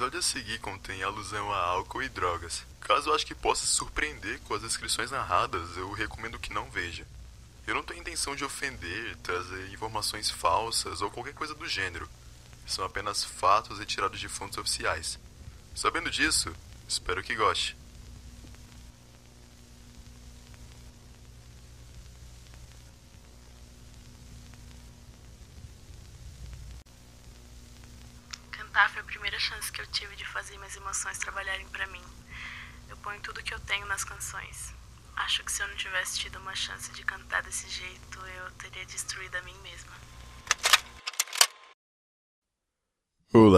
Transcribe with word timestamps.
episódio 0.00 0.18
a 0.18 0.22
seguir 0.22 0.58
contém 0.60 1.02
alusão 1.02 1.52
a 1.52 1.58
álcool 1.58 2.02
e 2.02 2.08
drogas. 2.08 2.64
Caso 2.80 3.10
eu 3.10 3.14
acho 3.14 3.26
que 3.26 3.34
possa 3.34 3.66
se 3.66 3.72
surpreender 3.74 4.40
com 4.40 4.54
as 4.54 4.62
descrições 4.62 5.10
narradas, 5.10 5.76
eu 5.76 5.92
recomendo 5.92 6.38
que 6.38 6.54
não 6.54 6.70
veja. 6.70 7.06
Eu 7.66 7.74
não 7.74 7.82
tenho 7.82 8.00
intenção 8.00 8.34
de 8.34 8.42
ofender, 8.42 9.14
trazer 9.16 9.70
informações 9.70 10.30
falsas 10.30 11.02
ou 11.02 11.10
qualquer 11.10 11.34
coisa 11.34 11.54
do 11.54 11.68
gênero. 11.68 12.08
São 12.66 12.82
apenas 12.82 13.22
fatos 13.22 13.78
retirados 13.78 14.18
de 14.18 14.26
fontes 14.26 14.56
oficiais. 14.56 15.18
Sabendo 15.74 16.10
disso, 16.10 16.50
espero 16.88 17.22
que 17.22 17.34
goste. 17.34 17.76
Cantar 28.70 28.88
foi 28.90 29.02
a 29.02 29.04
primeira 29.04 29.38
chance 29.38 29.72
que 29.72 29.80
eu 29.80 29.86
tive 29.88 30.14
de 30.14 30.24
fazer 30.24 30.56
minhas 30.56 30.76
emoções 30.76 31.18
trabalharem 31.18 31.66
pra 31.68 31.86
mim. 31.88 32.02
Eu 32.88 32.96
ponho 32.98 33.20
tudo 33.20 33.42
que 33.42 33.52
eu 33.52 33.58
tenho 33.60 33.84
nas 33.86 34.04
canções. 34.04 34.72
Acho 35.16 35.42
que 35.42 35.50
se 35.50 35.60
eu 35.60 35.66
não 35.66 35.74
tivesse 35.76 36.20
tido 36.20 36.38
uma 36.38 36.54
chance 36.54 36.90
de 36.92 37.02
cantar 37.02 37.42
desse 37.42 37.68
jeito, 37.68 38.18
eu 38.18 38.50
teria 38.52 38.86
destruído 38.86 39.34
a 39.34 39.42
mim 39.42 39.58
mesma. 39.62 39.92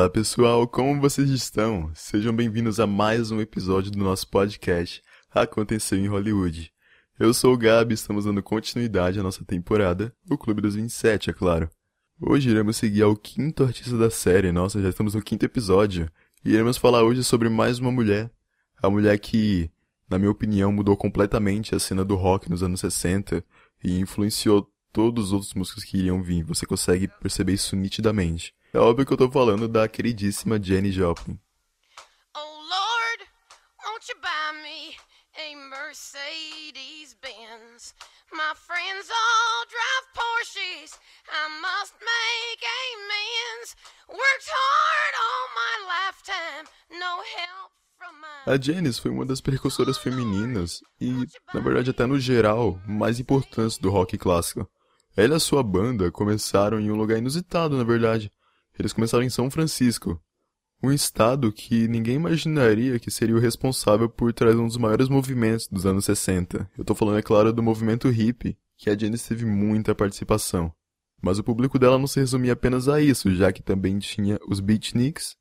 Olá 0.03 0.11
pessoal, 0.11 0.67
como 0.67 1.01
vocês 1.01 1.31
estão? 1.31 1.89
Sejam 1.95 2.35
bem-vindos 2.35 2.81
a 2.81 2.89
mais 2.89 3.31
um 3.31 3.41
episódio 3.41 3.89
do 3.89 4.01
nosso 4.01 4.29
podcast 4.29 5.01
Aconteceu 5.31 5.97
em 5.97 6.09
Hollywood. 6.09 6.73
Eu 7.21 7.33
sou 7.33 7.55
o 7.55 7.57
Gabi 7.57 7.93
e 7.93 7.95
estamos 7.95 8.25
dando 8.25 8.43
continuidade 8.43 9.21
à 9.21 9.23
nossa 9.23 9.45
temporada, 9.45 10.13
o 10.29 10.37
Clube 10.37 10.61
dos 10.61 10.75
27, 10.75 11.31
é 11.31 11.33
claro. 11.33 11.71
Hoje 12.21 12.51
iremos 12.51 12.79
seguir 12.79 13.03
ao 13.03 13.15
quinto 13.15 13.63
artista 13.63 13.97
da 13.97 14.11
série, 14.11 14.51
nossa, 14.51 14.83
já 14.83 14.89
estamos 14.89 15.15
no 15.15 15.23
quinto 15.23 15.47
episódio, 15.47 16.11
e 16.45 16.51
iremos 16.51 16.77
falar 16.77 17.05
hoje 17.05 17.23
sobre 17.23 17.49
mais 17.49 17.79
uma 17.79 17.93
mulher. 17.93 18.29
A 18.83 18.91
mulher 18.91 19.17
que, 19.21 19.71
na 20.11 20.19
minha 20.19 20.33
opinião, 20.33 20.73
mudou 20.73 20.97
completamente 20.97 21.77
a 21.77 21.79
cena 21.79 22.05
do 22.05 22.17
rock 22.17 22.51
nos 22.51 22.65
anos 22.65 22.81
60 22.81 23.45
e 23.85 24.01
influenciou 24.01 24.69
todos 24.93 25.27
os 25.27 25.33
outros 25.33 25.55
músicos 25.55 25.85
que 25.85 25.97
iriam 25.97 26.21
vir. 26.21 26.43
Você 26.43 26.67
consegue 26.67 27.07
perceber 27.07 27.53
isso 27.53 27.77
nitidamente. 27.77 28.53
É 28.75 28.79
óbvio 28.79 29.05
que 29.05 29.13
eu 29.13 29.19
tô 29.19 29.31
falando 29.31 29.69
da 29.69 29.87
queridíssima 29.87 30.59
Jenny 30.59 30.91
Joplin. 30.91 31.39
Oh 32.35 32.41
Lord, 32.41 33.21
won't 33.85 34.09
you 34.09 34.17
buy 34.19 34.63
me 34.63 34.97
a 35.37 35.55
Mercedes 35.69 37.15
Benz? 37.21 37.95
My 38.33 38.55
friends 38.57 39.11
all 39.11 39.67
drive 39.69 40.07
Porsches. 40.17 40.99
I 41.29 41.49
must 41.61 41.93
make 42.01 42.65
amends. 42.65 43.77
Worked 44.09 44.49
hard 44.49 45.15
all 45.21 45.49
my 45.61 45.75
lifetime, 45.93 46.65
no 46.99 47.23
help 47.37 47.73
from 47.99 48.19
my 48.23 48.55
A 48.55 48.59
Janis 48.59 48.99
foi 48.99 49.11
uma 49.11 49.27
das 49.27 49.43
precursoras 49.43 49.99
femininas 49.99 50.81
e, 50.99 51.13
na 51.53 51.61
verdade, 51.61 51.91
até 51.91 52.07
no 52.07 52.19
geral, 52.19 52.81
mais 52.89 53.21
importantes 53.21 53.77
do 53.77 53.91
rock 53.91 54.17
clássico. 54.17 54.67
Ela 55.15 55.35
e 55.35 55.37
a 55.37 55.41
sua 55.41 55.63
banda 55.63 56.11
começaram 56.11 56.81
em 56.81 56.91
um 56.91 56.97
lugar 56.97 57.19
inusitado, 57.19 57.77
na 57.77 57.85
verdade. 57.85 58.33
Eles 58.79 58.93
começaram 58.93 59.25
em 59.25 59.31
São 59.31 59.51
Francisco, 59.51 60.21
um 60.83 60.91
estado 60.91 61.53
que 61.53 61.87
ninguém 61.87 62.17
imaginaria 62.17 62.99
que 62.99 63.11
seria 63.11 63.37
o 63.37 63.41
responsável 63.41 64.09
por 64.09 64.33
trazer 64.33 64.59
um 64.59 64.67
dos 64.67 64.77
maiores 64.77 65.09
movimentos 65.09 65.69
dos 65.69 65.87
anos 65.87 66.05
60. 66.07 66.69
Eu 66.77 66.85
tô 66.85 66.95
falando, 66.95 67.19
é 67.19 67.23
claro, 67.23 67.53
do 67.53 67.63
movimento 67.63 68.09
hippie, 68.09 68.57
que 68.77 68.91
a 68.91 68.99
Janis 68.99 69.27
teve 69.27 69.47
muita 69.47 69.95
participação. 69.95 70.73
Mas 71.23 71.39
o 71.39 71.45
público 71.45 71.79
dela 71.79 71.99
não 71.99 72.09
se 72.09 72.19
resumia 72.19 72.55
apenas 72.55 72.89
a 72.89 73.01
isso, 73.01 73.33
já 73.33 73.53
que 73.53 73.63
também 73.63 73.99
tinha 74.01 74.41
os 74.49 74.59
beatniks 74.59 75.37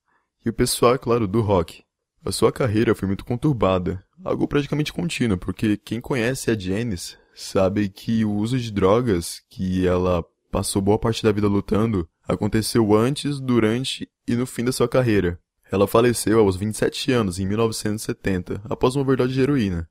e 0.45 0.50
o 0.50 0.53
pessoal, 0.53 0.94
é 0.94 0.97
claro, 1.00 1.28
do 1.28 1.41
rock. 1.41 1.84
A 2.23 2.31
sua 2.31 2.51
carreira 2.51 2.94
foi 2.94 3.07
muito 3.07 3.25
conturbada, 3.25 4.03
algo 4.23 4.47
praticamente 4.47 4.94
contínuo, 4.94 5.39
porque 5.39 5.75
quem 5.75 6.00
conhece 6.00 6.51
a 6.51 6.57
Janis 6.57 7.17
sabe 7.34 7.89
que 7.89 8.23
o 8.23 8.31
uso 8.31 8.59
de 8.59 8.72
drogas 8.72 9.41
que 9.50 9.88
ela 9.88 10.23
passou 10.51 10.81
boa 10.84 11.00
parte 11.00 11.23
da 11.23 11.31
vida 11.31 11.47
lutando 11.47 12.07
aconteceu 12.27 12.95
antes, 12.95 13.39
durante 13.39 14.09
e 14.27 14.35
no 14.35 14.45
fim 14.45 14.63
da 14.63 14.71
sua 14.71 14.87
carreira. 14.87 15.39
Ela 15.71 15.87
faleceu 15.87 16.39
aos 16.39 16.55
27 16.55 17.11
anos, 17.11 17.39
em 17.39 17.45
1970, 17.45 18.61
após 18.65 18.95
uma 18.95 19.03
overdose 19.03 19.33
de 19.33 19.41
heroína. 19.41 19.89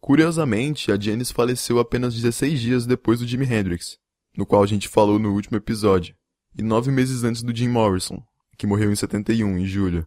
Curiosamente, 0.00 0.90
a 0.90 0.98
Janis 0.98 1.30
faleceu 1.30 1.78
apenas 1.78 2.14
16 2.14 2.60
dias 2.60 2.86
depois 2.86 3.20
do 3.20 3.26
Jimi 3.26 3.44
Hendrix, 3.44 3.98
no 4.36 4.46
qual 4.46 4.62
a 4.62 4.66
gente 4.66 4.88
falou 4.88 5.18
no 5.18 5.32
último 5.34 5.56
episódio, 5.56 6.14
e 6.56 6.62
nove 6.62 6.90
meses 6.90 7.24
antes 7.24 7.42
do 7.42 7.54
Jim 7.54 7.68
Morrison, 7.68 8.22
que 8.56 8.66
morreu 8.66 8.90
em 8.90 8.96
71, 8.96 9.58
em 9.58 9.66
julho. 9.66 10.06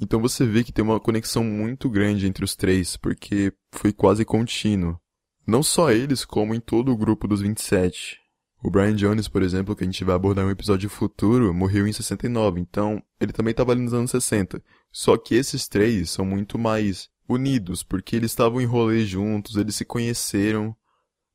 Então 0.00 0.20
você 0.20 0.46
vê 0.46 0.64
que 0.64 0.72
tem 0.72 0.82
uma 0.82 0.98
conexão 0.98 1.44
muito 1.44 1.88
grande 1.90 2.26
entre 2.26 2.44
os 2.44 2.56
três, 2.56 2.96
porque 2.96 3.52
foi 3.72 3.92
quase 3.92 4.24
contínuo. 4.24 4.98
Não 5.46 5.62
só 5.62 5.90
eles, 5.90 6.24
como 6.24 6.54
em 6.54 6.60
todo 6.60 6.90
o 6.90 6.96
grupo 6.96 7.28
dos 7.28 7.40
27. 7.40 8.19
O 8.62 8.70
Brian 8.70 8.94
Jones, 8.94 9.26
por 9.26 9.42
exemplo, 9.42 9.74
que 9.74 9.82
a 9.82 9.86
gente 9.86 10.04
vai 10.04 10.14
abordar 10.14 10.44
em 10.44 10.48
um 10.48 10.50
episódio 10.50 10.90
futuro, 10.90 11.54
morreu 11.54 11.86
em 11.86 11.92
69, 11.92 12.60
então 12.60 13.02
ele 13.18 13.32
também 13.32 13.52
estava 13.52 13.72
ali 13.72 13.80
nos 13.80 13.94
anos 13.94 14.10
60. 14.10 14.62
Só 14.92 15.16
que 15.16 15.34
esses 15.34 15.66
três 15.66 16.10
são 16.10 16.26
muito 16.26 16.58
mais 16.58 17.08
unidos, 17.26 17.82
porque 17.82 18.16
eles 18.16 18.32
estavam 18.32 18.60
em 18.60 18.66
rolê 18.66 19.06
juntos, 19.06 19.56
eles 19.56 19.76
se 19.76 19.84
conheceram. 19.84 20.76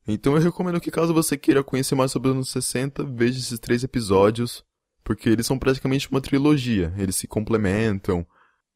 Então 0.06 0.34
eu 0.34 0.40
recomendo 0.40 0.80
que 0.80 0.90
caso 0.90 1.12
você 1.12 1.36
queira 1.36 1.64
conhecer 1.64 1.96
mais 1.96 2.12
sobre 2.12 2.28
os 2.28 2.34
anos 2.34 2.50
60, 2.50 3.02
veja 3.04 3.40
esses 3.40 3.58
três 3.58 3.82
episódios, 3.82 4.64
porque 5.02 5.28
eles 5.28 5.46
são 5.46 5.58
praticamente 5.58 6.08
uma 6.08 6.20
trilogia, 6.20 6.94
eles 6.96 7.16
se 7.16 7.26
complementam, 7.26 8.24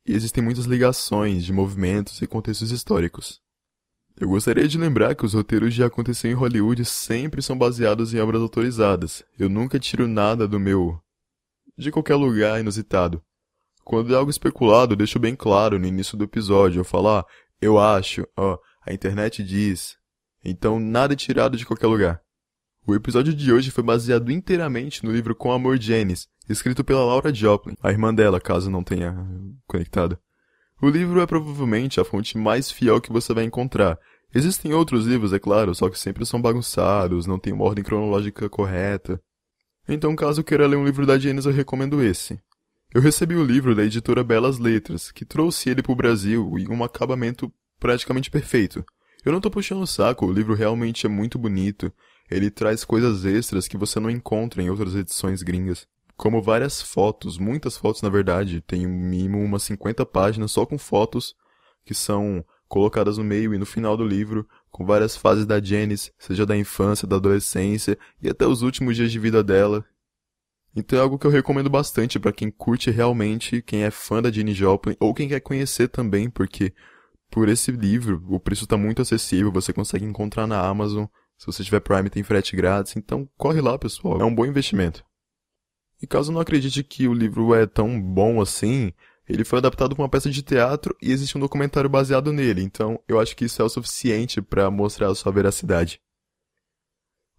e 0.04 0.12
existem 0.12 0.42
muitas 0.42 0.64
ligações 0.64 1.44
de 1.44 1.52
movimentos 1.52 2.20
e 2.20 2.26
contextos 2.26 2.72
históricos. 2.72 3.40
Eu 4.20 4.28
gostaria 4.28 4.68
de 4.68 4.76
lembrar 4.76 5.14
que 5.14 5.24
os 5.24 5.32
roteiros 5.32 5.72
de 5.72 5.82
Aconteceu 5.82 6.30
em 6.30 6.34
Hollywood 6.34 6.84
sempre 6.84 7.40
são 7.40 7.56
baseados 7.56 8.12
em 8.12 8.20
obras 8.20 8.42
autorizadas. 8.42 9.24
Eu 9.38 9.48
nunca 9.48 9.78
tiro 9.78 10.06
nada 10.06 10.46
do 10.46 10.60
meu. 10.60 11.00
de 11.74 11.90
qualquer 11.90 12.16
lugar 12.16 12.60
inusitado. 12.60 13.22
Quando 13.82 14.12
é 14.12 14.18
algo 14.18 14.30
especulado, 14.30 14.92
eu 14.92 14.96
deixo 14.98 15.18
bem 15.18 15.34
claro 15.34 15.78
no 15.78 15.86
início 15.86 16.18
do 16.18 16.24
episódio. 16.24 16.80
Eu 16.80 16.84
falo, 16.84 17.08
ah, 17.08 17.24
eu 17.62 17.78
acho, 17.78 18.28
ó, 18.36 18.58
a 18.86 18.92
internet 18.92 19.42
diz. 19.42 19.96
Então 20.44 20.78
nada 20.78 21.14
é 21.14 21.16
tirado 21.16 21.56
de 21.56 21.64
qualquer 21.64 21.86
lugar. 21.86 22.20
O 22.86 22.94
episódio 22.94 23.32
de 23.32 23.50
hoje 23.50 23.70
foi 23.70 23.82
baseado 23.82 24.30
inteiramente 24.30 25.02
no 25.02 25.10
livro 25.10 25.34
Com 25.34 25.50
Amor 25.50 25.80
Janis, 25.80 26.28
escrito 26.46 26.84
pela 26.84 27.06
Laura 27.06 27.32
Joplin, 27.32 27.74
a 27.82 27.90
irmã 27.90 28.12
dela, 28.14 28.38
caso 28.38 28.70
não 28.70 28.84
tenha 28.84 29.16
conectado. 29.66 30.18
O 30.82 30.88
livro 30.88 31.20
é 31.20 31.26
provavelmente 31.26 32.00
a 32.00 32.04
fonte 32.04 32.38
mais 32.38 32.70
fiel 32.70 33.02
que 33.02 33.12
você 33.12 33.34
vai 33.34 33.44
encontrar. 33.44 33.98
Existem 34.34 34.72
outros 34.72 35.06
livros, 35.06 35.32
é 35.32 35.38
claro, 35.38 35.74
só 35.74 35.90
que 35.90 35.98
sempre 35.98 36.24
são 36.24 36.40
bagunçados, 36.40 37.26
não 37.26 37.38
tem 37.38 37.52
uma 37.52 37.64
ordem 37.64 37.84
cronológica 37.84 38.48
correta. 38.48 39.20
Então, 39.86 40.16
caso 40.16 40.42
queira 40.42 40.66
ler 40.66 40.76
um 40.76 40.84
livro 40.84 41.04
da 41.04 41.18
Janis, 41.18 41.44
eu 41.44 41.52
recomendo 41.52 42.02
esse. 42.02 42.40
Eu 42.94 43.02
recebi 43.02 43.36
o 43.36 43.44
livro 43.44 43.74
da 43.74 43.84
editora 43.84 44.24
Belas 44.24 44.58
Letras, 44.58 45.12
que 45.12 45.24
trouxe 45.24 45.68
ele 45.68 45.82
para 45.82 45.92
o 45.92 45.96
Brasil 45.96 46.50
em 46.56 46.68
um 46.68 46.82
acabamento 46.82 47.52
praticamente 47.78 48.30
perfeito. 48.30 48.82
Eu 49.22 49.32
não 49.32 49.40
tô 49.40 49.50
puxando 49.50 49.82
o 49.82 49.86
saco, 49.86 50.24
o 50.24 50.32
livro 50.32 50.54
realmente 50.54 51.04
é 51.04 51.10
muito 51.10 51.38
bonito. 51.38 51.92
Ele 52.30 52.50
traz 52.50 52.84
coisas 52.84 53.26
extras 53.26 53.68
que 53.68 53.76
você 53.76 54.00
não 54.00 54.08
encontra 54.08 54.62
em 54.62 54.70
outras 54.70 54.94
edições 54.94 55.42
gringas 55.42 55.86
como 56.20 56.42
várias 56.42 56.82
fotos, 56.82 57.38
muitas 57.38 57.78
fotos 57.78 58.02
na 58.02 58.10
verdade, 58.10 58.60
tem 58.60 58.86
um 58.86 58.90
mínimo 58.90 59.42
umas 59.42 59.62
50 59.62 60.04
páginas 60.04 60.52
só 60.52 60.66
com 60.66 60.76
fotos 60.76 61.34
que 61.82 61.94
são 61.94 62.44
colocadas 62.68 63.16
no 63.16 63.24
meio 63.24 63.54
e 63.54 63.58
no 63.58 63.64
final 63.64 63.96
do 63.96 64.04
livro, 64.04 64.46
com 64.70 64.84
várias 64.84 65.16
fases 65.16 65.46
da 65.46 65.58
Janice, 65.58 66.12
seja 66.18 66.44
da 66.44 66.54
infância, 66.54 67.08
da 67.08 67.16
adolescência 67.16 67.98
e 68.20 68.28
até 68.28 68.46
os 68.46 68.60
últimos 68.60 68.96
dias 68.96 69.10
de 69.10 69.18
vida 69.18 69.42
dela. 69.42 69.82
Então 70.76 70.98
é 70.98 71.00
algo 71.00 71.18
que 71.18 71.26
eu 71.26 71.30
recomendo 71.30 71.70
bastante 71.70 72.20
para 72.20 72.34
quem 72.34 72.50
curte 72.50 72.90
realmente, 72.90 73.62
quem 73.62 73.84
é 73.84 73.90
fã 73.90 74.20
da 74.20 74.30
Jenny 74.30 74.52
Joplin 74.52 74.96
ou 75.00 75.14
quem 75.14 75.26
quer 75.26 75.40
conhecer 75.40 75.88
também, 75.88 76.28
porque 76.28 76.74
por 77.30 77.48
esse 77.48 77.72
livro 77.72 78.22
o 78.28 78.38
preço 78.38 78.64
está 78.64 78.76
muito 78.76 79.00
acessível, 79.00 79.50
você 79.50 79.72
consegue 79.72 80.04
encontrar 80.04 80.46
na 80.46 80.60
Amazon. 80.60 81.06
Se 81.38 81.46
você 81.46 81.64
tiver 81.64 81.80
Prime 81.80 82.10
tem 82.10 82.22
frete 82.22 82.54
grátis, 82.54 82.94
então 82.94 83.26
corre 83.38 83.62
lá, 83.62 83.78
pessoal, 83.78 84.20
é 84.20 84.24
um 84.26 84.34
bom 84.34 84.44
investimento. 84.44 85.02
E 86.02 86.06
caso 86.06 86.32
não 86.32 86.40
acredite 86.40 86.82
que 86.82 87.06
o 87.06 87.12
livro 87.12 87.54
é 87.54 87.66
tão 87.66 88.00
bom 88.00 88.40
assim, 88.40 88.92
ele 89.28 89.44
foi 89.44 89.58
adaptado 89.58 89.94
para 89.94 90.02
uma 90.02 90.08
peça 90.08 90.28
de 90.28 90.42
teatro 90.42 90.96
e 91.00 91.12
existe 91.12 91.36
um 91.38 91.40
documentário 91.40 91.88
baseado 91.88 92.32
nele, 92.32 92.62
então 92.62 93.00
eu 93.06 93.20
acho 93.20 93.36
que 93.36 93.44
isso 93.44 93.62
é 93.62 93.64
o 93.64 93.68
suficiente 93.68 94.42
para 94.42 94.70
mostrar 94.70 95.08
a 95.08 95.14
sua 95.14 95.30
veracidade. 95.30 96.00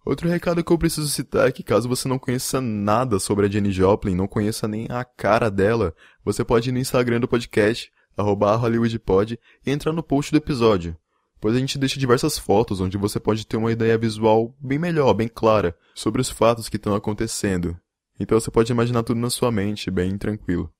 Outro 0.04 0.28
recado 0.28 0.64
que 0.64 0.72
eu 0.72 0.78
preciso 0.78 1.08
citar 1.08 1.48
é 1.48 1.52
que 1.52 1.62
caso 1.62 1.88
você 1.88 2.08
não 2.08 2.18
conheça 2.18 2.60
nada 2.60 3.20
sobre 3.20 3.46
a 3.46 3.48
Jenny 3.48 3.70
Joplin, 3.70 4.14
não 4.14 4.26
conheça 4.26 4.66
nem 4.66 4.86
a 4.90 5.04
cara 5.04 5.50
dela, 5.50 5.94
você 6.24 6.44
pode 6.44 6.70
ir 6.70 6.72
no 6.72 6.78
Instagram 6.78 7.20
do 7.20 7.28
podcast, 7.28 7.92
arroba 8.16 8.56
HollywoodPod, 8.56 9.38
e 9.64 9.70
entrar 9.70 9.92
no 9.92 10.02
post 10.02 10.32
do 10.32 10.38
episódio, 10.38 10.96
pois 11.40 11.54
a 11.54 11.58
gente 11.58 11.78
deixa 11.78 12.00
diversas 12.00 12.38
fotos 12.38 12.80
onde 12.80 12.96
você 12.96 13.20
pode 13.20 13.46
ter 13.46 13.56
uma 13.56 13.70
ideia 13.70 13.98
visual 13.98 14.56
bem 14.58 14.78
melhor, 14.78 15.12
bem 15.12 15.28
clara, 15.28 15.76
sobre 15.94 16.20
os 16.20 16.30
fatos 16.30 16.68
que 16.68 16.76
estão 16.76 16.94
acontecendo. 16.94 17.78
Então 18.22 18.38
você 18.38 18.52
pode 18.52 18.70
imaginar 18.70 19.02
tudo 19.02 19.18
na 19.18 19.28
sua 19.28 19.50
mente, 19.50 19.90
bem 19.90 20.16
tranquilo. 20.16 20.72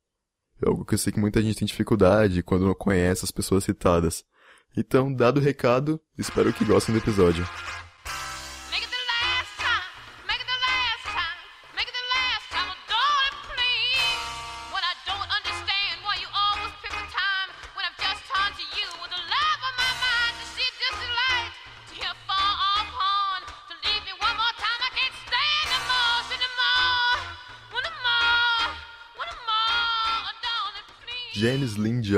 É 0.64 0.68
algo 0.68 0.84
que 0.84 0.94
eu 0.94 0.98
sei 0.98 1.12
que 1.12 1.18
muita 1.18 1.42
gente 1.42 1.58
tem 1.58 1.66
dificuldade 1.66 2.40
quando 2.40 2.64
não 2.64 2.72
conhece 2.72 3.24
as 3.24 3.32
pessoas 3.32 3.64
citadas. 3.64 4.24
Então, 4.76 5.12
dado 5.12 5.38
o 5.38 5.42
recado, 5.42 6.00
espero 6.16 6.52
que 6.52 6.64
gostem 6.64 6.94
do 6.94 7.00
episódio. 7.00 7.44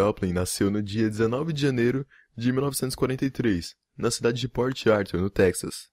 Joplin 0.05 0.35
nasceu 0.35 0.71
no 0.71 0.83
dia 0.83 1.09
19 1.09 1.51
de 1.51 1.63
janeiro 1.63 2.07
de 2.37 2.53
1943, 2.53 3.75
na 3.97 4.11
cidade 4.11 4.39
de 4.39 4.47
Port 4.47 4.87
Arthur, 4.87 5.19
no 5.19 5.31
Texas. 5.31 5.89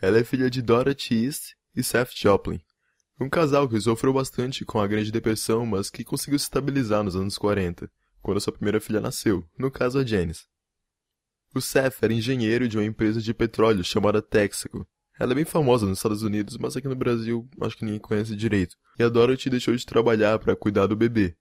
Ela 0.00 0.20
é 0.20 0.24
filha 0.24 0.48
de 0.48 0.62
Dorothy 0.62 1.24
East 1.24 1.54
e 1.74 1.82
Seth 1.82 2.12
Joplin, 2.14 2.60
um 3.20 3.28
casal 3.28 3.68
que 3.68 3.80
sofreu 3.80 4.12
bastante 4.12 4.64
com 4.64 4.78
a 4.78 4.86
Grande 4.86 5.10
Depressão, 5.10 5.66
mas 5.66 5.90
que 5.90 6.04
conseguiu 6.04 6.38
se 6.38 6.44
estabilizar 6.44 7.02
nos 7.02 7.16
anos 7.16 7.36
40, 7.36 7.90
quando 8.22 8.40
sua 8.40 8.52
primeira 8.52 8.80
filha 8.80 9.00
nasceu, 9.00 9.44
no 9.58 9.72
caso 9.72 9.98
a 9.98 10.04
Janis. 10.04 10.46
O 11.52 11.60
Seth 11.60 11.96
era 12.02 12.12
engenheiro 12.12 12.68
de 12.68 12.78
uma 12.78 12.84
empresa 12.84 13.20
de 13.20 13.34
petróleo 13.34 13.82
chamada 13.82 14.22
Texaco. 14.22 14.86
Ela 15.18 15.32
é 15.32 15.34
bem 15.34 15.44
famosa 15.44 15.84
nos 15.84 15.98
Estados 15.98 16.22
Unidos, 16.22 16.56
mas 16.58 16.76
aqui 16.76 16.86
no 16.86 16.94
Brasil 16.94 17.48
acho 17.60 17.76
que 17.76 17.84
ninguém 17.84 17.98
conhece 17.98 18.36
direito. 18.36 18.76
E 19.00 19.02
a 19.02 19.08
Dorothy 19.08 19.50
deixou 19.50 19.74
de 19.74 19.84
trabalhar 19.84 20.38
para 20.38 20.54
cuidar 20.54 20.86
do 20.86 20.94
bebê. 20.94 21.36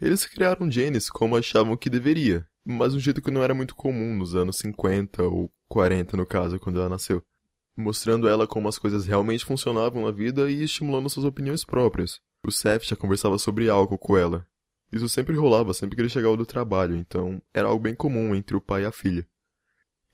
Eles 0.00 0.24
criaram 0.24 0.70
Janis 0.70 1.10
como 1.10 1.36
achavam 1.36 1.76
que 1.76 1.90
deveria, 1.90 2.46
mas 2.64 2.94
um 2.94 2.98
jeito 2.98 3.20
que 3.20 3.30
não 3.30 3.42
era 3.42 3.52
muito 3.52 3.74
comum 3.74 4.16
nos 4.16 4.34
anos 4.34 4.56
50 4.56 5.22
ou 5.24 5.52
40 5.68 6.16
no 6.16 6.24
caso, 6.24 6.58
quando 6.58 6.80
ela 6.80 6.88
nasceu, 6.88 7.22
mostrando 7.76 8.26
ela 8.26 8.46
como 8.46 8.66
as 8.66 8.78
coisas 8.78 9.04
realmente 9.04 9.44
funcionavam 9.44 10.04
na 10.04 10.10
vida 10.10 10.50
e 10.50 10.62
estimulando 10.62 11.10
suas 11.10 11.26
opiniões 11.26 11.64
próprias. 11.64 12.18
O 12.42 12.50
Seth 12.50 12.84
já 12.84 12.96
conversava 12.96 13.38
sobre 13.38 13.68
álcool 13.68 13.98
com 13.98 14.16
ela. 14.16 14.46
Isso 14.90 15.08
sempre 15.08 15.36
rolava 15.36 15.74
sempre 15.74 15.96
que 15.96 16.02
ele 16.02 16.08
chegava 16.08 16.36
do 16.36 16.46
trabalho, 16.46 16.96
então 16.96 17.40
era 17.52 17.68
algo 17.68 17.82
bem 17.82 17.94
comum 17.94 18.34
entre 18.34 18.56
o 18.56 18.60
pai 18.60 18.82
e 18.84 18.86
a 18.86 18.92
filha. 18.92 19.28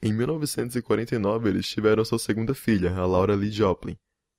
Em 0.02 0.12
1949 0.12 1.48
eles 1.48 1.68
tiveram 1.68 2.04
sua 2.04 2.18
segunda 2.18 2.54
filha, 2.54 2.92
a 2.92 3.06
Laura 3.06 3.36
Lee 3.36 3.52
Joplin, 3.52 3.96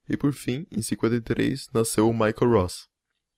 e 0.10 0.18
por 0.18 0.34
fim, 0.34 0.68
em 0.70 0.82
53, 0.82 1.70
nasceu 1.74 2.10
o 2.10 2.14
Michael 2.14 2.52
Ross. 2.52 2.90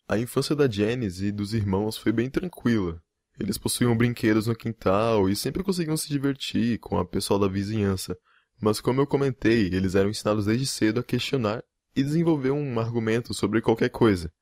A 0.10 0.18
infância 0.18 0.56
da 0.56 0.68
Janice 0.68 1.28
e 1.28 1.32
dos 1.32 1.54
irmãos 1.54 1.96
foi 1.96 2.12
bem 2.12 2.32
tranquila. 2.32 3.00
Eles 3.40 3.60
possuíam 3.60 3.96
brinquedos 3.96 4.48
no 4.48 4.56
quintal 4.56 5.30
e 5.30 5.36
sempre 5.36 5.64
conseguiam 5.64 5.96
se 5.96 6.10
divertir 6.10 6.80
com 6.80 6.98
a 6.98 7.06
pessoal 7.06 7.40
da 7.40 7.48
vizinhança. 7.48 8.18
Mas 8.60 8.82
como 8.82 9.00
eu 9.00 9.06
comentei, 9.06 9.68
eles 9.68 9.94
eram 9.94 10.10
ensinados 10.10 10.48
desde 10.48 10.66
cedo 10.66 11.00
a 11.00 11.04
questionar 11.04 11.64
e 11.96 12.02
desenvolver 12.02 12.50
um 12.50 12.80
argumento 12.80 13.36
sobre 13.36 13.62
qualquer 13.62 13.90
coisa. 13.90 14.34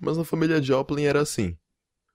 Mas 0.00 0.16
na 0.16 0.24
família 0.24 0.62
Joplin 0.62 1.04
era 1.04 1.20
assim. 1.20 1.54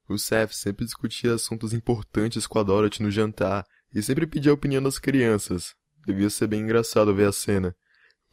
O 0.09 0.17
Seth 0.17 0.53
sempre 0.53 0.83
discutia 0.83 1.35
assuntos 1.35 1.73
importantes 1.73 2.47
com 2.47 2.57
a 2.57 2.63
Dorothy 2.63 3.03
no 3.03 3.11
jantar 3.11 3.63
e 3.93 4.01
sempre 4.01 4.25
pedia 4.25 4.51
a 4.51 4.55
opinião 4.55 4.81
das 4.81 4.97
crianças. 4.97 5.75
Devia 6.07 6.31
ser 6.31 6.47
bem 6.47 6.61
engraçado 6.61 7.13
ver 7.13 7.27
a 7.27 7.31
cena. 7.31 7.75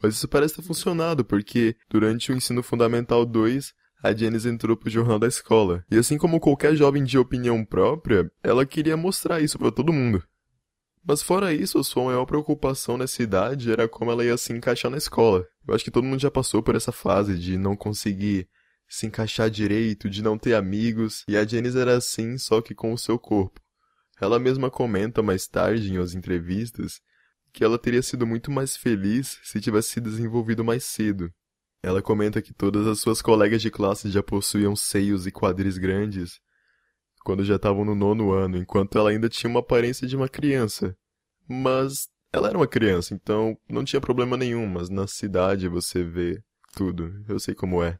Mas 0.01 0.15
isso 0.15 0.27
parece 0.27 0.55
ter 0.55 0.63
funcionado, 0.63 1.23
porque 1.23 1.75
durante 1.87 2.31
o 2.31 2.35
ensino 2.35 2.63
fundamental 2.63 3.23
2, 3.23 3.71
a 4.03 4.13
Janice 4.13 4.47
entrou 4.47 4.77
pro 4.77 4.89
jornal 4.89 5.19
da 5.19 5.27
escola. 5.27 5.83
E 5.89 5.97
assim 5.97 6.17
como 6.17 6.39
qualquer 6.39 6.75
jovem 6.75 7.03
de 7.03 7.17
opinião 7.17 7.63
própria, 7.65 8.31
ela 8.43 8.65
queria 8.65 8.95
mostrar 8.95 9.41
isso 9.41 9.57
para 9.57 9.71
todo 9.71 9.93
mundo. 9.93 10.23
Mas 11.05 11.21
fora 11.21 11.53
isso, 11.53 11.81
sua 11.83 12.05
maior 12.05 12.25
preocupação 12.25 12.97
nessa 12.97 13.23
idade 13.23 13.71
era 13.71 13.87
como 13.87 14.11
ela 14.11 14.25
ia 14.25 14.37
se 14.37 14.51
encaixar 14.51 14.91
na 14.91 14.97
escola. 14.97 15.47
Eu 15.65 15.73
acho 15.73 15.83
que 15.83 15.91
todo 15.91 16.03
mundo 16.03 16.19
já 16.19 16.29
passou 16.29 16.61
por 16.61 16.75
essa 16.75 16.91
fase 16.91 17.37
de 17.39 17.57
não 17.57 17.75
conseguir 17.75 18.47
se 18.89 19.05
encaixar 19.05 19.49
direito, 19.49 20.09
de 20.09 20.21
não 20.21 20.37
ter 20.37 20.53
amigos, 20.53 21.23
e 21.27 21.37
a 21.37 21.45
Janice 21.45 21.77
era 21.77 21.95
assim, 21.95 22.37
só 22.37 22.61
que 22.61 22.75
com 22.75 22.93
o 22.93 22.97
seu 22.97 23.17
corpo. 23.17 23.59
Ela 24.19 24.39
mesma 24.39 24.69
comenta 24.69 25.21
mais 25.21 25.47
tarde 25.47 25.93
em 25.93 25.97
as 25.97 26.13
entrevistas 26.13 26.99
que 27.53 27.63
ela 27.63 27.79
teria 27.79 28.01
sido 28.01 28.27
muito 28.27 28.51
mais 28.51 28.75
feliz 28.75 29.39
se 29.43 29.59
tivesse 29.61 29.91
se 29.91 30.01
desenvolvido 30.01 30.63
mais 30.63 30.83
cedo. 30.83 31.31
Ela 31.83 32.01
comenta 32.01 32.41
que 32.41 32.53
todas 32.53 32.87
as 32.87 32.99
suas 32.99 33.21
colegas 33.21 33.61
de 33.61 33.69
classe 33.71 34.09
já 34.09 34.23
possuíam 34.23 34.75
seios 34.75 35.27
e 35.27 35.31
quadris 35.31 35.77
grandes 35.77 36.39
quando 37.23 37.43
já 37.43 37.57
estavam 37.57 37.83
no 37.83 37.93
nono 37.93 38.31
ano, 38.31 38.57
enquanto 38.57 38.97
ela 38.97 39.09
ainda 39.09 39.27
tinha 39.27 39.49
uma 39.49 39.59
aparência 39.59 40.07
de 40.07 40.15
uma 40.15 40.29
criança. 40.29 40.95
Mas 41.45 42.07
ela 42.31 42.47
era 42.47 42.57
uma 42.57 42.67
criança, 42.67 43.13
então 43.13 43.57
não 43.69 43.83
tinha 43.83 43.99
problema 43.99 44.37
nenhum, 44.37 44.65
mas 44.65 44.89
na 44.89 45.07
cidade 45.07 45.67
você 45.67 46.03
vê 46.03 46.41
tudo. 46.73 47.23
Eu 47.27 47.37
sei 47.37 47.53
como 47.53 47.83
é. 47.83 47.99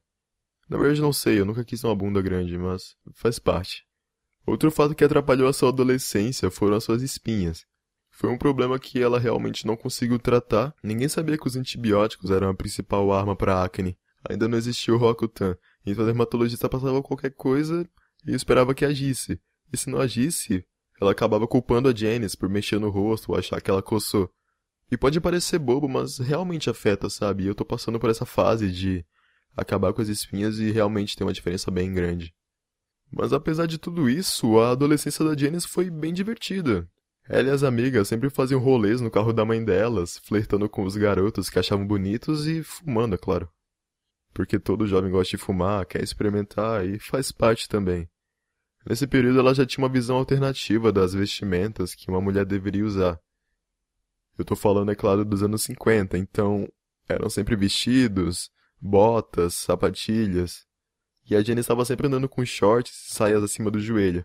Na 0.69 0.77
verdade 0.77 1.01
não 1.01 1.11
sei, 1.11 1.39
eu 1.39 1.45
nunca 1.45 1.65
quis 1.65 1.83
uma 1.83 1.95
bunda 1.95 2.21
grande, 2.21 2.57
mas 2.57 2.95
faz 3.13 3.37
parte. 3.37 3.85
Outro 4.45 4.71
fato 4.71 4.95
que 4.95 5.03
atrapalhou 5.03 5.49
a 5.49 5.53
sua 5.53 5.69
adolescência 5.69 6.49
foram 6.49 6.77
as 6.77 6.85
suas 6.85 7.01
espinhas. 7.01 7.65
Foi 8.17 8.31
um 8.31 8.37
problema 8.37 8.79
que 8.79 8.99
ela 8.99 9.19
realmente 9.19 9.67
não 9.67 9.77
conseguiu 9.77 10.17
tratar. 10.17 10.73
Ninguém 10.81 11.07
sabia 11.07 11.37
que 11.37 11.45
os 11.45 11.55
antibióticos 11.55 12.31
eram 12.31 12.49
a 12.49 12.53
principal 12.55 13.13
arma 13.13 13.35
para 13.35 13.63
acne. 13.63 13.95
Ainda 14.27 14.47
não 14.47 14.57
existia 14.57 14.91
o 14.91 14.97
Roacutan, 14.97 15.55
então 15.85 16.03
a 16.03 16.07
dermatologista 16.07 16.67
passava 16.67 17.03
qualquer 17.03 17.29
coisa 17.29 17.87
e 18.25 18.33
esperava 18.33 18.73
que 18.73 18.83
agisse. 18.83 19.39
E 19.71 19.77
se 19.77 19.87
não 19.87 19.99
agisse, 19.99 20.65
ela 20.99 21.11
acabava 21.11 21.47
culpando 21.47 21.89
a 21.89 21.93
Janice 21.93 22.35
por 22.35 22.49
mexer 22.49 22.79
no 22.79 22.89
rosto 22.89 23.31
ou 23.31 23.37
achar 23.37 23.61
que 23.61 23.69
ela 23.69 23.83
coçou. 23.83 24.27
E 24.91 24.97
pode 24.97 25.21
parecer 25.21 25.59
bobo, 25.59 25.87
mas 25.87 26.17
realmente 26.17 26.71
afeta, 26.71 27.11
sabe? 27.11 27.45
Eu 27.45 27.53
tô 27.53 27.63
passando 27.63 27.99
por 27.99 28.09
essa 28.09 28.25
fase 28.25 28.71
de 28.71 29.05
acabar 29.55 29.93
com 29.93 30.01
as 30.01 30.07
espinhas 30.07 30.57
e 30.57 30.71
realmente 30.71 31.15
tem 31.15 31.25
uma 31.25 31.33
diferença 31.33 31.69
bem 31.69 31.93
grande. 31.93 32.33
Mas 33.11 33.31
apesar 33.31 33.67
de 33.67 33.77
tudo 33.77 34.09
isso, 34.09 34.57
a 34.59 34.71
adolescência 34.71 35.23
da 35.23 35.37
Janice 35.37 35.67
foi 35.67 35.91
bem 35.91 36.11
divertida. 36.11 36.89
Ela 37.29 37.49
e 37.49 37.51
as 37.51 37.63
amigas 37.63 38.07
sempre 38.07 38.29
faziam 38.29 38.59
rolês 38.59 39.01
no 39.01 39.11
carro 39.11 39.33
da 39.33 39.43
mãe 39.43 39.63
delas, 39.63 40.17
flertando 40.19 40.69
com 40.69 40.83
os 40.83 40.95
garotos 40.95 41.49
que 41.49 41.59
achavam 41.59 41.85
bonitos 41.85 42.47
e 42.47 42.63
fumando, 42.63 43.15
é 43.15 43.17
claro. 43.17 43.49
Porque 44.33 44.57
todo 44.57 44.87
jovem 44.87 45.11
gosta 45.11 45.35
de 45.35 45.43
fumar, 45.43 45.85
quer 45.85 46.01
experimentar 46.01 46.85
e 46.85 46.99
faz 46.99 47.31
parte 47.31 47.67
também. 47.67 48.09
Nesse 48.85 49.05
período 49.05 49.39
ela 49.39 49.53
já 49.53 49.65
tinha 49.65 49.83
uma 49.83 49.91
visão 49.91 50.15
alternativa 50.15 50.91
das 50.91 51.13
vestimentas 51.13 51.93
que 51.93 52.09
uma 52.09 52.21
mulher 52.21 52.45
deveria 52.45 52.85
usar. 52.85 53.19
Eu 54.37 54.45
tô 54.45 54.55
falando, 54.55 54.91
é 54.91 54.95
claro, 54.95 55.25
dos 55.25 55.43
anos 55.43 55.63
50, 55.63 56.17
então 56.17 56.71
eram 57.09 57.29
sempre 57.29 57.55
vestidos, 57.55 58.49
botas, 58.79 59.55
sapatilhas. 59.55 60.65
E 61.29 61.35
a 61.35 61.41
Jenny 61.41 61.59
estava 61.59 61.83
sempre 61.83 62.07
andando 62.07 62.29
com 62.29 62.45
shorts 62.45 63.09
e 63.09 63.13
saias 63.13 63.43
acima 63.43 63.69
do 63.69 63.79
joelho. 63.79 64.23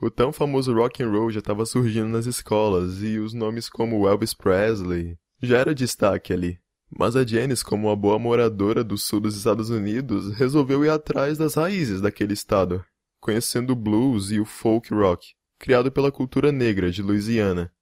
O 0.00 0.10
tão 0.10 0.32
famoso 0.32 0.74
rock 0.74 1.02
and 1.02 1.10
roll 1.10 1.30
já 1.30 1.38
estava 1.38 1.64
surgindo 1.64 2.08
nas 2.08 2.26
escolas 2.26 3.02
e 3.02 3.18
os 3.18 3.32
nomes 3.32 3.68
como 3.68 4.06
Elvis 4.06 4.34
Presley 4.34 5.18
já 5.42 5.58
era 5.58 5.74
destaque 5.74 6.32
ali. 6.32 6.60
Mas 6.90 7.16
a 7.16 7.26
Janice, 7.26 7.64
como 7.64 7.88
uma 7.88 7.96
boa 7.96 8.18
moradora 8.18 8.84
do 8.84 8.96
sul 8.96 9.20
dos 9.20 9.36
Estados 9.36 9.70
Unidos, 9.70 10.32
resolveu 10.36 10.84
ir 10.84 10.90
atrás 10.90 11.36
das 11.38 11.54
raízes 11.54 12.00
daquele 12.00 12.34
estado 12.34 12.84
conhecendo 13.26 13.72
o 13.72 13.76
blues 13.76 14.30
e 14.30 14.38
o 14.38 14.44
folk 14.44 14.94
rock, 14.94 15.34
criado 15.58 15.90
pela 15.90 16.12
cultura 16.12 16.52
negra 16.52 16.92
de 16.92 17.02
Louisiana. 17.02 17.72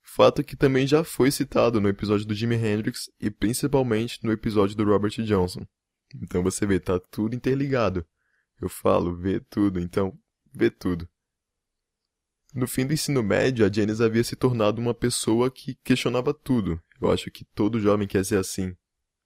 Fato 0.00 0.44
que 0.44 0.54
também 0.54 0.86
já 0.86 1.02
foi 1.02 1.32
citado 1.32 1.80
no 1.80 1.88
episódio 1.88 2.24
do 2.24 2.32
Jimi 2.32 2.54
Hendrix 2.54 3.10
e 3.20 3.28
principalmente 3.28 4.22
no 4.22 4.30
episódio 4.30 4.76
do 4.76 4.84
Robert 4.84 5.10
Johnson. 5.24 5.66
Então 6.22 6.40
você 6.40 6.64
vê, 6.64 6.78
tá 6.78 7.00
tudo 7.00 7.34
interligado. 7.34 8.06
Eu 8.60 8.68
falo, 8.68 9.16
vê 9.16 9.40
tudo, 9.40 9.80
então 9.80 10.16
vê 10.54 10.70
tudo. 10.70 11.08
No 12.56 12.66
fim 12.66 12.86
do 12.86 12.94
ensino 12.94 13.22
médio, 13.22 13.66
a 13.66 13.70
Janice 13.70 14.02
havia 14.02 14.24
se 14.24 14.34
tornado 14.34 14.80
uma 14.80 14.94
pessoa 14.94 15.50
que 15.50 15.76
questionava 15.84 16.32
tudo. 16.32 16.80
Eu 16.98 17.12
acho 17.12 17.30
que 17.30 17.44
todo 17.54 17.78
jovem 17.78 18.08
quer 18.08 18.24
ser 18.24 18.38
assim. 18.38 18.74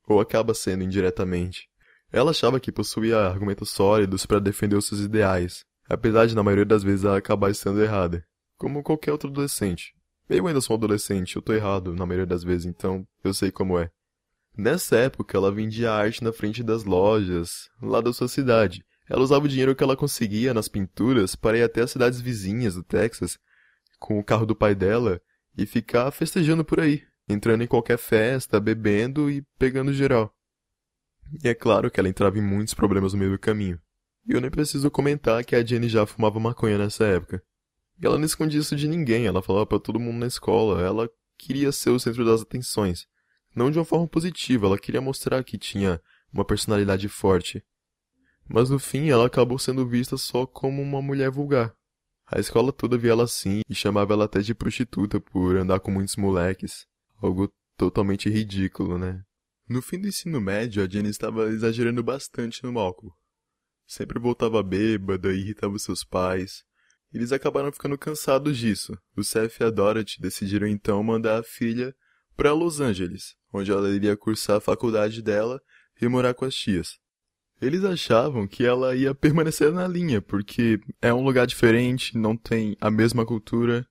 Ou 0.09 0.19
acaba 0.19 0.53
sendo 0.53 0.83
indiretamente. 0.83 1.69
Ela 2.11 2.33
achava 2.33 2.59
que 2.59 2.73
possuía 2.73 3.21
argumentos 3.21 3.71
sólidos 3.71 4.27
para 4.27 4.41
defender 4.41 4.75
os 4.75 4.89
seus 4.89 5.01
ideais, 5.03 5.65
apesar 5.89 6.27
de 6.27 6.35
na 6.35 6.43
maioria 6.43 6.65
das 6.65 6.83
vezes 6.83 7.05
ela 7.05 7.19
acabar 7.19 7.53
estando 7.53 7.81
errada, 7.81 8.27
como 8.59 8.83
qualquer 8.83 9.13
outro 9.13 9.31
adolescente. 9.31 9.95
Eu 10.29 10.49
ainda 10.49 10.61
sou 10.61 10.75
um 10.75 10.79
adolescente, 10.79 11.37
eu 11.37 11.43
tô 11.43 11.53
errado 11.53 11.95
na 11.95 12.05
maioria 12.05 12.27
das 12.27 12.43
vezes, 12.43 12.67
então 12.67 13.07
eu 13.23 13.33
sei 13.33 13.53
como 13.53 13.79
é. 13.79 13.93
Nessa 14.59 14.97
época, 14.97 15.39
ela 15.39 15.53
vendia 15.53 15.93
arte 15.93 16.25
na 16.25 16.33
frente 16.33 16.65
das 16.65 16.83
lojas, 16.83 17.69
lá 17.81 18.01
da 18.01 18.13
sua 18.13 18.27
cidade. 18.27 18.85
Ela 19.11 19.23
usava 19.23 19.45
o 19.45 19.49
dinheiro 19.49 19.75
que 19.75 19.83
ela 19.83 19.97
conseguia 19.97 20.55
nas 20.55 20.69
pinturas 20.69 21.35
para 21.35 21.59
ir 21.59 21.65
até 21.65 21.83
as 21.83 21.91
cidades 21.91 22.21
vizinhas 22.21 22.77
do 22.77 22.85
Texas, 22.85 23.41
com 23.99 24.21
o 24.21 24.25
carro 24.25 24.47
do 24.47 24.55
pai 24.55 24.73
dela, 24.73 25.21
e 25.59 25.67
ficar 25.67 26.13
festejando 26.13 26.65
por 26.65 26.79
aí, 26.79 27.03
entrando 27.29 27.65
em 27.65 27.67
qualquer 27.67 27.99
festa, 27.99 28.61
bebendo 28.61 29.29
e 29.29 29.43
pegando 29.59 29.93
geral. 29.93 30.33
E 31.43 31.49
é 31.49 31.55
claro 31.55 31.91
que 31.91 31.99
ela 31.99 32.09
entrava 32.09 32.39
em 32.39 32.41
muitos 32.41 32.73
problemas 32.73 33.13
no 33.13 33.19
meio 33.19 33.33
do 33.33 33.39
caminho. 33.39 33.81
E 34.29 34.33
eu 34.33 34.41
nem 34.41 34.51
preciso 34.51 34.89
comentar 34.93 35.45
que 35.45 35.57
a 35.57 35.65
Jenny 35.65 35.89
já 35.89 36.07
fumava 36.07 36.39
maconha 36.39 36.79
nessa 36.79 37.05
época. 37.05 37.43
E 38.01 38.07
ela 38.07 38.17
não 38.17 38.25
escondia 38.25 38.61
isso 38.61 38.77
de 38.77 38.87
ninguém, 38.87 39.27
ela 39.27 39.43
falava 39.43 39.67
para 39.67 39.81
todo 39.81 39.99
mundo 39.99 40.21
na 40.21 40.29
escola, 40.29 40.83
ela 40.83 41.11
queria 41.37 41.73
ser 41.73 41.91
o 41.91 41.99
centro 41.99 42.25
das 42.25 42.43
atenções. 42.43 43.09
Não 43.57 43.73
de 43.73 43.79
uma 43.79 43.85
forma 43.85 44.07
positiva, 44.07 44.69
ela 44.69 44.79
queria 44.79 45.01
mostrar 45.01 45.43
que 45.43 45.59
tinha 45.59 46.01
uma 46.33 46.45
personalidade 46.45 47.09
forte. 47.09 47.65
Mas 48.53 48.69
no 48.69 48.81
fim 48.81 49.11
ela 49.11 49.27
acabou 49.27 49.61
sendo 49.61 49.87
vista 49.87 50.17
só 50.17 50.45
como 50.45 50.83
uma 50.83 51.01
mulher 51.01 51.31
vulgar. 51.31 51.73
A 52.27 52.41
escola 52.41 52.73
toda 52.73 52.99
via 52.99 53.13
ela 53.13 53.23
assim 53.23 53.61
e 53.69 53.75
chamava 53.75 54.13
ela 54.13 54.25
até 54.25 54.41
de 54.41 54.53
prostituta 54.55 55.21
por 55.21 55.57
andar 55.57 55.79
com 55.79 55.93
muitos 55.93 56.17
moleques. 56.17 56.85
Algo 57.23 57.53
totalmente 57.77 58.29
ridículo, 58.29 58.99
né? 58.99 59.23
No 59.69 59.81
fim 59.81 60.01
do 60.01 60.09
ensino 60.09 60.41
médio, 60.41 60.83
a 60.83 60.89
Jenny 60.89 61.11
estava 61.11 61.49
exagerando 61.49 62.03
bastante 62.03 62.65
no 62.65 62.77
álcool. 62.77 63.15
Sempre 63.87 64.19
voltava 64.19 64.63
bêbada 64.65 65.33
e 65.33 65.39
irritava 65.39 65.79
seus 65.79 66.03
pais. 66.03 66.65
Eles 67.13 67.31
acabaram 67.31 67.71
ficando 67.71 67.97
cansados 67.97 68.59
disso. 68.59 68.99
O 69.17 69.23
Seth 69.23 69.61
e 69.61 69.65
a 69.65 69.71
Dorothy 69.71 70.21
decidiram 70.21 70.67
então 70.67 71.01
mandar 71.05 71.39
a 71.39 71.45
filha 71.45 71.95
para 72.37 72.53
Los 72.53 72.81
Angeles, 72.81 73.37
onde 73.53 73.71
ela 73.71 73.91
iria 73.91 74.17
cursar 74.17 74.57
a 74.57 74.61
faculdade 74.61 75.23
dela 75.23 75.61
e 76.01 76.09
morar 76.09 76.35
com 76.35 76.45
as 76.45 76.55
tias. 76.55 76.99
Eles 77.61 77.85
achavam 77.85 78.47
que 78.47 78.65
ela 78.65 78.97
ia 78.97 79.15
permanecer 79.15 79.71
na 79.71 79.87
linha, 79.87 80.23
porque 80.23 80.81
é 81.03 81.13
um 81.13 81.23
lugar 81.23 81.47
diferente, 81.47 82.17
não 82.17 82.35
tem 82.35 82.75
a 82.81 82.91
mesma 82.91 83.27
cultura. 83.27 83.87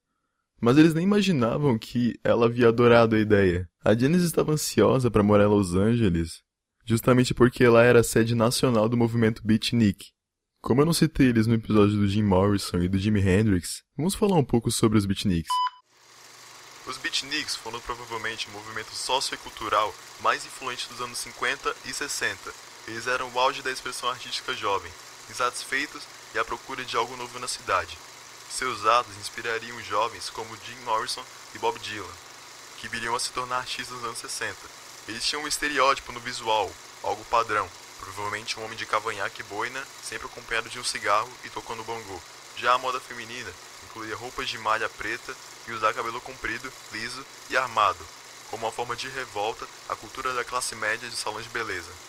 Mas 0.60 0.78
eles 0.78 0.94
nem 0.94 1.04
imaginavam 1.04 1.78
que 1.78 2.20
ela 2.24 2.48
havia 2.48 2.68
adorado 2.70 3.16
a 3.16 3.20
ideia. 3.20 3.70
A 3.86 3.96
Janice 3.96 4.26
estava 4.26 4.52
ansiosa 4.52 5.12
para 5.12 5.24
morar 5.24 5.46
em 5.46 5.50
Los 5.50 5.76
Angeles, 5.76 6.42
justamente 6.84 7.34
porque 7.34 7.64
ela 7.64 7.84
era 7.84 8.00
a 8.00 8.04
sede 8.04 8.34
nacional 8.34 8.90
do 8.90 8.98
movimento 8.98 9.46
beatnik. 9.46 10.08
Como 10.62 10.82
eu 10.82 10.86
não 10.86 10.94
citei 10.94 11.28
eles 11.28 11.48
no 11.48 11.54
episódio 11.54 11.96
do 11.96 12.08
Jim 12.08 12.24
Morrison 12.24 12.80
e 12.80 12.90
do 12.90 12.98
Jimi 12.98 13.22
Hendrix, 13.22 13.84
vamos 13.96 14.16
falar 14.16 14.36
um 14.36 14.44
pouco 14.44 14.70
sobre 14.70 14.98
os 14.98 15.06
beatniks. 15.06 15.54
Os 16.86 16.98
beatniks 16.98 17.56
foram 17.56 17.80
provavelmente 17.80 18.48
o 18.48 18.52
movimento 18.52 18.94
sociocultural 18.94 19.94
mais 20.22 20.44
influente 20.44 20.90
dos 20.90 21.00
anos 21.00 21.20
50 21.20 21.74
e 21.86 21.94
60. 21.94 22.69
Eles 22.90 23.06
eram 23.06 23.30
o 23.30 23.40
auge 23.40 23.62
da 23.62 23.70
expressão 23.70 24.10
artística 24.10 24.52
jovem, 24.56 24.92
insatisfeitos 25.30 26.02
e 26.34 26.40
à 26.40 26.44
procura 26.44 26.84
de 26.84 26.98
algo 26.98 27.16
novo 27.16 27.38
na 27.38 27.48
cidade. 27.48 27.96
Seus 28.50 28.84
atos 28.84 29.16
inspirariam 29.18 29.80
jovens 29.84 30.32
como 30.32 30.58
Jim 30.66 30.76
Morrison 30.78 31.24
e 31.54 31.60
Bob 31.60 31.78
Dylan, 31.78 32.12
que 32.80 32.88
viriam 32.88 33.16
a 33.16 33.20
se 33.20 33.30
tornar 33.30 33.58
artistas 33.58 33.96
nos 33.96 34.06
anos 34.06 34.18
60. 34.18 34.56
Eles 35.08 35.24
tinham 35.24 35.44
um 35.44 35.48
estereótipo 35.48 36.12
no 36.12 36.20
visual, 36.20 36.72
algo 37.04 37.24
padrão, 37.26 37.70
provavelmente 38.00 38.60
um 38.60 38.66
homem 38.66 38.76
de 38.76 38.88
cavanhaque 38.88 39.42
e 39.42 39.44
boina, 39.44 39.86
sempre 40.04 40.26
acompanhado 40.26 40.68
de 40.68 40.80
um 40.80 40.84
cigarro 40.84 41.32
e 41.44 41.50
tocando 41.52 41.84
bongô. 41.84 42.20
Já 42.58 42.74
a 42.74 42.80
moda 42.80 43.00
feminina 43.00 43.54
incluía 43.84 44.16
roupas 44.16 44.50
de 44.50 44.58
malha 44.58 44.90
preta 44.90 45.38
e 45.68 45.74
usar 45.74 45.94
cabelo 45.94 46.20
comprido, 46.22 46.74
liso 46.92 47.24
e 47.52 47.56
armado, 47.56 48.04
como 48.50 48.66
uma 48.66 48.72
forma 48.72 48.96
de 48.96 49.08
revolta 49.10 49.68
à 49.88 49.96
cultura 49.96 50.34
da 50.34 50.44
classe 50.44 50.74
média 50.74 51.08
de 51.08 51.16
salões 51.16 51.46
de 51.46 51.52
beleza. 51.52 52.09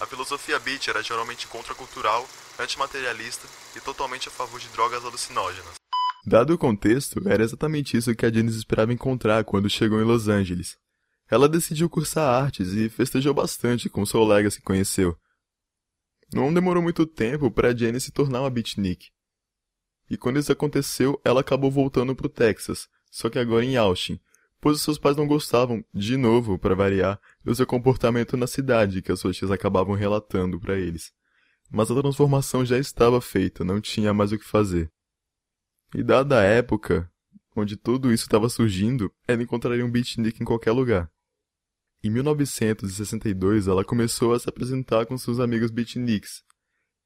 A 0.00 0.06
filosofia 0.06 0.60
beat 0.60 0.86
era 0.88 1.02
geralmente 1.02 1.48
contracultural, 1.48 2.24
antimaterialista 2.58 3.48
e 3.76 3.80
totalmente 3.80 4.28
a 4.28 4.30
favor 4.30 4.60
de 4.60 4.68
drogas 4.68 5.04
alucinógenas. 5.04 5.74
Dado 6.24 6.54
o 6.54 6.58
contexto, 6.58 7.20
era 7.28 7.42
exatamente 7.42 7.96
isso 7.96 8.14
que 8.14 8.24
a 8.24 8.32
Janice 8.32 8.58
esperava 8.58 8.92
encontrar 8.92 9.44
quando 9.44 9.68
chegou 9.68 10.00
em 10.00 10.04
Los 10.04 10.28
Angeles. 10.28 10.78
Ela 11.28 11.48
decidiu 11.48 11.90
cursar 11.90 12.42
artes 12.44 12.72
e 12.74 12.88
festejou 12.88 13.34
bastante 13.34 13.88
com 13.88 14.06
seu 14.06 14.20
colegas 14.20 14.56
que 14.56 14.62
conheceu. 14.62 15.18
Não 16.32 16.52
demorou 16.54 16.82
muito 16.82 17.04
tempo 17.04 17.50
para 17.50 17.76
Jenny 17.76 18.00
se 18.00 18.12
tornar 18.12 18.40
uma 18.40 18.50
beatnik. 18.50 19.08
E 20.08 20.16
quando 20.16 20.38
isso 20.38 20.52
aconteceu, 20.52 21.20
ela 21.24 21.40
acabou 21.40 21.70
voltando 21.70 22.14
para 22.14 22.26
o 22.26 22.30
Texas, 22.30 22.88
só 23.10 23.28
que 23.28 23.38
agora 23.38 23.64
em 23.64 23.76
Austin, 23.76 24.20
pois 24.60 24.76
os 24.76 24.82
seus 24.82 24.98
pais 24.98 25.16
não 25.16 25.26
gostavam, 25.26 25.84
de 25.92 26.16
novo, 26.16 26.58
para 26.58 26.74
variar, 26.74 27.20
do 27.44 27.54
seu 27.54 27.66
comportamento 27.66 28.36
na 28.36 28.46
cidade 28.46 29.02
que 29.02 29.12
as 29.12 29.20
suas 29.20 29.36
tias 29.36 29.50
acabavam 29.50 29.94
relatando 29.94 30.58
para 30.58 30.78
eles. 30.78 31.12
Mas 31.70 31.90
a 31.90 31.94
transformação 31.94 32.64
já 32.64 32.78
estava 32.78 33.20
feita, 33.20 33.64
não 33.64 33.80
tinha 33.80 34.14
mais 34.14 34.32
o 34.32 34.38
que 34.38 34.44
fazer. 34.44 34.90
E 35.94 36.02
dada 36.02 36.40
a 36.40 36.42
época 36.42 37.10
onde 37.60 37.76
tudo 37.76 38.12
isso 38.12 38.24
estava 38.24 38.48
surgindo, 38.48 39.12
ela 39.26 39.42
encontraria 39.42 39.84
um 39.84 39.90
beatnik 39.90 40.40
em 40.40 40.44
qualquer 40.44 40.72
lugar. 40.72 41.10
Em 42.02 42.10
1962, 42.10 43.66
ela 43.66 43.84
começou 43.84 44.32
a 44.32 44.38
se 44.38 44.48
apresentar 44.48 45.06
com 45.06 45.18
seus 45.18 45.40
amigos 45.40 45.70
beatniks. 45.70 46.44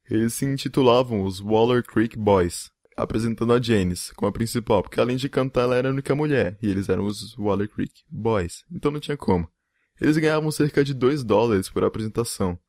Eles 0.09 0.33
se 0.33 0.45
intitulavam 0.45 1.23
os 1.23 1.39
Waller 1.39 1.83
Creek 1.83 2.17
Boys, 2.17 2.69
apresentando 2.95 3.53
a 3.53 3.61
Janice 3.61 4.13
como 4.13 4.29
a 4.29 4.31
principal, 4.31 4.83
porque 4.83 4.99
além 4.99 5.17
de 5.17 5.29
cantar, 5.29 5.61
ela 5.61 5.75
era 5.75 5.89
a 5.89 5.91
única 5.91 6.15
mulher, 6.15 6.57
e 6.61 6.69
eles 6.69 6.89
eram 6.89 7.05
os 7.05 7.35
Waller 7.37 7.69
Creek 7.69 8.03
Boys, 8.09 8.63
então 8.71 8.91
não 8.91 8.99
tinha 8.99 9.17
como. 9.17 9.47
Eles 9.99 10.17
ganhavam 10.17 10.51
cerca 10.51 10.83
de 10.83 10.93
2 10.93 11.23
dólares 11.23 11.69
por 11.69 11.83
apresentação, 11.83 12.59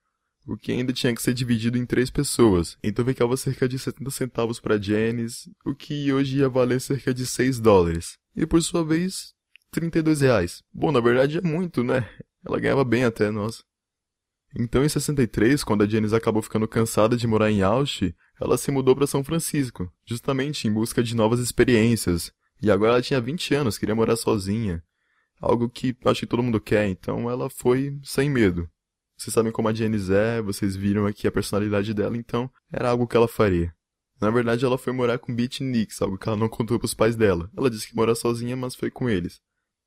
o 0.46 0.56
que 0.56 0.72
ainda 0.72 0.92
tinha 0.92 1.14
que 1.14 1.22
ser 1.22 1.32
dividido 1.32 1.78
em 1.78 1.86
três 1.86 2.10
pessoas, 2.10 2.76
então 2.82 3.04
ficava 3.04 3.36
cerca 3.36 3.68
de 3.68 3.78
70 3.78 4.10
centavos 4.10 4.60
para 4.60 4.80
Janice, 4.80 5.50
o 5.64 5.74
que 5.74 6.12
hoje 6.12 6.38
ia 6.38 6.48
valer 6.48 6.80
cerca 6.80 7.14
de 7.14 7.26
6 7.26 7.60
dólares. 7.60 8.18
E 8.36 8.46
por 8.46 8.62
sua 8.62 8.84
vez, 8.84 9.32
32 9.70 10.20
reais. 10.20 10.62
Bom, 10.72 10.92
na 10.92 11.00
verdade 11.00 11.38
é 11.38 11.40
muito, 11.40 11.82
né? 11.82 12.08
Ela 12.46 12.60
ganhava 12.60 12.84
bem 12.84 13.04
até, 13.04 13.30
nossa. 13.30 13.62
Então, 14.56 14.84
em 14.84 14.88
63, 14.88 15.64
quando 15.64 15.82
a 15.82 15.86
Janice 15.88 16.14
acabou 16.14 16.40
ficando 16.40 16.68
cansada 16.68 17.16
de 17.16 17.26
morar 17.26 17.50
em 17.50 17.62
Austin, 17.62 18.14
ela 18.40 18.56
se 18.56 18.70
mudou 18.70 18.94
para 18.94 19.06
São 19.06 19.24
Francisco, 19.24 19.90
justamente 20.06 20.68
em 20.68 20.72
busca 20.72 21.02
de 21.02 21.16
novas 21.16 21.40
experiências. 21.40 22.32
E 22.62 22.70
agora 22.70 22.92
ela 22.92 23.02
tinha 23.02 23.20
20 23.20 23.54
anos, 23.54 23.76
queria 23.76 23.94
morar 23.94 24.16
sozinha. 24.16 24.82
Algo 25.40 25.68
que 25.68 25.96
acho 26.04 26.20
que 26.20 26.26
todo 26.26 26.42
mundo 26.42 26.60
quer, 26.60 26.88
então 26.88 27.28
ela 27.28 27.50
foi 27.50 27.98
sem 28.02 28.30
medo. 28.30 28.68
Vocês 29.16 29.34
sabem 29.34 29.52
como 29.52 29.68
a 29.68 29.74
Janice 29.74 30.12
é, 30.12 30.40
vocês 30.40 30.76
viram 30.76 31.06
aqui 31.06 31.26
a 31.26 31.32
personalidade 31.32 31.92
dela, 31.92 32.16
então 32.16 32.50
era 32.72 32.90
algo 32.90 33.06
que 33.06 33.16
ela 33.16 33.28
faria. 33.28 33.74
Na 34.20 34.30
verdade, 34.30 34.64
ela 34.64 34.78
foi 34.78 34.92
morar 34.92 35.18
com 35.18 35.34
beatniks, 35.34 36.00
algo 36.00 36.16
que 36.16 36.28
ela 36.28 36.36
não 36.36 36.48
contou 36.48 36.78
para 36.78 36.86
os 36.86 36.94
pais 36.94 37.16
dela. 37.16 37.50
Ela 37.56 37.68
disse 37.68 37.88
que 37.88 37.96
mora 37.96 38.14
sozinha, 38.14 38.56
mas 38.56 38.74
foi 38.74 38.90
com 38.90 39.08
eles 39.08 39.40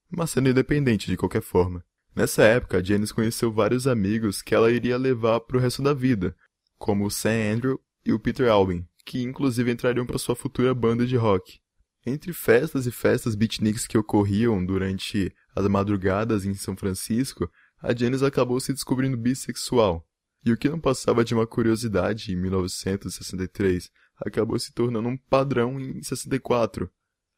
mas 0.10 0.32
sendo 0.32 0.50
independente 0.50 1.08
de 1.08 1.18
qualquer 1.18 1.42
forma. 1.42 1.84
Nessa 2.18 2.42
época, 2.42 2.84
Janice 2.84 3.14
conheceu 3.14 3.52
vários 3.52 3.86
amigos 3.86 4.42
que 4.42 4.56
ela 4.56 4.72
iria 4.72 4.98
levar 4.98 5.40
para 5.40 5.56
o 5.56 5.60
resto 5.60 5.84
da 5.84 5.94
vida, 5.94 6.36
como 6.76 7.06
o 7.06 7.12
Sam 7.12 7.54
Andrew 7.54 7.80
e 8.04 8.12
o 8.12 8.20
Peter 8.20 8.50
Albin, 8.50 8.88
que 9.06 9.22
inclusive 9.22 9.72
entrariam 9.72 10.04
para 10.04 10.18
sua 10.18 10.36
futura 10.36 10.74
banda 10.74 11.06
de 11.06 11.16
rock. 11.16 11.60
Entre 12.04 12.34
festas 12.34 12.88
e 12.88 12.92
festas 12.92 13.36
beatniks 13.36 13.86
que 13.86 14.00
ocorriam 14.00 14.66
durante 14.66 15.32
as 15.56 15.68
madrugadas 15.68 16.44
em 16.44 16.56
São 16.56 16.76
Francisco, 16.76 17.48
a 17.80 17.94
Janice 17.94 18.26
acabou 18.26 18.60
se 18.60 18.74
descobrindo 18.74 19.16
bissexual. 19.16 20.04
E 20.44 20.52
o 20.52 20.58
que 20.58 20.70
não 20.70 20.80
passava 20.80 21.24
de 21.24 21.36
uma 21.36 21.46
curiosidade 21.46 22.34
em 22.34 22.36
1963 22.36 23.92
acabou 24.26 24.58
se 24.58 24.74
tornando 24.74 25.08
um 25.08 25.18
padrão 25.30 25.80
em 25.80 26.02
64, 26.02 26.90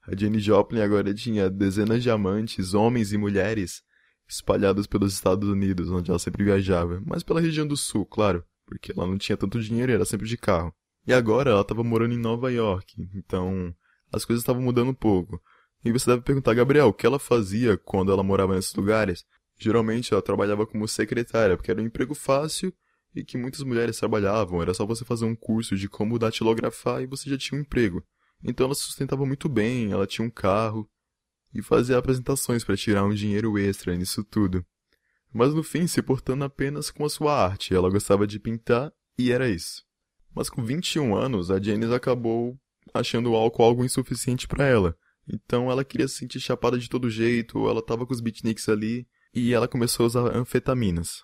a 0.07 0.15
Jenny 0.15 0.39
Joplin 0.39 0.81
agora 0.81 1.13
tinha 1.13 1.49
dezenas 1.49 2.01
de 2.01 2.09
amantes, 2.09 2.73
homens 2.73 3.13
e 3.13 3.17
mulheres, 3.17 3.83
espalhados 4.29 4.85
pelos 4.85 5.13
Estados 5.13 5.49
Unidos, 5.49 5.89
onde 5.89 6.11
ela 6.11 6.19
sempre 6.19 6.43
viajava, 6.43 7.01
mas 7.05 7.23
pela 7.23 7.41
região 7.41 7.67
do 7.67 7.75
sul, 7.75 8.05
claro, 8.05 8.43
porque 8.65 8.91
ela 8.91 9.07
não 9.07 9.17
tinha 9.17 9.35
tanto 9.35 9.59
dinheiro 9.59 9.91
e 9.91 9.95
era 9.95 10.05
sempre 10.05 10.27
de 10.27 10.37
carro. 10.37 10.73
E 11.07 11.11
agora 11.13 11.49
ela 11.49 11.61
estava 11.61 11.83
morando 11.83 12.13
em 12.13 12.19
Nova 12.19 12.51
York, 12.51 12.95
então 13.15 13.73
as 14.11 14.23
coisas 14.23 14.43
estavam 14.43 14.61
mudando 14.61 14.89
um 14.89 14.93
pouco. 14.93 15.41
E 15.83 15.91
você 15.91 16.11
deve 16.11 16.21
perguntar, 16.21 16.53
Gabriel, 16.53 16.87
o 16.87 16.93
que 16.93 17.05
ela 17.05 17.17
fazia 17.17 17.77
quando 17.77 18.11
ela 18.11 18.21
morava 18.21 18.53
nesses 18.53 18.75
lugares? 18.75 19.25
Geralmente 19.57 20.13
ela 20.13 20.21
trabalhava 20.21 20.67
como 20.67 20.87
secretária, 20.87 21.57
porque 21.57 21.71
era 21.71 21.81
um 21.81 21.85
emprego 21.85 22.13
fácil 22.13 22.71
e 23.15 23.23
que 23.23 23.37
muitas 23.37 23.61
mulheres 23.61 23.97
trabalhavam. 23.97 24.61
Era 24.61 24.73
só 24.73 24.85
você 24.85 25.03
fazer 25.03 25.25
um 25.25 25.35
curso 25.35 25.75
de 25.75 25.89
como 25.89 26.19
datilografar 26.19 27.01
e 27.01 27.07
você 27.07 27.29
já 27.29 27.37
tinha 27.37 27.57
um 27.57 27.61
emprego. 27.61 28.03
Então 28.43 28.65
ela 28.65 28.75
se 28.75 28.83
sustentava 28.83 29.25
muito 29.25 29.49
bem, 29.49 29.91
ela 29.91 30.05
tinha 30.05 30.25
um 30.25 30.29
carro 30.29 30.87
e 31.53 31.61
fazia 31.61 31.97
apresentações 31.97 32.63
para 32.63 32.77
tirar 32.77 33.03
um 33.03 33.13
dinheiro 33.13 33.57
extra 33.57 33.95
nisso 33.95 34.23
tudo. 34.23 34.65
Mas 35.33 35.53
no 35.53 35.63
fim 35.63 35.87
se 35.87 36.01
portando 36.01 36.43
apenas 36.43 36.89
com 36.89 37.05
a 37.05 37.09
sua 37.09 37.35
arte, 37.35 37.73
ela 37.73 37.89
gostava 37.89 38.25
de 38.25 38.39
pintar 38.39 38.91
e 39.17 39.31
era 39.31 39.49
isso. 39.49 39.83
Mas 40.33 40.49
com 40.49 40.63
21 40.63 41.15
anos, 41.15 41.51
a 41.51 41.61
Janice 41.61 41.93
acabou 41.93 42.57
achando 42.93 43.31
o 43.31 43.35
álcool 43.35 43.63
algo 43.63 43.85
insuficiente 43.85 44.47
para 44.47 44.65
ela. 44.65 44.97
Então 45.27 45.69
ela 45.69 45.85
queria 45.85 46.07
se 46.07 46.15
sentir 46.15 46.39
chapada 46.39 46.77
de 46.77 46.89
todo 46.89 47.09
jeito, 47.09 47.67
ela 47.67 47.85
tava 47.85 48.05
com 48.05 48.13
os 48.13 48.21
beatniks 48.21 48.67
ali 48.67 49.07
e 49.33 49.53
ela 49.53 49.67
começou 49.67 50.03
a 50.03 50.07
usar 50.07 50.35
anfetaminas. 50.35 51.23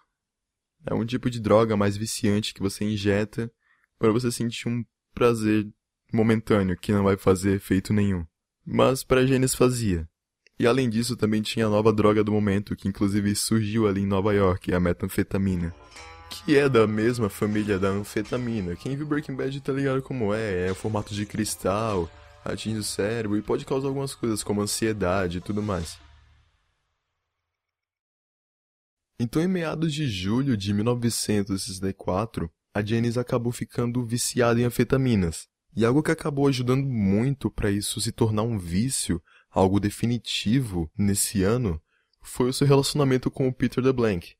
É 0.85 0.93
um 0.93 1.05
tipo 1.05 1.29
de 1.29 1.39
droga 1.39 1.75
mais 1.75 1.97
viciante 1.97 2.53
que 2.53 2.61
você 2.61 2.85
injeta 2.85 3.51
para 3.97 4.11
você 4.11 4.31
sentir 4.31 4.67
um 4.67 4.83
prazer 5.13 5.67
momentâneo 6.13 6.77
que 6.77 6.91
não 6.91 7.03
vai 7.03 7.17
fazer 7.17 7.55
efeito 7.55 7.91
nenhum. 7.91 8.25
Mas 8.63 9.03
para 9.03 9.25
Gênesis 9.25 9.55
fazia. 9.55 10.07
E 10.57 10.65
além 10.65 10.89
disso 10.89 11.17
também 11.17 11.41
tinha 11.41 11.65
a 11.65 11.69
nova 11.69 11.91
droga 11.91 12.23
do 12.23 12.31
momento 12.31 12.75
que 12.75 12.87
inclusive 12.87 13.35
surgiu 13.35 13.87
ali 13.87 14.01
em 14.01 14.07
Nova 14.07 14.33
York, 14.33 14.73
a 14.73 14.79
metanfetamina. 14.79 15.73
que 16.29 16.57
é 16.57 16.67
da 16.67 16.87
mesma 16.87 17.29
família 17.29 17.77
da 17.77 17.89
anfetamina. 17.89 18.75
Quem 18.75 18.95
viu 18.95 19.05
Breaking 19.05 19.35
Bad 19.35 19.61
tá 19.61 19.71
ligado 19.71 20.01
como 20.01 20.33
é, 20.33 20.67
é 20.67 20.71
o 20.71 20.75
formato 20.75 21.13
de 21.13 21.25
cristal, 21.25 22.09
atinge 22.43 22.79
o 22.79 22.83
cérebro 22.83 23.37
e 23.37 23.41
pode 23.41 23.65
causar 23.65 23.87
algumas 23.87 24.15
coisas 24.15 24.43
como 24.43 24.61
ansiedade 24.61 25.37
e 25.37 25.41
tudo 25.41 25.61
mais. 25.61 25.99
Então, 29.19 29.41
em 29.41 29.47
meados 29.47 29.93
de 29.93 30.07
julho 30.07 30.57
de 30.57 30.73
1964, 30.73 32.51
a 32.73 32.83
Janice 32.83 33.17
acabou 33.17 33.51
ficando 33.51 34.05
viciada 34.05 34.59
em 34.59 34.65
anfetaminas. 34.65 35.47
E 35.75 35.85
algo 35.85 36.03
que 36.03 36.11
acabou 36.11 36.47
ajudando 36.47 36.85
muito 36.85 37.49
para 37.49 37.71
isso 37.71 37.99
se 38.01 38.11
tornar 38.11 38.43
um 38.43 38.57
vício, 38.57 39.21
algo 39.55 39.79
definitivo 39.79 40.91
nesse 40.97 41.41
ano, 41.41 41.81
foi 42.21 42.49
o 42.49 42.53
seu 42.53 42.67
relacionamento 42.67 43.31
com 43.31 43.47
o 43.47 43.53
Peter 43.53 43.81
DeBlank. 43.81 44.35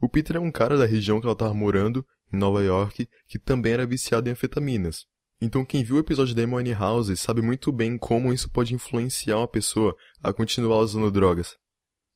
O 0.00 0.08
Peter 0.08 0.36
é 0.36 0.40
um 0.40 0.52
cara 0.52 0.78
da 0.78 0.86
região 0.86 1.20
que 1.20 1.26
ela 1.26 1.32
estava 1.32 1.52
morando, 1.52 2.06
em 2.32 2.36
Nova 2.36 2.62
York, 2.62 3.08
que 3.26 3.38
também 3.38 3.72
era 3.72 3.86
viciado 3.86 4.28
em 4.28 4.32
anfetaminas. 4.32 5.06
Então 5.40 5.64
quem 5.64 5.82
viu 5.82 5.96
o 5.96 5.98
episódio 5.98 6.34
da 6.34 6.46
Money 6.46 6.72
House 6.72 7.18
sabe 7.18 7.42
muito 7.42 7.72
bem 7.72 7.98
como 7.98 8.32
isso 8.32 8.48
pode 8.50 8.72
influenciar 8.72 9.38
uma 9.38 9.48
pessoa 9.48 9.96
a 10.22 10.32
continuar 10.32 10.78
usando 10.78 11.10
drogas. 11.10 11.56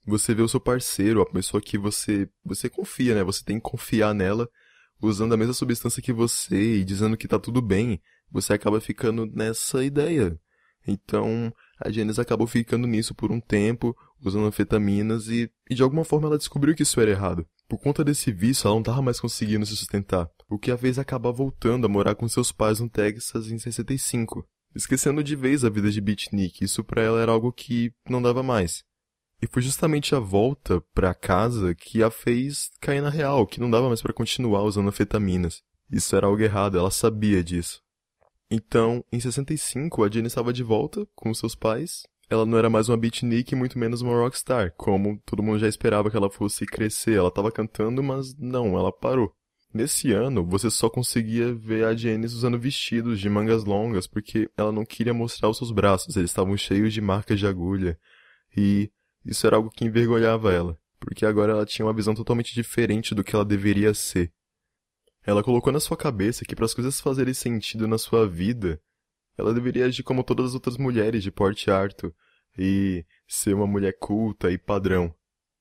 Você 0.06 0.34
vê 0.34 0.42
o 0.42 0.48
seu 0.48 0.60
parceiro, 0.60 1.20
a 1.20 1.26
pessoa 1.26 1.60
que 1.60 1.76
você 1.76 2.28
você 2.44 2.70
confia, 2.70 3.14
né? 3.14 3.22
Você 3.24 3.44
tem 3.44 3.56
que 3.56 3.62
confiar 3.62 4.14
nela, 4.14 4.48
usando 5.02 5.34
a 5.34 5.36
mesma 5.36 5.52
substância 5.52 6.02
que 6.02 6.12
você 6.12 6.76
e 6.76 6.84
dizendo 6.84 7.16
que 7.16 7.28
tá 7.28 7.38
tudo 7.38 7.60
bem, 7.60 8.00
você 8.30 8.52
acaba 8.52 8.80
ficando 8.80 9.26
nessa 9.26 9.84
ideia. 9.84 10.38
Então, 10.90 11.52
a 11.78 11.90
Janice 11.90 12.20
acabou 12.20 12.46
ficando 12.46 12.86
nisso 12.86 13.14
por 13.14 13.30
um 13.30 13.40
tempo, 13.40 13.96
usando 14.22 14.46
anfetaminas 14.46 15.28
e, 15.28 15.50
e 15.68 15.74
de 15.74 15.82
alguma 15.82 16.04
forma 16.04 16.26
ela 16.26 16.38
descobriu 16.38 16.74
que 16.74 16.82
isso 16.82 17.00
era 17.00 17.10
errado. 17.10 17.46
Por 17.68 17.78
conta 17.78 18.04
desse 18.04 18.32
vício, 18.32 18.66
ela 18.66 18.74
não 18.74 18.80
estava 18.80 19.00
mais 19.00 19.20
conseguindo 19.20 19.64
se 19.64 19.76
sustentar, 19.76 20.28
o 20.48 20.58
que 20.58 20.70
a 20.70 20.76
fez 20.76 20.98
acabar 20.98 21.30
voltando 21.30 21.86
a 21.86 21.88
morar 21.88 22.16
com 22.16 22.28
seus 22.28 22.50
pais 22.50 22.80
no 22.80 22.90
Texas 22.90 23.50
em 23.50 23.58
65, 23.58 24.44
esquecendo 24.74 25.22
de 25.22 25.36
vez 25.36 25.64
a 25.64 25.70
vida 25.70 25.90
de 25.90 26.00
beatnik, 26.00 26.64
isso 26.64 26.82
para 26.82 27.02
ela 27.02 27.20
era 27.20 27.30
algo 27.30 27.52
que 27.52 27.92
não 28.08 28.20
dava 28.20 28.42
mais. 28.42 28.82
E 29.42 29.46
foi 29.46 29.62
justamente 29.62 30.14
a 30.14 30.18
volta 30.18 30.82
para 30.92 31.14
casa 31.14 31.74
que 31.74 32.02
a 32.02 32.10
fez 32.10 32.70
cair 32.80 33.00
na 33.00 33.08
real, 33.08 33.46
que 33.46 33.60
não 33.60 33.70
dava 33.70 33.88
mais 33.88 34.02
para 34.02 34.12
continuar 34.12 34.62
usando 34.62 34.88
anfetaminas. 34.88 35.62
Isso 35.90 36.14
era 36.14 36.26
algo 36.26 36.42
errado, 36.42 36.76
ela 36.76 36.90
sabia 36.90 37.42
disso. 37.42 37.80
Então, 38.50 39.04
em 39.12 39.20
65, 39.20 40.02
a 40.02 40.10
Jenny 40.10 40.26
estava 40.26 40.52
de 40.52 40.62
volta 40.62 41.06
com 41.14 41.32
seus 41.32 41.54
pais 41.54 42.02
ela 42.30 42.46
não 42.46 42.56
era 42.56 42.70
mais 42.70 42.88
uma 42.88 42.96
beatnik, 42.96 43.56
muito 43.56 43.76
menos 43.76 44.02
uma 44.02 44.14
rockstar, 44.14 44.72
como 44.76 45.20
todo 45.26 45.42
mundo 45.42 45.58
já 45.58 45.66
esperava 45.66 46.08
que 46.08 46.16
ela 46.16 46.30
fosse 46.30 46.64
crescer. 46.64 47.14
Ela 47.14 47.28
estava 47.28 47.50
cantando, 47.50 48.04
mas 48.04 48.36
não, 48.38 48.78
ela 48.78 48.92
parou. 48.92 49.34
Nesse 49.74 50.12
ano, 50.12 50.46
você 50.46 50.70
só 50.70 50.88
conseguia 50.88 51.52
ver 51.52 51.84
a 51.84 51.94
Janice 51.94 52.34
usando 52.36 52.58
vestidos 52.58 53.18
de 53.18 53.28
mangas 53.28 53.64
longas 53.64 54.06
porque 54.06 54.48
ela 54.56 54.70
não 54.70 54.84
queria 54.84 55.12
mostrar 55.12 55.48
os 55.48 55.58
seus 55.58 55.72
braços, 55.72 56.16
eles 56.16 56.30
estavam 56.30 56.56
cheios 56.56 56.94
de 56.94 57.00
marcas 57.00 57.38
de 57.38 57.48
agulha. 57.48 57.98
E 58.56 58.90
isso 59.24 59.44
era 59.46 59.56
algo 59.56 59.70
que 59.70 59.84
envergonhava 59.84 60.52
ela, 60.52 60.78
porque 61.00 61.26
agora 61.26 61.52
ela 61.52 61.66
tinha 61.66 61.84
uma 61.84 61.94
visão 61.94 62.14
totalmente 62.14 62.54
diferente 62.54 63.12
do 63.12 63.24
que 63.24 63.34
ela 63.34 63.44
deveria 63.44 63.92
ser. 63.92 64.32
Ela 65.24 65.42
colocou 65.42 65.72
na 65.72 65.80
sua 65.80 65.96
cabeça 65.96 66.44
que 66.44 66.56
para 66.56 66.64
as 66.64 66.74
coisas 66.74 67.00
fazerem 67.00 67.34
sentido 67.34 67.86
na 67.86 67.98
sua 67.98 68.26
vida, 68.26 68.80
ela 69.36 69.54
deveria 69.54 69.86
agir 69.86 70.02
como 70.02 70.24
todas 70.24 70.46
as 70.46 70.54
outras 70.54 70.76
mulheres 70.76 71.22
de 71.22 71.30
porte 71.30 71.70
alto 71.70 72.14
e 72.58 73.04
ser 73.26 73.54
uma 73.54 73.66
mulher 73.66 73.96
culta 73.98 74.50
e 74.50 74.58
padrão. 74.58 75.14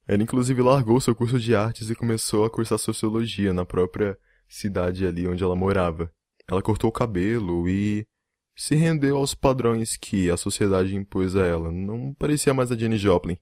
Ela 0.07 0.23
inclusive 0.23 0.61
largou 0.61 0.99
seu 0.99 1.13
curso 1.13 1.39
de 1.39 1.55
artes 1.55 1.89
e 1.89 1.95
começou 1.95 2.43
a 2.43 2.49
cursar 2.49 2.79
sociologia 2.79 3.53
na 3.53 3.65
própria 3.65 4.17
cidade 4.47 5.05
ali 5.05 5.27
onde 5.27 5.43
ela 5.43 5.55
morava. 5.55 6.11
Ela 6.47 6.61
cortou 6.61 6.89
o 6.89 6.93
cabelo 6.93 7.69
e 7.69 8.07
se 8.55 8.75
rendeu 8.75 9.17
aos 9.17 9.35
padrões 9.35 9.95
que 9.95 10.29
a 10.29 10.35
sociedade 10.35 10.95
impôs 10.95 11.35
a 11.35 11.45
ela. 11.45 11.71
Não 11.71 12.13
parecia 12.15 12.53
mais 12.53 12.71
a 12.71 12.77
Jenny 12.77 12.97
Joplin. 12.97 13.37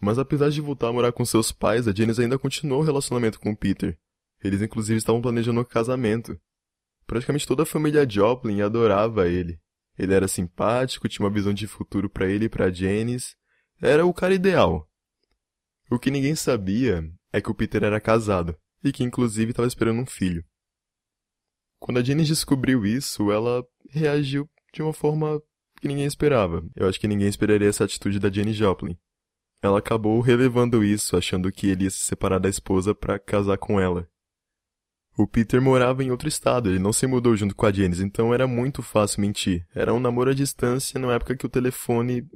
Mas 0.00 0.18
apesar 0.18 0.50
de 0.50 0.60
voltar 0.60 0.88
a 0.88 0.92
morar 0.92 1.12
com 1.12 1.24
seus 1.24 1.50
pais, 1.50 1.88
a 1.88 1.94
Janice 1.94 2.20
ainda 2.20 2.38
continuou 2.38 2.82
o 2.82 2.84
relacionamento 2.84 3.40
com 3.40 3.54
Peter. 3.54 3.98
Eles 4.44 4.60
inclusive 4.60 4.98
estavam 4.98 5.22
planejando 5.22 5.58
um 5.58 5.64
casamento. 5.64 6.38
Praticamente 7.06 7.46
toda 7.46 7.62
a 7.62 7.66
família 7.66 8.08
Joplin 8.08 8.60
adorava 8.60 9.26
ele. 9.26 9.58
Ele 9.98 10.12
era 10.12 10.28
simpático, 10.28 11.08
tinha 11.08 11.24
uma 11.24 11.32
visão 11.32 11.54
de 11.54 11.66
futuro 11.66 12.10
para 12.10 12.28
ele 12.28 12.44
e 12.44 12.48
para 12.48 12.70
Janice. 12.70 13.34
Era 13.80 14.04
o 14.04 14.12
cara 14.12 14.34
ideal. 14.34 14.86
O 15.90 15.98
que 15.98 16.10
ninguém 16.10 16.34
sabia 16.34 17.02
é 17.32 17.40
que 17.40 17.50
o 17.50 17.54
Peter 17.54 17.82
era 17.82 18.00
casado 18.00 18.54
e 18.82 18.92
que 18.92 19.02
inclusive 19.02 19.50
estava 19.50 19.66
esperando 19.66 20.00
um 20.00 20.06
filho. 20.06 20.44
Quando 21.78 21.98
a 21.98 22.02
Janice 22.02 22.28
descobriu 22.28 22.84
isso, 22.84 23.30
ela 23.30 23.64
reagiu 23.88 24.48
de 24.72 24.82
uma 24.82 24.92
forma 24.92 25.40
que 25.80 25.88
ninguém 25.88 26.06
esperava. 26.06 26.62
Eu 26.74 26.88
acho 26.88 27.00
que 27.00 27.08
ninguém 27.08 27.28
esperaria 27.28 27.68
essa 27.68 27.84
atitude 27.84 28.18
da 28.18 28.30
Jenny 28.30 28.52
Joplin. 28.52 28.98
Ela 29.62 29.78
acabou 29.78 30.20
relevando 30.20 30.84
isso, 30.84 31.16
achando 31.16 31.50
que 31.50 31.68
ele 31.68 31.84
ia 31.84 31.90
se 31.90 32.00
separar 32.00 32.38
da 32.38 32.48
esposa 32.48 32.94
para 32.94 33.18
casar 33.18 33.56
com 33.56 33.80
ela. 33.80 34.08
O 35.16 35.28
Peter 35.28 35.62
morava 35.62 36.02
em 36.02 36.10
outro 36.10 36.26
estado, 36.26 36.68
ele 36.68 36.80
não 36.80 36.92
se 36.92 37.06
mudou 37.06 37.36
junto 37.36 37.54
com 37.54 37.66
a 37.66 37.72
Janice, 37.72 38.02
então 38.02 38.34
era 38.34 38.48
muito 38.48 38.82
fácil 38.82 39.20
mentir. 39.20 39.64
Era 39.72 39.94
um 39.94 40.00
namoro 40.00 40.30
à 40.30 40.34
distância 40.34 40.98
na 40.98 41.12
época 41.12 41.36
que 41.36 41.46
o 41.46 41.48
telefone 41.48 42.26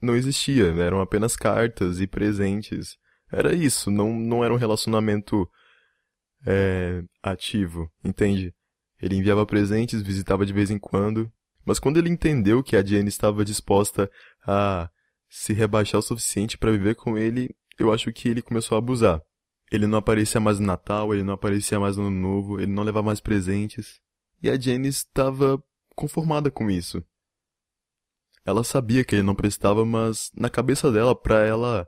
não 0.00 0.14
existia, 0.14 0.66
eram 0.66 1.00
apenas 1.00 1.36
cartas 1.36 2.00
e 2.00 2.06
presentes. 2.06 2.96
Era 3.32 3.54
isso, 3.54 3.90
não, 3.90 4.12
não 4.12 4.44
era 4.44 4.52
um 4.52 4.58
relacionamento 4.58 5.48
é, 6.46 7.02
ativo, 7.22 7.90
entende? 8.04 8.54
Ele 9.00 9.16
enviava 9.16 9.46
presentes, 9.46 10.02
visitava 10.02 10.44
de 10.44 10.52
vez 10.52 10.70
em 10.70 10.78
quando, 10.78 11.32
mas 11.64 11.78
quando 11.78 11.98
ele 11.98 12.10
entendeu 12.10 12.62
que 12.62 12.76
a 12.76 12.84
Jane 12.84 13.08
estava 13.08 13.44
disposta 13.44 14.10
a 14.46 14.90
se 15.28 15.52
rebaixar 15.52 15.98
o 15.98 16.02
suficiente 16.02 16.58
para 16.58 16.72
viver 16.72 16.94
com 16.94 17.16
ele, 17.16 17.54
eu 17.78 17.92
acho 17.92 18.12
que 18.12 18.28
ele 18.28 18.42
começou 18.42 18.76
a 18.76 18.78
abusar. 18.78 19.22
Ele 19.70 19.86
não 19.86 19.98
aparecia 19.98 20.40
mais 20.40 20.58
no 20.58 20.66
Natal, 20.66 21.12
ele 21.12 21.22
não 21.22 21.34
aparecia 21.34 21.78
mais 21.78 21.96
no 21.96 22.04
Ano 22.04 22.20
Novo, 22.20 22.60
ele 22.60 22.72
não 22.72 22.82
levava 22.82 23.06
mais 23.06 23.20
presentes. 23.20 24.00
E 24.42 24.48
a 24.48 24.58
Jenny 24.58 24.88
estava 24.88 25.62
conformada 25.94 26.50
com 26.50 26.70
isso. 26.70 27.04
Ela 28.44 28.64
sabia 28.64 29.04
que 29.04 29.14
ele 29.14 29.22
não 29.22 29.34
prestava, 29.34 29.84
mas 29.84 30.30
na 30.34 30.48
cabeça 30.48 30.90
dela, 30.90 31.14
para 31.14 31.44
ela 31.44 31.86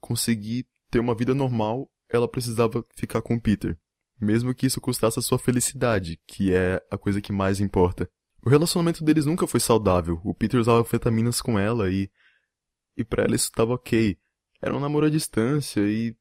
conseguir 0.00 0.66
ter 0.90 0.98
uma 0.98 1.14
vida 1.14 1.34
normal, 1.34 1.90
ela 2.10 2.28
precisava 2.28 2.84
ficar 2.94 3.22
com 3.22 3.40
Peter, 3.40 3.78
mesmo 4.20 4.54
que 4.54 4.66
isso 4.66 4.80
custasse 4.80 5.18
a 5.18 5.22
sua 5.22 5.38
felicidade, 5.38 6.20
que 6.26 6.52
é 6.52 6.84
a 6.90 6.98
coisa 6.98 7.20
que 7.20 7.32
mais 7.32 7.58
importa. 7.58 8.08
O 8.44 8.50
relacionamento 8.50 9.02
deles 9.02 9.24
nunca 9.24 9.46
foi 9.46 9.60
saudável. 9.60 10.20
O 10.22 10.34
Peter 10.34 10.60
usava 10.60 10.80
anfetaminas 10.80 11.40
com 11.40 11.58
ela 11.58 11.90
e 11.90 12.10
e 12.96 13.04
para 13.04 13.24
ela 13.24 13.34
isso 13.34 13.46
estava 13.46 13.72
ok. 13.72 14.16
Era 14.62 14.76
um 14.76 14.80
namoro 14.80 15.06
à 15.06 15.10
distância 15.10 15.80
e 15.80 16.16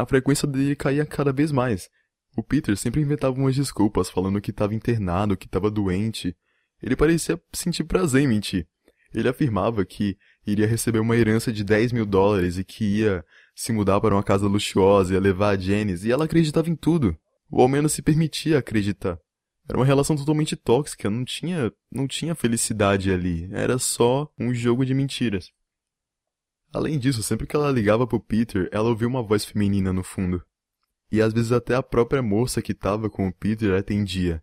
a 0.00 0.06
frequência 0.06 0.46
dele 0.46 0.76
caía 0.76 1.04
cada 1.06 1.32
vez 1.32 1.52
mais. 1.52 1.88
O 2.36 2.42
Peter 2.42 2.76
sempre 2.76 3.00
inventava 3.00 3.36
umas 3.36 3.56
desculpas, 3.56 4.08
falando 4.08 4.40
que 4.40 4.50
estava 4.50 4.74
internado, 4.74 5.36
que 5.36 5.46
estava 5.46 5.70
doente. 5.70 6.36
Ele 6.82 6.96
parecia 6.96 7.40
sentir 7.52 7.84
prazer 7.84 8.22
em 8.22 8.28
mentir. 8.28 8.66
Ele 9.12 9.28
afirmava 9.28 9.84
que 9.84 10.16
iria 10.46 10.66
receber 10.66 11.00
uma 11.00 11.16
herança 11.16 11.52
de 11.52 11.64
10 11.64 11.92
mil 11.92 12.06
dólares 12.06 12.56
e 12.58 12.64
que 12.64 12.84
ia 12.84 13.24
se 13.54 13.72
mudar 13.72 14.00
para 14.00 14.14
uma 14.14 14.22
casa 14.22 14.46
luxuosa, 14.46 15.14
ia 15.14 15.20
levar 15.20 15.50
a 15.50 15.58
Janice, 15.58 16.08
e 16.08 16.12
ela 16.12 16.24
acreditava 16.24 16.70
em 16.70 16.76
tudo. 16.76 17.16
Ou 17.50 17.62
ao 17.62 17.68
menos 17.68 17.92
se 17.92 18.02
permitia 18.02 18.58
acreditar. 18.58 19.18
Era 19.68 19.78
uma 19.78 19.84
relação 19.84 20.16
totalmente 20.16 20.56
tóxica, 20.56 21.10
não 21.10 21.24
tinha, 21.24 21.72
não 21.90 22.06
tinha 22.06 22.34
felicidade 22.34 23.12
ali, 23.12 23.48
era 23.52 23.78
só 23.78 24.28
um 24.38 24.54
jogo 24.54 24.84
de 24.84 24.94
mentiras. 24.94 25.50
Além 26.72 26.98
disso, 26.98 27.22
sempre 27.22 27.46
que 27.46 27.56
ela 27.56 27.70
ligava 27.70 28.06
pro 28.06 28.20
Peter, 28.20 28.68
ela 28.70 28.88
ouvia 28.88 29.08
uma 29.08 29.22
voz 29.22 29.44
feminina 29.44 29.92
no 29.92 30.04
fundo. 30.04 30.44
E 31.10 31.20
às 31.20 31.32
vezes 31.32 31.50
até 31.50 31.74
a 31.74 31.82
própria 31.82 32.22
moça 32.22 32.62
que 32.62 32.72
estava 32.72 33.10
com 33.10 33.26
o 33.26 33.32
Peter 33.32 33.76
atendia. 33.76 34.42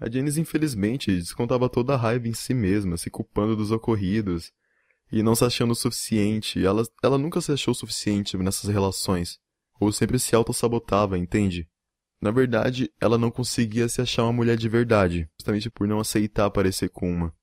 A 0.00 0.08
Janice 0.08 0.40
infelizmente 0.40 1.12
descontava 1.12 1.68
toda 1.68 1.94
a 1.94 1.96
raiva 1.96 2.28
em 2.28 2.32
si 2.32 2.54
mesma, 2.54 2.96
se 2.96 3.10
culpando 3.10 3.56
dos 3.56 3.70
ocorridos, 3.70 4.52
e 5.12 5.22
não 5.22 5.34
se 5.34 5.44
achando 5.44 5.72
o 5.72 5.74
suficiente. 5.74 6.64
Ela, 6.64 6.84
ela 7.02 7.18
nunca 7.18 7.40
se 7.40 7.52
achou 7.52 7.72
o 7.72 7.74
suficiente 7.74 8.36
nessas 8.38 8.70
relações, 8.70 9.38
ou 9.78 9.92
sempre 9.92 10.18
se 10.18 10.34
auto-sabotava, 10.34 11.18
entende? 11.18 11.68
Na 12.20 12.30
verdade, 12.30 12.92
ela 13.00 13.18
não 13.18 13.30
conseguia 13.30 13.88
se 13.88 14.00
achar 14.00 14.22
uma 14.22 14.32
mulher 14.32 14.56
de 14.56 14.68
verdade, 14.68 15.28
justamente 15.38 15.68
por 15.68 15.88
não 15.88 15.98
aceitar 15.98 16.50
parecer 16.50 16.90
com 16.90 17.10
uma. 17.10 17.34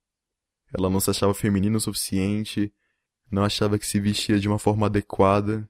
Ela 0.73 0.89
não 0.89 0.99
se 0.99 1.09
achava 1.09 1.33
feminina 1.33 1.77
o 1.77 1.81
suficiente, 1.81 2.71
não 3.31 3.43
achava 3.43 3.77
que 3.77 3.85
se 3.85 3.99
vestia 3.99 4.39
de 4.39 4.47
uma 4.47 4.59
forma 4.59 4.85
adequada. 4.85 5.67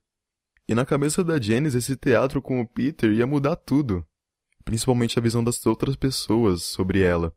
E 0.67 0.75
na 0.75 0.85
cabeça 0.85 1.23
da 1.23 1.39
Janice, 1.39 1.77
esse 1.77 1.95
teatro 1.95 2.41
com 2.41 2.59
o 2.61 2.67
Peter 2.67 3.11
ia 3.11 3.25
mudar 3.25 3.55
tudo, 3.55 4.05
principalmente 4.65 5.17
a 5.17 5.21
visão 5.21 5.43
das 5.43 5.65
outras 5.65 5.95
pessoas 5.95 6.63
sobre 6.63 7.01
ela. 7.01 7.33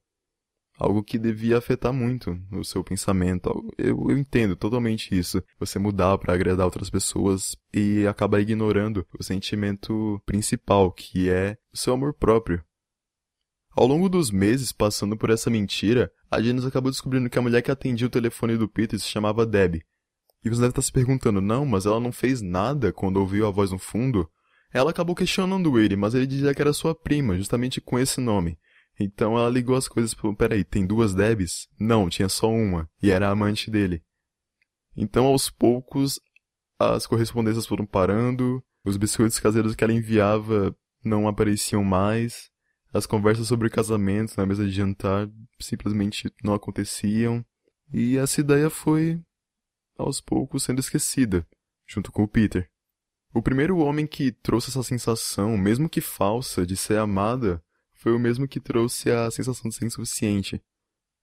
algo 0.80 1.04
que 1.04 1.18
devia 1.18 1.58
afetar 1.58 1.92
muito 1.92 2.40
o 2.50 2.64
seu 2.64 2.82
pensamento. 2.82 3.50
Eu, 3.76 4.08
eu 4.08 4.18
entendo 4.18 4.56
totalmente 4.56 5.16
isso. 5.16 5.42
Você 5.58 5.78
mudar 5.78 6.16
para 6.18 6.32
agradar 6.32 6.64
outras 6.64 6.88
pessoas 6.88 7.54
e 7.72 8.06
acabar 8.06 8.40
ignorando 8.40 9.06
o 9.18 9.22
sentimento 9.22 10.20
principal, 10.24 10.90
que 10.90 11.28
é 11.28 11.58
o 11.72 11.76
seu 11.76 11.92
amor 11.92 12.14
próprio. 12.14 12.64
Ao 13.76 13.86
longo 13.86 14.08
dos 14.08 14.30
meses 14.30 14.72
passando 14.72 15.16
por 15.16 15.30
essa 15.30 15.50
mentira, 15.50 16.10
a 16.30 16.40
Janice 16.42 16.66
acabou 16.66 16.90
descobrindo 16.90 17.28
que 17.30 17.38
a 17.38 17.42
mulher 17.42 17.62
que 17.62 17.70
atendia 17.70 18.06
o 18.06 18.10
telefone 18.10 18.56
do 18.56 18.68
Peter 18.68 18.98
se 18.98 19.06
chamava 19.06 19.46
Debbie. 19.46 19.84
E 20.44 20.48
você 20.48 20.60
deve 20.60 20.70
estar 20.70 20.82
se 20.82 20.92
perguntando, 20.92 21.40
não, 21.40 21.66
mas 21.66 21.86
ela 21.86 22.00
não 22.00 22.12
fez 22.12 22.40
nada 22.40 22.92
quando 22.92 23.18
ouviu 23.18 23.46
a 23.46 23.50
voz 23.50 23.70
no 23.70 23.78
fundo? 23.78 24.28
Ela 24.72 24.90
acabou 24.90 25.14
questionando 25.14 25.78
ele, 25.78 25.96
mas 25.96 26.14
ele 26.14 26.26
dizia 26.26 26.54
que 26.54 26.62
era 26.62 26.72
sua 26.72 26.94
prima, 26.94 27.36
justamente 27.36 27.80
com 27.80 27.98
esse 27.98 28.20
nome. 28.20 28.58
Então 28.98 29.36
ela 29.36 29.48
ligou 29.48 29.76
as 29.76 29.88
coisas 29.88 30.14
pro. 30.14 30.34
Peraí, 30.36 30.62
tem 30.62 30.86
duas 30.86 31.14
Debs? 31.14 31.68
Não, 31.78 32.08
tinha 32.08 32.28
só 32.28 32.50
uma. 32.50 32.88
E 33.02 33.10
era 33.10 33.28
a 33.28 33.32
amante 33.32 33.70
dele. 33.70 34.02
Então 34.96 35.26
aos 35.26 35.50
poucos 35.50 36.20
as 36.78 37.06
correspondências 37.06 37.66
foram 37.66 37.84
parando, 37.84 38.62
os 38.84 38.96
biscoitos 38.96 39.38
caseiros 39.38 39.74
que 39.74 39.84
ela 39.84 39.92
enviava 39.92 40.74
não 41.04 41.28
apareciam 41.28 41.84
mais, 41.84 42.50
as 42.92 43.04
conversas 43.04 43.46
sobre 43.46 43.68
casamento 43.68 44.34
na 44.36 44.46
mesa 44.46 44.64
de 44.64 44.70
jantar 44.70 45.28
simplesmente 45.60 46.32
não 46.42 46.54
aconteciam, 46.54 47.44
e 47.92 48.16
essa 48.16 48.40
ideia 48.40 48.70
foi 48.70 49.20
aos 50.00 50.20
poucos 50.20 50.62
sendo 50.62 50.80
esquecida, 50.80 51.46
junto 51.86 52.10
com 52.12 52.22
o 52.22 52.28
Peter. 52.28 52.70
O 53.32 53.40
primeiro 53.40 53.78
homem 53.78 54.06
que 54.06 54.32
trouxe 54.32 54.70
essa 54.70 54.82
sensação, 54.82 55.56
mesmo 55.56 55.88
que 55.88 56.00
falsa, 56.00 56.66
de 56.66 56.76
ser 56.76 56.98
amada, 56.98 57.62
foi 57.94 58.12
o 58.12 58.18
mesmo 58.18 58.48
que 58.48 58.58
trouxe 58.58 59.10
a 59.10 59.30
sensação 59.30 59.68
de 59.68 59.76
ser 59.76 59.86
insuficiente. 59.86 60.60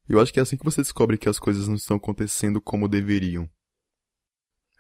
Eu 0.08 0.22
acho 0.22 0.32
que 0.32 0.40
é 0.40 0.44
assim 0.44 0.56
que 0.56 0.64
você 0.64 0.82
descobre 0.82 1.18
que 1.18 1.28
as 1.28 1.38
coisas 1.38 1.68
não 1.68 1.76
estão 1.76 1.98
acontecendo 1.98 2.62
como 2.62 2.88
deveriam. 2.88 3.50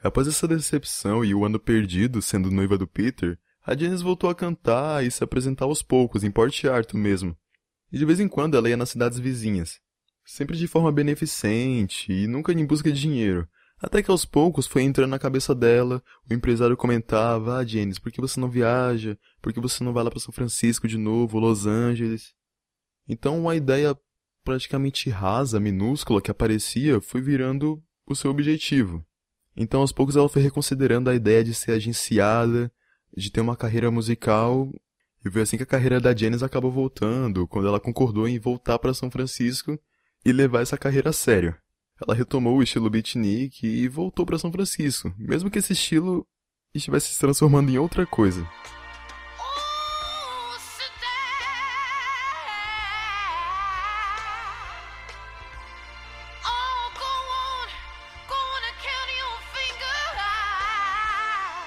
Após 0.01 0.27
essa 0.27 0.47
decepção 0.47 1.25
e 1.25 1.33
o 1.33 1.43
ano 1.43 1.60
perdido 1.60 2.21
sendo 2.21 2.51
noiva 2.51 2.77
do 2.77 2.88
Peter, 2.88 3.38
a 3.65 3.75
Janice 3.75 4.03
voltou 4.03 4.29
a 4.29 4.36
cantar 4.36 5.03
e 5.03 5.12
se 5.12 5.23
apresentar 5.23 5.65
aos 5.65 5.81
poucos, 5.81 6.23
em 6.23 6.31
Port 6.31 6.63
Arthur 6.63 6.97
mesmo. 6.97 7.36
E 7.91 7.97
de 7.97 8.05
vez 8.05 8.19
em 8.19 8.27
quando 8.27 8.55
ela 8.55 8.69
ia 8.69 8.77
nas 8.77 8.91
cidades 8.91 9.19
vizinhas. 9.19 9.81
Sempre 10.23 10.55
de 10.55 10.67
forma 10.67 10.91
beneficente 10.91 12.12
e 12.12 12.27
nunca 12.27 12.53
em 12.53 12.65
busca 12.65 12.89
de 12.91 13.01
dinheiro. 13.01 13.49
Até 13.80 14.02
que 14.02 14.10
aos 14.10 14.26
poucos 14.26 14.66
foi 14.66 14.82
entrando 14.82 15.12
na 15.12 15.20
cabeça 15.20 15.54
dela, 15.54 16.02
o 16.28 16.34
empresário 16.34 16.76
comentava, 16.76 17.58
ah, 17.58 17.66
Janice, 17.66 18.02
por 18.02 18.12
que 18.12 18.20
você 18.20 18.40
não 18.40 18.50
viaja? 18.50 19.18
Por 19.40 19.54
que 19.54 19.60
você 19.60 19.84
não 19.84 19.94
vai 19.94 20.04
lá 20.04 20.10
para 20.10 20.20
São 20.20 20.34
Francisco 20.34 20.88
de 20.88 20.98
novo, 20.98 21.38
Los 21.38 21.68
Angeles? 21.68 22.34
Então 23.08 23.40
uma 23.40 23.56
ideia 23.56 23.96
praticamente 24.44 25.12
rasa, 25.12 25.60
minúscula 25.60 26.22
que 26.22 26.32
aparecia, 26.32 27.00
foi 27.00 27.22
virando 27.22 27.82
o 28.08 28.16
seu 28.16 28.32
objetivo. 28.32 29.06
Então 29.56 29.82
aos 29.82 29.92
poucos 29.92 30.16
ela 30.16 30.28
foi 30.28 30.42
reconsiderando 30.42 31.12
a 31.12 31.16
ideia 31.16 31.44
de 31.44 31.54
ser 31.54 31.74
agenciada, 31.74 32.72
de 33.16 33.32
ter 33.32 33.42
uma 33.42 33.56
carreira 33.56 33.92
musical, 33.92 34.72
e 35.24 35.30
foi 35.30 35.44
assim 35.44 35.58
que 35.58 35.63
a 35.63 35.68
carreira 35.68 36.00
da 36.00 36.16
Janice 36.16 36.44
acabou 36.44 36.72
voltando, 36.72 37.48
quando 37.48 37.68
ela 37.68 37.80
concordou 37.80 38.28
em 38.28 38.40
voltar 38.40 38.80
para 38.80 38.94
São 38.94 39.12
Francisco 39.12 39.80
e 40.26 40.32
levar 40.32 40.62
essa 40.62 40.78
carreira 40.78 41.12
a 41.12 41.13
sério 41.13 41.56
ela 42.01 42.15
retomou 42.15 42.57
o 42.57 42.63
estilo 42.63 42.89
beatnik 42.89 43.65
e 43.65 43.88
voltou 43.88 44.25
para 44.25 44.38
São 44.38 44.51
Francisco, 44.51 45.13
mesmo 45.17 45.49
que 45.49 45.60
esse 45.60 45.73
estilo 45.73 46.27
estivesse 46.73 47.13
se 47.13 47.19
transformando 47.19 47.71
em 47.71 47.77
outra 47.77 48.05
coisa. 48.05 48.47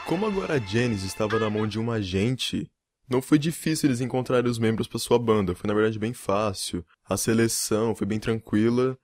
Como 0.06 0.26
agora 0.26 0.54
a 0.54 0.58
Janice 0.58 1.06
estava 1.06 1.38
na 1.38 1.48
mão 1.48 1.68
de 1.68 1.78
um 1.78 1.88
agente, 1.88 2.68
não 3.08 3.22
foi 3.22 3.38
difícil 3.38 3.88
eles 3.88 4.00
encontrarem 4.00 4.50
os 4.50 4.58
membros 4.58 4.88
para 4.88 4.98
sua 4.98 5.20
banda, 5.20 5.54
foi 5.54 5.68
na 5.68 5.74
verdade 5.74 6.00
bem 6.00 6.12
fácil. 6.12 6.84
A 7.08 7.16
seleção 7.16 7.94
foi 7.94 8.08
bem 8.08 8.18
tranquila 8.18 8.98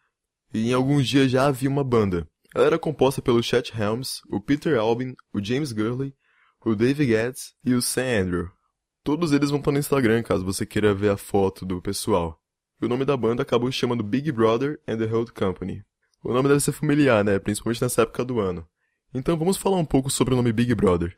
e 0.52 0.70
em 0.70 0.72
alguns 0.72 1.09
dias 1.09 1.30
já 1.30 1.46
havia 1.46 1.68
uma 1.68 1.85
banda. 1.85 2.26
Ela 2.54 2.66
era 2.66 2.78
composta 2.78 3.20
pelo 3.20 3.42
Chet 3.42 3.72
Helms, 3.78 4.20
o 4.30 4.40
Peter 4.40 4.78
Albin, 4.78 5.14
o 5.32 5.44
James 5.44 5.72
Gurley, 5.72 6.14
o 6.64 6.74
Dave 6.74 7.06
Getz 7.06 7.54
e 7.64 7.74
o 7.74 7.82
Sam 7.82 8.22
Andrew. 8.22 8.50
Todos 9.04 9.32
eles 9.32 9.50
vão 9.50 9.61
estar 9.61 9.70
no 9.70 9.78
Instagram 9.78 10.22
caso 10.22 10.44
você 10.44 10.66
queira 10.66 10.92
ver 10.92 11.11
a 11.11 11.16
foto 11.16 11.64
do 11.64 11.80
pessoal. 11.80 12.40
E 12.80 12.87
o 12.87 12.88
nome 12.88 13.04
da 13.04 13.16
banda 13.16 13.42
acabou 13.42 13.70
chamando 13.70 14.02
Big 14.02 14.32
Brother 14.32 14.80
and 14.87 14.98
the 14.98 15.06
Hold 15.06 15.30
Company. 15.30 15.85
O 16.24 16.32
nome 16.32 16.48
deve 16.48 16.61
ser 16.61 16.72
familiar, 16.72 17.24
né? 17.24 17.38
Principalmente 17.38 17.80
nessa 17.80 18.02
época 18.02 18.24
do 18.24 18.40
ano. 18.40 18.66
Então 19.14 19.37
vamos 19.37 19.56
falar 19.56 19.76
um 19.76 19.85
pouco 19.85 20.11
sobre 20.11 20.35
o 20.35 20.37
nome 20.37 20.52
Big 20.52 20.74
Brother. 20.74 21.16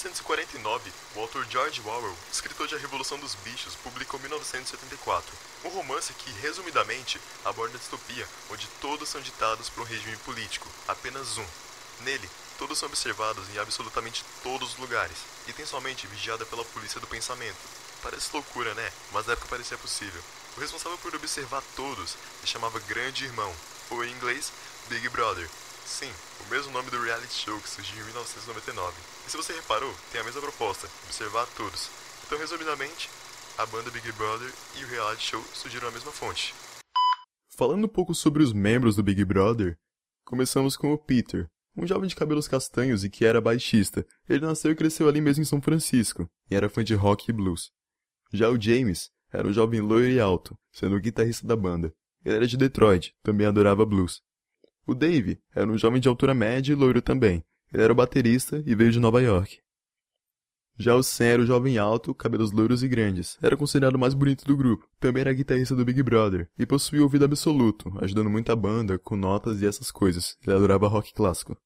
Em 0.00 0.08
1949, 0.08 0.90
o 1.14 1.20
autor 1.20 1.44
George 1.50 1.82
Orwell, 1.84 2.16
escritor 2.32 2.66
de 2.66 2.74
A 2.74 2.78
Revolução 2.78 3.18
dos 3.18 3.34
Bichos, 3.34 3.76
publicou 3.76 4.18
1974, 4.18 5.30
um 5.64 5.68
romance 5.68 6.14
que, 6.14 6.30
resumidamente, 6.40 7.20
aborda 7.44 7.76
a 7.76 7.78
distopia, 7.78 8.26
onde 8.50 8.66
todos 8.80 9.10
são 9.10 9.20
ditados 9.20 9.68
por 9.68 9.82
um 9.82 9.84
regime 9.84 10.16
político, 10.18 10.66
apenas 10.88 11.36
um. 11.36 11.44
Nele, 12.00 12.30
todos 12.56 12.78
são 12.78 12.88
observados 12.88 13.46
em 13.50 13.58
absolutamente 13.58 14.24
todos 14.42 14.72
os 14.72 14.78
lugares, 14.78 15.18
e 15.46 15.52
tem 15.52 15.66
somente 15.66 16.06
vigiada 16.06 16.46
pela 16.46 16.64
polícia 16.64 16.98
do 16.98 17.06
pensamento. 17.06 17.58
Parece 18.02 18.30
loucura, 18.32 18.72
né? 18.72 18.90
Mas 19.12 19.26
na 19.26 19.34
época 19.34 19.50
parecia 19.50 19.76
possível. 19.76 20.22
O 20.56 20.60
responsável 20.60 20.96
por 20.96 21.14
observar 21.14 21.62
todos 21.76 22.16
se 22.40 22.46
chamava 22.46 22.80
Grande 22.80 23.26
Irmão, 23.26 23.54
ou 23.90 24.02
em 24.02 24.12
inglês, 24.12 24.50
Big 24.88 25.06
Brother, 25.10 25.46
Sim, 25.90 26.08
o 26.46 26.50
mesmo 26.50 26.72
nome 26.72 26.88
do 26.88 27.02
reality 27.02 27.34
show 27.34 27.60
que 27.60 27.68
surgiu 27.68 28.00
em 28.00 28.04
1999. 28.06 28.96
E 29.26 29.30
se 29.30 29.36
você 29.36 29.52
reparou, 29.52 29.92
tem 30.12 30.20
a 30.20 30.24
mesma 30.24 30.40
proposta, 30.40 30.88
observar 31.04 31.46
todos. 31.56 31.90
Então, 32.24 32.38
resumidamente, 32.38 33.10
a 33.58 33.66
banda 33.66 33.90
Big 33.90 34.10
Brother 34.12 34.50
e 34.78 34.84
o 34.84 34.86
reality 34.86 35.22
show 35.24 35.42
surgiram 35.52 35.88
na 35.88 35.92
mesma 35.92 36.12
fonte. 36.12 36.54
Falando 37.56 37.86
um 37.86 37.88
pouco 37.88 38.14
sobre 38.14 38.40
os 38.40 38.52
membros 38.52 38.94
do 38.94 39.02
Big 39.02 39.24
Brother, 39.24 39.76
começamos 40.24 40.76
com 40.76 40.92
o 40.92 40.96
Peter, 40.96 41.50
um 41.76 41.84
jovem 41.84 42.08
de 42.08 42.14
cabelos 42.14 42.46
castanhos 42.46 43.02
e 43.02 43.10
que 43.10 43.24
era 43.24 43.40
baixista. 43.40 44.06
Ele 44.28 44.46
nasceu 44.46 44.70
e 44.70 44.76
cresceu 44.76 45.08
ali 45.08 45.20
mesmo 45.20 45.42
em 45.42 45.46
São 45.46 45.60
Francisco, 45.60 46.30
e 46.48 46.54
era 46.54 46.70
fã 46.70 46.84
de 46.84 46.94
rock 46.94 47.28
e 47.28 47.32
blues. 47.32 47.72
Já 48.32 48.48
o 48.48 48.58
James 48.58 49.10
era 49.32 49.46
um 49.46 49.52
jovem 49.52 49.80
loiro 49.80 50.08
e 50.08 50.20
alto, 50.20 50.56
sendo 50.70 50.94
o 50.94 51.00
guitarrista 51.00 51.44
da 51.48 51.56
banda. 51.56 51.92
Ele 52.24 52.36
era 52.36 52.46
de 52.46 52.56
Detroit, 52.56 53.12
também 53.24 53.46
adorava 53.46 53.84
blues. 53.84 54.22
O 54.90 54.94
Dave 54.94 55.38
era 55.54 55.70
um 55.70 55.78
jovem 55.78 56.00
de 56.00 56.08
altura 56.08 56.34
média 56.34 56.72
e 56.72 56.74
loiro 56.74 57.00
também. 57.00 57.44
Ele 57.72 57.84
era 57.84 57.92
o 57.92 57.94
baterista 57.96 58.60
e 58.66 58.74
veio 58.74 58.90
de 58.90 58.98
Nova 58.98 59.22
York. 59.22 59.60
Já 60.76 60.96
o 60.96 61.02
Sam 61.04 61.26
era 61.26 61.42
o 61.42 61.46
jovem 61.46 61.78
alto, 61.78 62.12
cabelos 62.12 62.50
loiros 62.50 62.82
e 62.82 62.88
grandes. 62.88 63.38
Era 63.40 63.56
considerado 63.56 63.94
o 63.94 63.98
mais 64.00 64.14
bonito 64.14 64.44
do 64.44 64.56
grupo. 64.56 64.88
Também 64.98 65.20
era 65.20 65.32
guitarrista 65.32 65.76
do 65.76 65.84
Big 65.84 66.02
Brother. 66.02 66.50
E 66.58 66.66
possuía 66.66 67.04
ouvido 67.04 67.24
absoluto, 67.24 67.92
ajudando 68.02 68.28
muito 68.28 68.50
a 68.50 68.56
banda 68.56 68.98
com 68.98 69.14
notas 69.14 69.62
e 69.62 69.66
essas 69.66 69.92
coisas. 69.92 70.36
Ele 70.44 70.56
adorava 70.56 70.88
rock 70.88 71.14
clássico. 71.14 71.56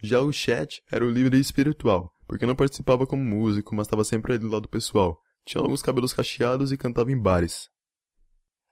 Já 0.00 0.20
o 0.20 0.32
Chet 0.32 0.80
era 0.88 1.04
o 1.04 1.10
líder 1.10 1.36
espiritual, 1.36 2.12
porque 2.28 2.46
não 2.46 2.54
participava 2.54 3.08
como 3.08 3.24
músico, 3.24 3.74
mas 3.74 3.88
estava 3.88 4.04
sempre 4.04 4.34
ali 4.34 4.40
do 4.40 4.48
lado 4.48 4.68
pessoal. 4.68 5.20
Tinha 5.44 5.60
alguns 5.60 5.82
cabelos 5.82 6.12
cacheados 6.12 6.70
e 6.70 6.76
cantava 6.76 7.10
em 7.10 7.20
bares. 7.20 7.68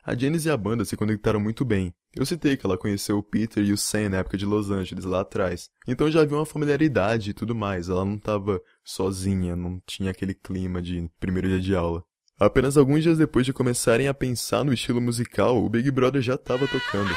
A 0.07 0.15
Janice 0.17 0.47
e 0.47 0.51
a 0.53 0.57
banda 0.57 0.85
se 0.85 0.97
conectaram 0.97 1.41
muito 1.41 1.65
bem. 1.65 1.93
Eu 2.15 2.25
citei 2.25 2.57
que 2.57 2.65
ela 2.65 2.79
conheceu 2.79 3.19
o 3.19 3.23
Peter 3.25 3.65
e 3.65 3.73
o 3.73 3.77
Sam 3.77 4.11
na 4.11 4.19
época 4.19 4.39
de 4.39 4.47
Los 4.47 4.71
Angeles, 4.71 5.05
lá 5.05 5.23
atrás. 5.23 5.69
Então 5.85 6.09
já 6.09 6.21
havia 6.21 6.37
uma 6.37 6.47
familiaridade 6.47 7.31
e 7.31 7.35
tudo 7.35 7.57
mais. 7.57 7.89
Ela 7.89 8.05
não 8.05 8.15
estava 8.15 8.63
sozinha, 8.85 9.57
não 9.57 9.83
tinha 9.85 10.13
aquele 10.13 10.33
clima 10.33 10.81
de 10.81 11.11
primeiro 11.19 11.49
dia 11.49 11.61
de 11.61 11.75
aula. 11.75 12.05
Apenas 12.39 12.77
alguns 12.77 13.03
dias 13.03 13.19
depois 13.19 13.45
de 13.45 13.53
começarem 13.53 14.07
a 14.07 14.15
pensar 14.15 14.63
no 14.63 14.73
estilo 14.73 15.01
musical, 15.01 15.57
o 15.57 15.69
Big 15.69 15.91
Brother 15.91 16.23
já 16.23 16.37
estava 16.37 16.69
tocando. 16.69 17.11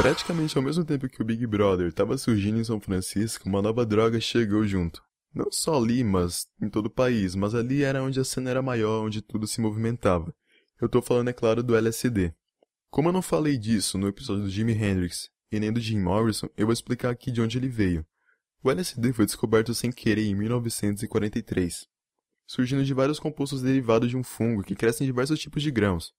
Praticamente 0.00 0.56
ao 0.56 0.62
mesmo 0.62 0.84
tempo 0.84 1.08
que 1.08 1.20
o 1.20 1.24
Big 1.24 1.44
Brother 1.44 1.88
estava 1.88 2.16
surgindo 2.16 2.56
em 2.56 2.62
São 2.62 2.80
Francisco, 2.80 3.48
uma 3.48 3.60
nova 3.60 3.84
droga 3.84 4.20
chegou 4.20 4.64
junto. 4.64 5.02
Não 5.34 5.50
só 5.50 5.76
ali, 5.76 6.04
mas 6.04 6.46
em 6.62 6.70
todo 6.70 6.86
o 6.86 6.90
país, 6.90 7.34
mas 7.34 7.52
ali 7.52 7.82
era 7.82 8.00
onde 8.00 8.20
a 8.20 8.24
cena 8.24 8.48
era 8.48 8.62
maior, 8.62 9.04
onde 9.04 9.20
tudo 9.20 9.44
se 9.48 9.60
movimentava. 9.60 10.32
Eu 10.80 10.86
estou 10.86 11.02
falando, 11.02 11.30
é 11.30 11.32
claro, 11.32 11.64
do 11.64 11.74
LSD. 11.74 12.32
Como 12.90 13.08
eu 13.08 13.12
não 13.12 13.20
falei 13.20 13.58
disso 13.58 13.98
no 13.98 14.06
episódio 14.06 14.44
do 14.44 14.48
Jimi 14.48 14.72
Hendrix 14.72 15.30
e 15.50 15.58
nem 15.58 15.72
do 15.72 15.80
Jim 15.80 15.98
Morrison, 16.00 16.48
eu 16.56 16.66
vou 16.66 16.72
explicar 16.72 17.10
aqui 17.10 17.32
de 17.32 17.40
onde 17.40 17.58
ele 17.58 17.68
veio. 17.68 18.06
O 18.62 18.70
LSD 18.70 19.12
foi 19.12 19.26
descoberto 19.26 19.74
sem 19.74 19.90
querer 19.90 20.26
em 20.26 20.34
1943, 20.36 21.88
surgindo 22.46 22.84
de 22.84 22.94
vários 22.94 23.18
compostos 23.18 23.62
derivados 23.62 24.08
de 24.08 24.16
um 24.16 24.22
fungo 24.22 24.62
que 24.62 24.76
cresce 24.76 25.02
em 25.02 25.06
diversos 25.06 25.40
tipos 25.40 25.60
de 25.60 25.72
grãos. 25.72 26.14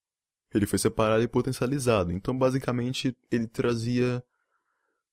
Ele 0.53 0.65
foi 0.65 0.79
separado 0.79 1.23
e 1.23 1.27
potencializado, 1.27 2.11
então 2.11 2.37
basicamente 2.37 3.15
ele 3.31 3.47
trazia 3.47 4.23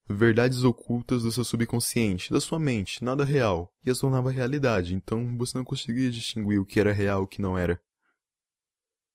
verdades 0.08 0.62
ocultas 0.62 1.22
do 1.24 1.32
seu 1.32 1.44
subconsciente, 1.44 2.32
da 2.32 2.40
sua 2.40 2.58
mente, 2.58 3.02
nada 3.02 3.24
real, 3.24 3.72
e 3.84 3.90
as 3.90 3.98
tornava 3.98 4.30
realidade, 4.30 4.94
então 4.94 5.36
você 5.36 5.58
não 5.58 5.64
conseguia 5.64 6.10
distinguir 6.10 6.60
o 6.60 6.64
que 6.64 6.78
era 6.78 6.92
real 6.92 7.22
e 7.22 7.24
o 7.24 7.28
que 7.28 7.42
não 7.42 7.58
era. 7.58 7.80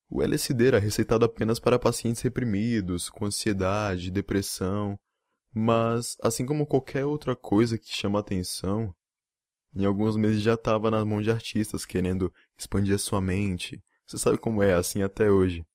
O 0.10 0.22
LSD 0.22 0.68
era 0.68 0.80
receitado 0.80 1.24
apenas 1.24 1.60
para 1.60 1.80
pacientes 1.80 2.22
reprimidos, 2.22 3.10
com 3.10 3.26
ansiedade, 3.26 4.12
depressão, 4.12 5.00
mas, 5.54 6.18
assim 6.22 6.46
como 6.46 6.68
qualquer 6.68 7.06
outra 7.06 7.36
coisa 7.36 7.78
que 7.78 7.94
chama 7.94 8.20
atenção, 8.20 8.94
em 9.74 9.86
alguns 9.86 10.18
meses 10.18 10.42
já 10.42 10.56
estava 10.56 10.92
nas 10.92 11.06
mãos 11.06 11.24
de 11.24 11.32
artistas 11.32 11.86
querendo 11.86 12.34
expandir 12.58 12.96
a 12.96 12.98
sua 12.98 13.22
mente. 13.22 13.82
Você 14.06 14.18
sabe 14.18 14.38
como 14.38 14.62
é, 14.62 14.74
assim 14.74 15.02
até 15.02 15.32
hoje. 15.32 15.66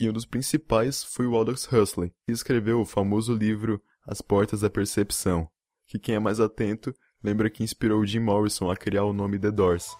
E 0.00 0.08
um 0.08 0.14
dos 0.14 0.24
principais 0.24 1.04
foi 1.04 1.26
o 1.26 1.36
Aldous 1.36 1.70
Huxley, 1.70 2.10
que 2.24 2.32
escreveu 2.32 2.80
o 2.80 2.86
famoso 2.86 3.34
livro 3.34 3.82
As 4.06 4.22
Portas 4.22 4.62
da 4.62 4.70
Percepção, 4.70 5.46
que 5.86 5.98
quem 5.98 6.14
é 6.14 6.18
mais 6.18 6.40
atento 6.40 6.94
lembra 7.22 7.50
que 7.50 7.62
inspirou 7.62 8.06
Jim 8.06 8.20
Morrison 8.20 8.70
a 8.70 8.76
criar 8.76 9.04
o 9.04 9.12
nome 9.12 9.38
The 9.38 9.50
Doors. 9.50 9.94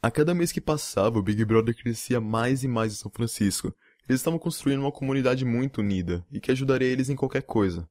A 0.00 0.12
cada 0.12 0.32
mês 0.32 0.52
que 0.52 0.60
passava, 0.60 1.18
o 1.18 1.22
Big 1.22 1.44
Brother 1.44 1.76
crescia 1.76 2.20
mais 2.20 2.62
e 2.62 2.68
mais 2.68 2.92
em 2.92 2.96
São 2.96 3.10
Francisco. 3.10 3.74
Eles 4.08 4.20
estavam 4.20 4.38
construindo 4.38 4.78
uma 4.78 4.92
comunidade 4.92 5.44
muito 5.44 5.80
unida 5.80 6.24
e 6.30 6.38
que 6.38 6.52
ajudaria 6.52 6.86
eles 6.86 7.10
em 7.10 7.16
qualquer 7.16 7.42
coisa. 7.42 7.90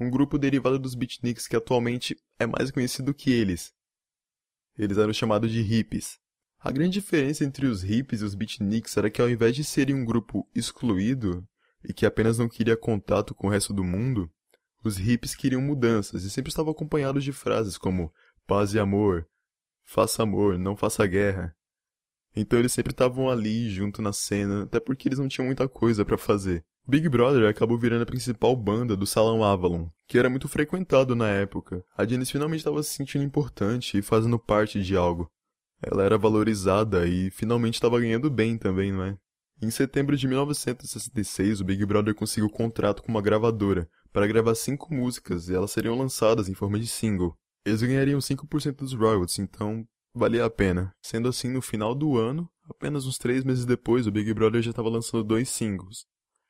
Um 0.00 0.10
grupo 0.10 0.38
derivado 0.38 0.76
dos 0.76 0.96
beatniks 0.96 1.46
que 1.46 1.54
atualmente 1.54 2.16
é 2.36 2.46
mais 2.46 2.72
conhecido 2.72 3.14
que 3.14 3.30
eles. 3.30 3.72
Eles 4.76 4.98
eram 4.98 5.12
chamados 5.12 5.52
de 5.52 5.62
hippies. 5.62 6.18
A 6.66 6.72
grande 6.72 6.94
diferença 6.94 7.44
entre 7.44 7.64
os 7.64 7.84
hippies 7.84 8.22
e 8.22 8.24
os 8.24 8.34
beatniks 8.34 8.96
era 8.96 9.08
que 9.08 9.22
ao 9.22 9.30
invés 9.30 9.54
de 9.54 9.62
serem 9.62 9.94
um 9.94 10.04
grupo 10.04 10.44
excluído 10.52 11.46
e 11.88 11.92
que 11.92 12.04
apenas 12.04 12.38
não 12.38 12.48
queria 12.48 12.76
contato 12.76 13.36
com 13.36 13.46
o 13.46 13.50
resto 13.50 13.72
do 13.72 13.84
mundo, 13.84 14.28
os 14.82 14.96
hippies 14.96 15.36
queriam 15.36 15.62
mudanças 15.62 16.24
e 16.24 16.30
sempre 16.30 16.50
estavam 16.50 16.72
acompanhados 16.72 17.22
de 17.22 17.30
frases 17.30 17.78
como 17.78 18.12
paz 18.48 18.74
e 18.74 18.80
amor, 18.80 19.28
faça 19.84 20.24
amor, 20.24 20.58
não 20.58 20.74
faça 20.74 21.06
guerra. 21.06 21.54
Então 22.34 22.58
eles 22.58 22.72
sempre 22.72 22.90
estavam 22.90 23.30
ali, 23.30 23.70
junto 23.70 24.02
na 24.02 24.12
cena, 24.12 24.64
até 24.64 24.80
porque 24.80 25.06
eles 25.06 25.20
não 25.20 25.28
tinham 25.28 25.46
muita 25.46 25.68
coisa 25.68 26.04
para 26.04 26.18
fazer. 26.18 26.64
Big 26.84 27.08
Brother 27.08 27.48
acabou 27.48 27.78
virando 27.78 28.02
a 28.02 28.06
principal 28.06 28.56
banda 28.56 28.96
do 28.96 29.06
Salão 29.06 29.44
Avalon, 29.44 29.88
que 30.08 30.18
era 30.18 30.28
muito 30.28 30.48
frequentado 30.48 31.14
na 31.14 31.28
época. 31.28 31.84
A 31.96 32.04
Janice 32.04 32.32
finalmente 32.32 32.58
estava 32.58 32.82
se 32.82 32.90
sentindo 32.90 33.22
importante 33.22 33.98
e 33.98 34.02
fazendo 34.02 34.36
parte 34.36 34.82
de 34.82 34.96
algo. 34.96 35.30
Ela 35.82 36.04
era 36.04 36.18
valorizada 36.18 37.06
e 37.06 37.30
finalmente 37.30 37.74
estava 37.74 38.00
ganhando 38.00 38.30
bem 38.30 38.56
também, 38.56 38.92
não 38.92 39.04
é? 39.04 39.18
Em 39.60 39.70
setembro 39.70 40.16
de 40.16 40.28
1966, 40.28 41.60
o 41.60 41.64
Big 41.64 41.84
Brother 41.86 42.14
conseguiu 42.14 42.50
contrato 42.50 43.02
com 43.02 43.08
uma 43.08 43.22
gravadora 43.22 43.88
para 44.12 44.26
gravar 44.26 44.54
cinco 44.54 44.92
músicas 44.92 45.48
e 45.48 45.54
elas 45.54 45.70
seriam 45.70 45.96
lançadas 45.96 46.48
em 46.48 46.54
forma 46.54 46.78
de 46.78 46.86
single. 46.86 47.34
Eles 47.64 47.82
ganhariam 47.82 48.18
5% 48.18 48.76
dos 48.76 48.92
royalties, 48.92 49.38
então 49.38 49.86
valia 50.14 50.44
a 50.44 50.50
pena. 50.50 50.94
Sendo 51.02 51.28
assim, 51.28 51.48
no 51.48 51.62
final 51.62 51.94
do 51.94 52.18
ano, 52.18 52.48
apenas 52.68 53.06
uns 53.06 53.18
três 53.18 53.44
meses 53.44 53.64
depois, 53.64 54.06
o 54.06 54.12
Big 54.12 54.32
Brother 54.34 54.62
já 54.62 54.70
estava 54.70 54.88
lançando 54.88 55.24
dois 55.24 55.48
singles. 55.48 56.06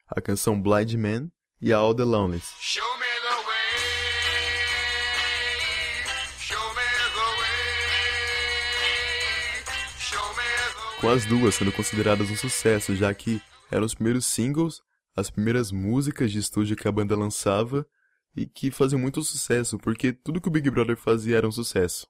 A 0.08 0.20
canção 0.20 0.60
Blind 0.60 0.94
Man 0.94 1.30
e 1.60 1.72
a 1.72 1.78
All 1.78 1.94
the 1.94 2.04
Lonelies. 2.04 2.54
Com 11.00 11.10
as 11.10 11.26
duas 11.26 11.54
sendo 11.54 11.70
consideradas 11.72 12.30
um 12.30 12.36
sucesso, 12.36 12.96
já 12.96 13.12
que 13.12 13.40
eram 13.70 13.84
os 13.84 13.94
primeiros 13.94 14.24
singles, 14.24 14.80
as 15.14 15.30
primeiras 15.30 15.70
músicas 15.70 16.32
de 16.32 16.38
estúdio 16.38 16.74
que 16.74 16.88
a 16.88 16.92
banda 16.92 17.14
lançava 17.14 17.86
e 18.34 18.46
que 18.46 18.70
faziam 18.70 18.98
muito 18.98 19.22
sucesso, 19.22 19.76
porque 19.78 20.12
tudo 20.12 20.40
que 20.40 20.48
o 20.48 20.50
Big 20.50 20.70
Brother 20.70 20.96
fazia 20.96 21.36
era 21.36 21.46
um 21.46 21.52
sucesso. 21.52 22.06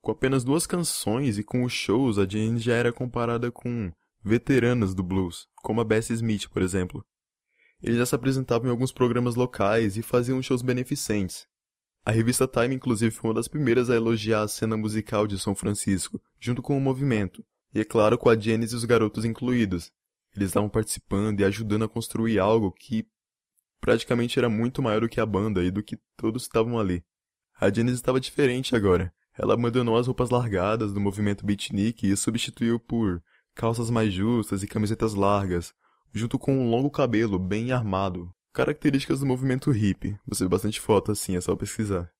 Com 0.00 0.10
apenas 0.10 0.42
duas 0.42 0.66
canções 0.66 1.38
e 1.38 1.44
com 1.44 1.62
os 1.62 1.72
shows, 1.72 2.18
a 2.18 2.26
Jane 2.26 2.58
já 2.58 2.74
era 2.74 2.92
comparada 2.92 3.50
com 3.52 3.92
veteranas 4.24 4.92
do 4.92 5.04
blues, 5.04 5.46
como 5.62 5.80
a 5.80 5.84
Bessie 5.84 6.14
Smith, 6.14 6.48
por 6.48 6.62
exemplo. 6.62 7.04
Eles 7.80 7.96
já 7.96 8.06
se 8.06 8.14
apresentavam 8.14 8.66
em 8.66 8.70
alguns 8.70 8.92
programas 8.92 9.36
locais 9.36 9.96
e 9.96 10.02
faziam 10.02 10.42
shows 10.42 10.62
beneficentes. 10.62 11.46
A 12.04 12.10
revista 12.10 12.48
Time, 12.48 12.74
inclusive, 12.74 13.14
foi 13.14 13.28
uma 13.28 13.34
das 13.34 13.46
primeiras 13.46 13.88
a 13.88 13.94
elogiar 13.94 14.42
a 14.42 14.48
cena 14.48 14.76
musical 14.76 15.28
de 15.28 15.38
São 15.38 15.54
Francisco, 15.54 16.20
junto 16.40 16.60
com 16.60 16.76
o 16.76 16.80
movimento, 16.80 17.44
e 17.74 17.80
é 17.80 17.84
claro 17.84 18.18
com 18.18 18.28
a 18.28 18.38
Janice 18.38 18.74
e 18.74 18.76
os 18.76 18.84
garotos 18.84 19.24
incluídos. 19.24 19.92
Eles 20.34 20.48
estavam 20.48 20.68
participando 20.68 21.40
e 21.40 21.44
ajudando 21.44 21.84
a 21.84 21.88
construir 21.88 22.38
algo 22.38 22.72
que 22.72 23.06
praticamente 23.80 24.38
era 24.38 24.48
muito 24.48 24.82
maior 24.82 25.00
do 25.00 25.08
que 25.08 25.20
a 25.20 25.26
banda 25.26 25.62
e 25.64 25.70
do 25.70 25.82
que 25.82 25.98
todos 26.16 26.42
estavam 26.42 26.78
ali. 26.78 27.04
A 27.60 27.72
Janice 27.72 27.96
estava 27.96 28.20
diferente 28.20 28.74
agora. 28.76 29.12
Ela 29.36 29.54
abandonou 29.54 29.96
as 29.96 30.06
roupas 30.06 30.30
largadas 30.30 30.92
do 30.92 31.00
movimento 31.00 31.44
beatnik 31.44 32.06
e 32.06 32.16
substituiu 32.16 32.78
por 32.78 33.22
calças 33.54 33.90
mais 33.90 34.12
justas 34.12 34.62
e 34.62 34.66
camisetas 34.66 35.14
largas, 35.14 35.72
junto 36.12 36.38
com 36.38 36.56
um 36.58 36.70
longo 36.70 36.90
cabelo 36.90 37.38
bem 37.38 37.72
armado. 37.72 38.32
Características 38.52 39.20
do 39.20 39.26
movimento 39.26 39.70
hippie. 39.70 40.18
Você 40.26 40.44
vê 40.44 40.48
bastante 40.48 40.80
foto 40.80 41.12
assim, 41.12 41.36
é 41.36 41.40
só 41.40 41.54
pesquisar. 41.54 42.10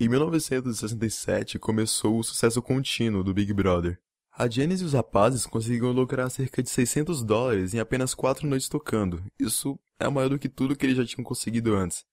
Em 0.00 0.08
1967 0.08 1.58
começou 1.58 2.18
o 2.18 2.24
sucesso 2.24 2.60
contínuo 2.60 3.22
do 3.22 3.34
Big 3.34 3.52
Brother. 3.52 4.00
A 4.36 4.48
Janice 4.48 4.82
e 4.82 4.86
os 4.86 4.94
rapazes 4.94 5.46
conseguiram 5.46 5.92
lucrar 5.92 6.28
cerca 6.28 6.60
de 6.60 6.68
600 6.68 7.22
dólares 7.22 7.72
em 7.72 7.78
apenas 7.78 8.14
quatro 8.14 8.48
noites 8.48 8.68
tocando. 8.68 9.24
Isso 9.38 9.78
é 9.96 10.08
maior 10.08 10.28
do 10.28 10.38
que 10.40 10.48
tudo 10.48 10.74
que 10.74 10.84
eles 10.84 10.96
já 10.96 11.06
tinham 11.06 11.22
conseguido 11.22 11.72
antes. 11.72 12.04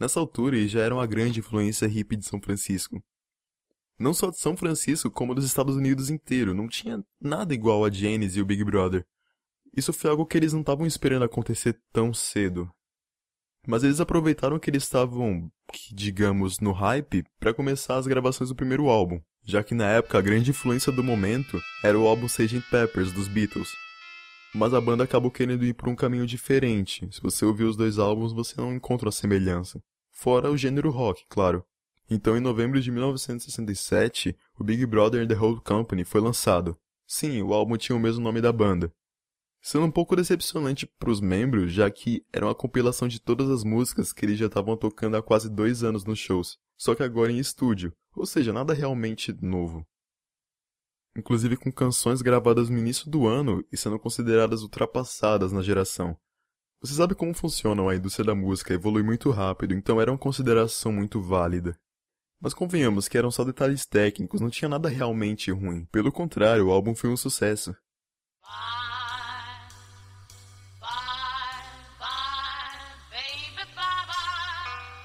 Nessa 0.00 0.18
altura, 0.18 0.56
eles 0.56 0.70
já 0.70 0.80
eram 0.80 0.98
a 0.98 1.04
grande 1.04 1.40
influência 1.40 1.86
hippie 1.86 2.16
de 2.16 2.24
São 2.24 2.40
Francisco. 2.40 3.04
Não 3.98 4.14
só 4.14 4.30
de 4.30 4.38
São 4.38 4.56
Francisco, 4.56 5.10
como 5.10 5.34
dos 5.34 5.44
Estados 5.44 5.76
Unidos 5.76 6.08
inteiro. 6.08 6.54
Não 6.54 6.68
tinha 6.68 7.04
nada 7.20 7.52
igual 7.52 7.84
a 7.84 7.90
Janice 7.90 8.38
e 8.38 8.42
o 8.42 8.46
Big 8.46 8.64
Brother. 8.64 9.06
Isso 9.76 9.92
foi 9.92 10.08
algo 10.08 10.24
que 10.24 10.38
eles 10.38 10.54
não 10.54 10.60
estavam 10.60 10.86
esperando 10.86 11.24
acontecer 11.24 11.78
tão 11.92 12.14
cedo. 12.14 12.72
Mas 13.68 13.84
eles 13.84 14.00
aproveitaram 14.00 14.58
que 14.58 14.70
eles 14.70 14.84
estavam, 14.84 15.52
digamos, 15.92 16.58
no 16.58 16.72
hype 16.72 17.22
para 17.38 17.52
começar 17.52 17.98
as 17.98 18.06
gravações 18.06 18.48
do 18.48 18.56
primeiro 18.56 18.88
álbum, 18.88 19.20
já 19.44 19.62
que 19.62 19.74
na 19.74 19.84
época 19.84 20.16
a 20.16 20.22
grande 20.22 20.52
influência 20.52 20.90
do 20.90 21.04
momento 21.04 21.60
era 21.84 21.98
o 21.98 22.08
álbum 22.08 22.24
Sgt. 22.24 22.62
Peppers 22.70 23.12
dos 23.12 23.28
Beatles. 23.28 23.68
Mas 24.54 24.72
a 24.72 24.80
banda 24.80 25.04
acabou 25.04 25.30
querendo 25.30 25.66
ir 25.66 25.74
por 25.74 25.90
um 25.90 25.94
caminho 25.94 26.26
diferente. 26.26 27.06
Se 27.12 27.20
você 27.20 27.44
ouvir 27.44 27.64
os 27.64 27.76
dois 27.76 27.98
álbuns, 27.98 28.32
você 28.32 28.58
não 28.58 28.72
encontra 28.72 29.04
uma 29.04 29.12
semelhança. 29.12 29.82
Fora 30.12 30.50
o 30.50 30.56
gênero 30.56 30.90
rock, 30.90 31.26
claro. 31.28 31.62
Então, 32.08 32.38
em 32.38 32.40
novembro 32.40 32.80
de 32.80 32.90
1967, 32.90 34.34
o 34.58 34.64
Big 34.64 34.86
Brother 34.86 35.22
and 35.22 35.28
the 35.28 35.36
Whole 35.38 35.60
Company 35.60 36.04
foi 36.04 36.22
lançado. 36.22 36.74
Sim, 37.06 37.42
o 37.42 37.52
álbum 37.52 37.76
tinha 37.76 37.94
o 37.94 38.00
mesmo 38.00 38.24
nome 38.24 38.40
da 38.40 38.50
banda. 38.50 38.90
Sendo 39.60 39.84
um 39.84 39.90
pouco 39.90 40.14
decepcionante 40.14 40.86
para 40.86 41.10
os 41.10 41.20
membros, 41.20 41.72
já 41.72 41.90
que 41.90 42.24
era 42.32 42.46
uma 42.46 42.54
compilação 42.54 43.08
de 43.08 43.20
todas 43.20 43.50
as 43.50 43.64
músicas 43.64 44.12
que 44.12 44.24
eles 44.24 44.38
já 44.38 44.46
estavam 44.46 44.76
tocando 44.76 45.16
há 45.16 45.22
quase 45.22 45.50
dois 45.50 45.82
anos 45.82 46.04
nos 46.04 46.18
shows, 46.18 46.58
só 46.76 46.94
que 46.94 47.02
agora 47.02 47.32
em 47.32 47.38
estúdio, 47.38 47.92
ou 48.14 48.24
seja, 48.24 48.52
nada 48.52 48.72
realmente 48.72 49.32
novo. 49.42 49.86
Inclusive 51.16 51.56
com 51.56 51.72
canções 51.72 52.22
gravadas 52.22 52.68
no 52.68 52.78
início 52.78 53.10
do 53.10 53.26
ano 53.26 53.64
e 53.72 53.76
sendo 53.76 53.98
consideradas 53.98 54.62
ultrapassadas 54.62 55.52
na 55.52 55.62
geração. 55.62 56.16
Você 56.80 56.94
sabe 56.94 57.16
como 57.16 57.34
funciona 57.34 57.82
a 57.90 57.96
indústria 57.96 58.26
da 58.26 58.36
música, 58.36 58.72
evolui 58.72 59.02
muito 59.02 59.30
rápido, 59.30 59.74
então 59.74 60.00
era 60.00 60.12
uma 60.12 60.18
consideração 60.18 60.92
muito 60.92 61.20
válida. 61.20 61.76
Mas 62.40 62.54
convenhamos 62.54 63.08
que 63.08 63.18
eram 63.18 63.32
só 63.32 63.42
detalhes 63.42 63.84
técnicos, 63.84 64.40
não 64.40 64.48
tinha 64.48 64.68
nada 64.68 64.88
realmente 64.88 65.50
ruim. 65.50 65.86
Pelo 65.86 66.12
contrário, 66.12 66.68
o 66.68 66.70
álbum 66.70 66.94
foi 66.94 67.10
um 67.10 67.16
sucesso. 67.16 67.74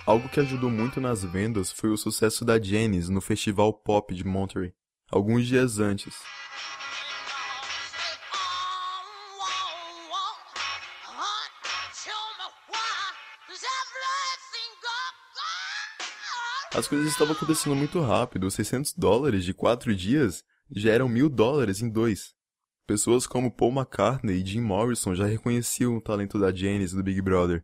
Algo 0.05 0.27
que 0.27 0.41
ajudou 0.41 0.69
muito 0.69 0.99
nas 0.99 1.23
vendas 1.23 1.71
foi 1.71 1.89
o 1.89 1.97
sucesso 1.97 2.43
da 2.43 2.61
Janis 2.61 3.07
no 3.07 3.21
Festival 3.21 3.71
Pop 3.71 4.13
de 4.13 4.25
Monterey, 4.25 4.73
alguns 5.09 5.47
dias 5.47 5.79
antes. 5.79 6.13
As 16.75 16.85
coisas 16.87 17.07
estavam 17.07 17.33
acontecendo 17.33 17.75
muito 17.75 18.01
rápido, 18.01 18.51
600 18.51 18.93
dólares 18.97 19.45
de 19.45 19.53
4 19.53 19.95
dias 19.95 20.43
já 20.69 20.91
eram 20.91 21.07
mil 21.07 21.29
dólares 21.29 21.81
em 21.81 21.89
dois. 21.89 22.33
Pessoas 22.85 23.25
como 23.25 23.51
Paul 23.51 23.71
McCartney 23.71 24.41
e 24.41 24.45
Jim 24.45 24.59
Morrison 24.59 25.15
já 25.15 25.25
reconheciam 25.25 25.95
o 25.95 26.01
talento 26.01 26.37
da 26.37 26.53
Janis 26.53 26.91
do 26.91 27.01
Big 27.01 27.21
Brother. 27.21 27.63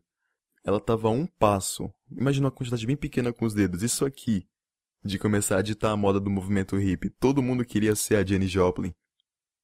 Ela 0.70 0.80
tava 0.80 1.08
a 1.08 1.12
um 1.12 1.26
passo, 1.26 1.92
imagina 2.12 2.46
uma 2.46 2.52
quantidade 2.52 2.86
bem 2.86 2.96
pequena 2.96 3.34
com 3.34 3.44
os 3.44 3.56
dedos, 3.56 3.82
isso 3.82 4.06
aqui, 4.06 4.48
de 5.04 5.18
começar 5.18 5.58
a 5.58 5.62
ditar 5.64 5.92
a 5.92 5.98
moda 5.98 6.20
do 6.20 6.30
movimento 6.30 6.78
hippie. 6.78 7.10
Todo 7.10 7.42
mundo 7.42 7.66
queria 7.66 7.96
ser 7.96 8.18
a 8.18 8.26
Jenny 8.26 8.48
Joplin. 8.48 8.94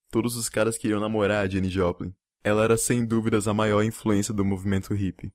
Todos 0.09 0.35
os 0.35 0.49
caras 0.49 0.77
queriam 0.77 0.99
namorar 0.99 1.45
a 1.45 1.47
Jenny 1.47 1.69
Joplin. 1.69 2.13
Ela 2.43 2.63
era 2.63 2.75
sem 2.75 3.05
dúvidas 3.05 3.47
a 3.47 3.53
maior 3.53 3.83
influência 3.83 4.33
do 4.33 4.43
movimento 4.43 4.93
hippie. 4.93 5.31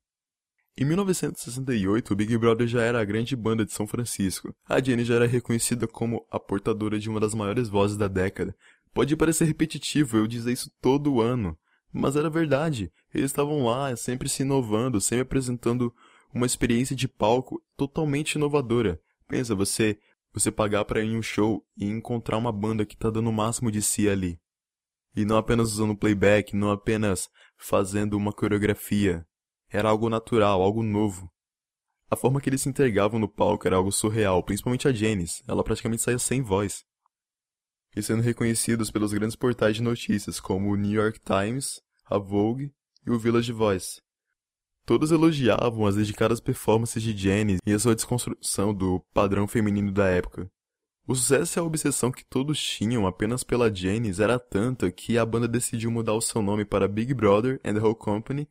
Em 0.77 0.85
1968, 0.85 2.13
o 2.13 2.17
Big 2.17 2.37
Brother 2.37 2.67
já 2.67 2.83
era 2.83 3.01
a 3.01 3.05
grande 3.05 3.37
banda 3.37 3.65
de 3.65 3.73
São 3.73 3.87
Francisco. 3.87 4.53
A 4.69 4.83
Jenny 4.83 5.05
já 5.05 5.17
era 5.17 5.27
reconhecida 5.27 5.87
como 5.87 6.27
a 6.31 6.41
portadora 6.41 6.99
de 6.99 7.09
uma 7.09 7.21
das 7.21 7.35
maiores 7.35 7.69
vozes 7.69 7.97
da 7.97 8.09
década. 8.09 8.57
Pode 8.93 9.17
parecer 9.17 9.45
repetitivo 9.45 10.17
eu 10.17 10.27
dizer 10.27 10.53
isso 10.53 10.71
todo 10.81 11.21
ano, 11.21 11.57
mas 11.93 12.17
era 12.17 12.31
verdade. 12.31 12.93
Eles 13.13 13.31
estavam 13.31 13.65
lá, 13.65 13.95
sempre 13.97 14.29
se 14.29 14.43
inovando, 14.43 15.01
sempre 15.01 15.23
apresentando 15.23 15.93
uma 16.33 16.47
experiência 16.47 16.95
de 16.95 17.09
palco 17.09 17.63
totalmente 17.77 18.35
inovadora. 18.35 19.01
Pensa, 19.29 19.55
você 19.55 19.99
você 20.33 20.51
pagar 20.51 20.85
para 20.85 21.03
ir 21.03 21.09
em 21.09 21.17
um 21.17 21.23
show 21.23 21.65
e 21.77 21.87
encontrar 21.87 22.39
uma 22.39 22.53
banda 22.53 22.87
que 22.87 22.97
tá 22.97 23.11
dando 23.11 23.31
o 23.31 23.33
máximo 23.33 23.71
de 23.71 23.83
si 23.83 24.09
ali. 24.09 24.41
E 25.15 25.25
não 25.25 25.37
apenas 25.37 25.73
usando 25.73 25.97
playback, 25.97 26.55
não 26.55 26.71
apenas 26.71 27.29
fazendo 27.57 28.17
uma 28.17 28.33
coreografia. 28.33 29.27
Era 29.69 29.89
algo 29.89 30.09
natural, 30.09 30.63
algo 30.63 30.83
novo. 30.83 31.29
A 32.09 32.17
forma 32.17 32.41
que 32.41 32.49
eles 32.49 32.61
se 32.61 32.69
entregavam 32.69 33.19
no 33.19 33.29
palco 33.29 33.67
era 33.67 33.77
algo 33.77 33.91
surreal, 33.91 34.43
principalmente 34.43 34.87
a 34.87 34.93
Janice. 34.93 35.43
Ela 35.49 35.65
praticamente 35.65 36.03
saía 36.03 36.19
sem 36.19 36.43
voz. 36.43 36.85
E 37.95 38.03
sendo 38.03 38.23
reconhecidos 38.23 38.91
pelos 38.91 39.13
grandes 39.13 39.37
portais 39.37 39.77
de 39.77 39.83
notícias 39.83 40.39
como 40.39 40.71
o 40.71 40.77
New 40.77 40.93
York 40.93 41.21
Times, 41.21 41.81
a 42.05 42.19
Vogue 42.19 42.73
e 43.07 43.11
o 43.11 43.19
Village 43.19 43.53
Voice. 43.53 44.01
Todos 44.87 45.13
elogiavam 45.13 45.87
as 45.87 45.97
dedicadas 45.97 46.41
performances 46.41 47.03
de 47.03 47.17
Jenny 47.17 47.59
e 47.65 47.73
a 47.73 47.79
sua 47.79 47.95
desconstrução 47.95 48.75
do 48.75 49.01
padrão 49.13 49.47
feminino 49.47 49.93
da 49.93 50.09
época. 50.09 50.51
O 51.07 51.15
sucesso 51.15 51.59
e 51.59 51.61
a 51.61 51.65
obsessão 51.65 52.13
que 52.13 52.25
todos 52.25 52.61
tinham 52.61 53.07
apenas 53.07 53.43
pela 53.43 53.75
Janice 53.75 54.23
era 54.23 54.39
tanta 54.39 54.91
que 54.93 55.19
a 55.19 55.27
banda 55.27 55.49
decidiu 55.49 55.91
mudar 55.91 56.15
o 56.15 56.21
seu 56.21 56.41
nome 56.41 56.65
para 56.65 56.87
Big 56.87 57.13
Brother 57.15 57.61
and 57.65 57.75
the 57.75 57.81
Whole 57.81 57.97
Company, 57.97 58.49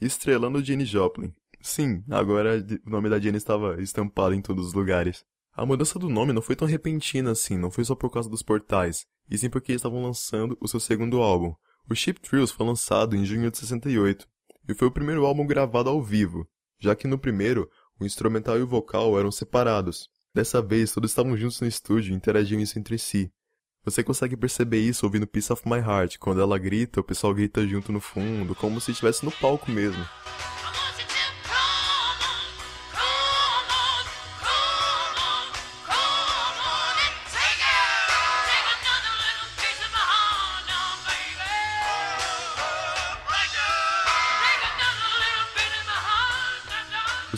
estrelando 0.00 0.62
Jenny 0.62 0.84
Joplin. 0.84 1.34
Sim, 1.60 2.04
agora 2.10 2.64
o 2.86 2.90
nome 2.90 3.08
da 3.08 3.18
Jenny 3.18 3.38
estava 3.38 3.80
estampado 3.80 4.34
em 4.34 4.42
todos 4.42 4.68
os 4.68 4.72
lugares. 4.74 5.24
A 5.56 5.64
mudança 5.64 5.98
do 5.98 6.10
nome 6.10 6.34
não 6.34 6.42
foi 6.42 6.54
tão 6.54 6.68
repentina 6.68 7.30
assim, 7.30 7.56
não 7.56 7.70
foi 7.70 7.82
só 7.82 7.94
por 7.94 8.10
causa 8.10 8.28
dos 8.28 8.42
portais, 8.42 9.06
e 9.30 9.38
sim 9.38 9.48
porque 9.48 9.72
eles 9.72 9.80
estavam 9.80 10.02
lançando 10.02 10.54
o 10.60 10.68
seu 10.68 10.78
segundo 10.78 11.22
álbum. 11.22 11.54
O 11.88 11.94
Chip 11.94 12.20
Thrills 12.20 12.52
foi 12.52 12.66
lançado 12.66 13.16
em 13.16 13.24
junho 13.24 13.50
de 13.50 13.56
68, 13.56 14.28
e 14.68 14.74
foi 14.74 14.86
o 14.86 14.90
primeiro 14.90 15.24
álbum 15.24 15.46
gravado 15.46 15.88
ao 15.88 16.02
vivo, 16.02 16.46
já 16.78 16.94
que 16.94 17.08
no 17.08 17.18
primeiro, 17.18 17.70
o 17.98 18.04
instrumental 18.04 18.58
e 18.58 18.62
o 18.62 18.66
vocal 18.66 19.18
eram 19.18 19.32
separados. 19.32 20.10
Dessa 20.34 20.60
vez, 20.60 20.92
todos 20.92 21.10
estavam 21.10 21.34
juntos 21.34 21.58
no 21.62 21.66
estúdio 21.66 22.12
e 22.12 22.14
interagiam 22.14 22.60
isso 22.60 22.78
entre 22.78 22.98
si. 22.98 23.32
Você 23.82 24.04
consegue 24.04 24.36
perceber 24.36 24.80
isso 24.80 25.06
ouvindo 25.06 25.26
Piece 25.26 25.50
of 25.50 25.66
My 25.66 25.78
Heart, 25.78 26.18
quando 26.18 26.42
ela 26.42 26.58
grita, 26.58 27.00
o 27.00 27.04
pessoal 27.04 27.32
grita 27.32 27.66
junto 27.66 27.90
no 27.90 28.00
fundo, 28.00 28.54
como 28.54 28.78
se 28.78 28.90
estivesse 28.90 29.24
no 29.24 29.32
palco 29.32 29.70
mesmo. 29.70 30.04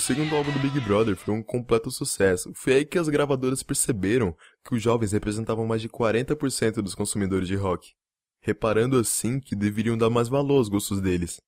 Segundo 0.09 0.35
álbum 0.35 0.51
do 0.53 0.59
Big 0.59 0.81
Brother 0.81 1.15
foi 1.15 1.35
um 1.35 1.43
completo 1.43 1.91
sucesso. 1.91 2.51
Foi 2.55 2.73
aí 2.73 2.87
que 2.87 2.99
as 2.99 3.11
gravadoras 3.11 3.63
perceberam 3.63 4.35
que 4.65 4.75
os 4.75 4.83
jovens 4.83 5.13
representavam 5.13 5.67
mais 5.67 5.83
de 5.83 5.89
40% 5.91 6.81
dos 6.81 6.95
consumidores 6.95 7.47
de 7.47 7.55
rock, 7.55 7.93
reparando 8.41 8.99
assim 8.99 9.39
que 9.39 9.55
deveriam 9.55 9.99
dar 9.99 10.09
mais 10.09 10.27
valor 10.27 10.57
aos 10.57 10.71
gostos 10.71 11.03
deles. 11.03 11.43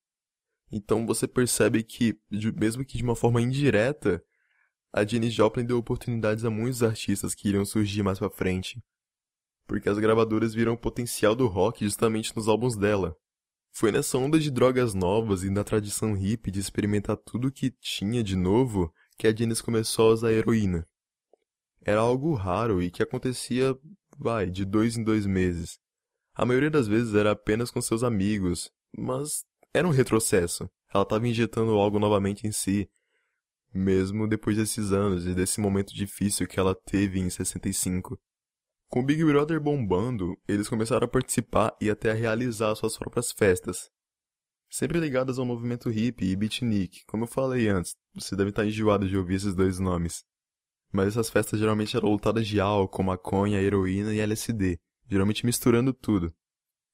Então 0.71 1.07
você 1.07 1.27
percebe 1.27 1.83
que, 1.83 2.21
mesmo 2.55 2.85
que 2.85 2.99
de 2.99 3.03
uma 3.03 3.17
forma 3.17 3.41
indireta, 3.41 4.23
a 4.93 5.07
Jenny 5.07 5.31
Joplin 5.31 5.65
deu 5.65 5.79
oportunidades 5.79 6.45
a 6.45 6.51
muitos 6.51 6.83
artistas 6.83 7.35
que 7.35 7.49
iriam 7.49 7.65
surgir 7.65 8.03
mais 8.03 8.19
para 8.19 8.29
frente. 8.29 8.79
Porque 9.67 9.89
as 9.89 9.99
gravadoras 9.99 10.53
viram 10.53 10.75
o 10.75 10.79
potencial 10.79 11.35
do 11.35 11.47
rock 11.47 11.83
justamente 11.83 12.37
nos 12.37 12.47
álbuns 12.47 12.77
dela. 12.77 13.17
Foi 13.73 13.93
nessa 13.93 14.19
onda 14.19 14.39
de 14.39 14.51
drogas 14.51 14.95
novas 14.95 15.43
e 15.43 15.51
na 15.51 15.65
tradição 15.65 16.15
hippie 16.15 16.51
de 16.51 16.61
experimentar 16.61 17.17
tudo 17.17 17.49
o 17.49 17.53
que 17.53 17.71
tinha 17.71 18.23
de 18.23 18.37
novo 18.37 18.93
que 19.17 19.27
a 19.27 19.35
Janice 19.35 19.63
começou 19.63 20.11
a 20.11 20.15
usar 20.15 20.33
heroína. 20.33 20.87
Era 21.83 22.01
algo 22.01 22.35
raro 22.35 22.83
e 22.83 22.91
que 22.91 23.03
acontecia, 23.03 23.77
vai, 24.19 24.51
de 24.51 24.65
dois 24.65 24.97
em 24.97 25.05
dois 25.05 25.25
meses. 25.25 25.79
A 26.35 26.45
maioria 26.45 26.71
das 26.71 26.87
vezes 26.87 27.15
era 27.15 27.33
apenas 27.33 27.71
com 27.71 27.81
seus 27.81 28.03
amigos, 28.03 28.71
mas 28.97 29.45
era 29.73 29.87
um 29.87 29.91
retrocesso. 29.91 30.71
Ela 30.93 31.05
estava 31.05 31.27
injetando 31.27 31.73
algo 31.73 31.99
novamente 31.99 32.47
em 32.47 32.53
si, 32.53 32.91
mesmo 33.73 34.27
depois 34.27 34.57
desses 34.57 34.93
anos 34.93 35.27
e 35.27 35.35
desse 35.35 35.61
momento 35.61 35.95
difícil 35.95 36.47
que 36.47 36.59
ela 36.59 36.75
teve 36.75 37.21
em 37.21 37.31
65. 37.31 38.19
Com 38.91 38.99
o 38.99 39.03
Big 39.05 39.25
Brother 39.25 39.61
bombando, 39.61 40.37
eles 40.49 40.69
começaram 40.69 41.05
a 41.05 41.09
participar 41.09 41.77
e 41.81 41.89
até 41.89 42.11
a 42.11 42.15
realizar 42.15 42.75
suas 42.75 42.99
próprias 42.99 43.31
festas. 43.31 43.89
Sempre 44.69 44.99
ligadas 44.99 45.39
ao 45.39 45.45
movimento 45.45 45.89
hippie 45.89 46.33
e 46.33 46.35
beatnik, 46.35 47.05
como 47.07 47.23
eu 47.23 47.29
falei 47.29 47.69
antes, 47.69 47.95
você 48.13 48.35
deve 48.35 48.51
estar 48.51 48.67
enjoado 48.67 49.09
de 49.09 49.17
ouvir 49.17 49.37
esses 49.37 49.55
dois 49.55 49.79
nomes. 49.79 50.25
Mas 50.93 51.07
essas 51.07 51.31
festas 51.31 51.61
geralmente 51.61 51.97
eram 51.97 52.09
lotadas 52.09 52.49
de 52.49 52.61
álcool, 52.61 53.05
maconha, 53.05 53.63
heroína 53.63 54.13
e 54.13 54.19
LSD, 54.19 54.77
geralmente 55.09 55.47
misturando 55.47 55.93
tudo. 55.93 56.35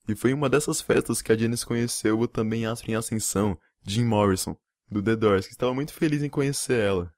E 0.07 0.15
foi 0.15 0.33
em 0.33 0.35
uma 0.35 0.51
dessas 0.51 0.83
festas 0.83 1.23
que 1.23 1.33
a 1.33 1.37
Janice 1.37 1.65
conheceu 1.65 2.21
o 2.21 2.29
também 2.29 2.67
astro 2.67 2.91
em 2.91 2.95
ascensão, 2.95 3.59
Jim 3.83 4.05
Morrison, 4.05 4.55
do 4.91 5.03
The 5.03 5.17
Doors, 5.17 5.47
que 5.47 5.55
estava 5.55 5.73
muito 5.73 5.95
feliz 5.95 6.23
em 6.23 6.29
conhecer 6.29 6.79
ela. 6.79 7.11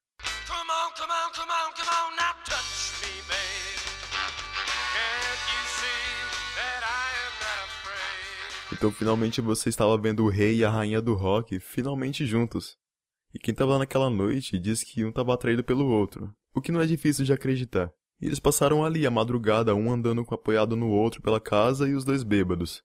Então 8.71 8.93
finalmente 8.93 9.41
você 9.41 9.71
estava 9.71 9.97
vendo 9.97 10.25
o 10.25 10.29
rei 10.29 10.57
e 10.57 10.65
a 10.65 10.71
rainha 10.71 11.01
do 11.01 11.15
rock 11.15 11.59
finalmente 11.59 12.27
juntos. 12.27 12.77
E 13.35 13.39
quem 13.39 13.53
estava 13.53 13.79
naquela 13.79 14.11
noite 14.11 14.59
disse 14.59 14.85
que 14.85 15.05
um 15.05 15.09
estava 15.09 15.33
atraído 15.33 15.65
pelo 15.65 15.87
outro, 15.87 16.35
o 16.55 16.61
que 16.61 16.71
não 16.71 16.81
é 16.81 16.87
difícil 16.87 17.25
de 17.25 17.33
acreditar. 17.33 17.91
E 18.21 18.27
eles 18.27 18.41
passaram 18.41 18.85
ali 18.85 19.07
a 19.07 19.11
madrugada, 19.11 19.75
um 19.75 19.91
andando 19.91 20.27
apoiado 20.31 20.77
no 20.77 20.91
outro 20.91 21.23
pela 21.23 21.41
casa 21.41 21.89
e 21.89 21.95
os 21.95 22.05
dois 22.05 22.23
bêbados. 22.23 22.83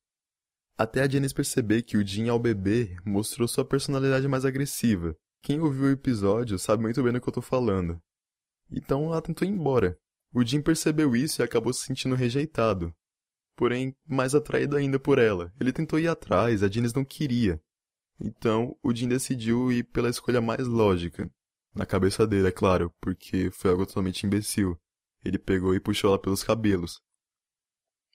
Até 0.77 1.01
a 1.01 1.09
Janice 1.09 1.33
perceber 1.33 1.81
que 1.83 1.97
o 1.97 2.05
Jim 2.05 2.29
ao 2.29 2.39
beber 2.39 2.97
mostrou 3.05 3.47
sua 3.47 3.65
personalidade 3.65 4.27
mais 4.27 4.45
agressiva. 4.45 5.15
Quem 5.41 5.59
ouviu 5.59 5.85
o 5.85 5.91
episódio 5.91 6.57
sabe 6.57 6.81
muito 6.81 7.03
bem 7.03 7.11
do 7.11 7.19
que 7.19 7.27
eu 7.27 7.33
tô 7.33 7.41
falando. 7.41 8.01
Então 8.71 9.05
ela 9.05 9.21
tentou 9.21 9.47
ir 9.47 9.51
embora. 9.51 9.97
O 10.33 10.43
Jim 10.45 10.61
percebeu 10.61 11.15
isso 11.15 11.41
e 11.41 11.43
acabou 11.43 11.73
se 11.73 11.85
sentindo 11.85 12.15
rejeitado 12.15 12.93
porém 13.55 13.95
mais 14.07 14.33
atraído 14.35 14.75
ainda 14.75 14.99
por 14.99 15.19
ela. 15.19 15.53
Ele 15.59 15.71
tentou 15.71 15.99
ir 15.99 16.07
atrás, 16.07 16.63
a 16.63 16.69
Janice 16.69 16.95
não 16.95 17.05
queria. 17.05 17.61
Então, 18.19 18.77
o 18.81 18.93
Jim 18.93 19.07
decidiu 19.07 19.71
ir 19.71 19.83
pela 19.83 20.09
escolha 20.09 20.41
mais 20.41 20.67
lógica. 20.67 21.29
Na 21.73 21.85
cabeça 21.85 22.27
dele, 22.27 22.47
é 22.47 22.51
claro, 22.51 22.93
porque 23.01 23.49
foi 23.51 23.71
algo 23.71 23.85
totalmente 23.85 24.25
imbecil. 24.25 24.79
Ele 25.23 25.39
pegou 25.39 25.73
e 25.73 25.79
puxou 25.79 26.09
ela 26.09 26.19
pelos 26.19 26.43
cabelos. 26.43 27.01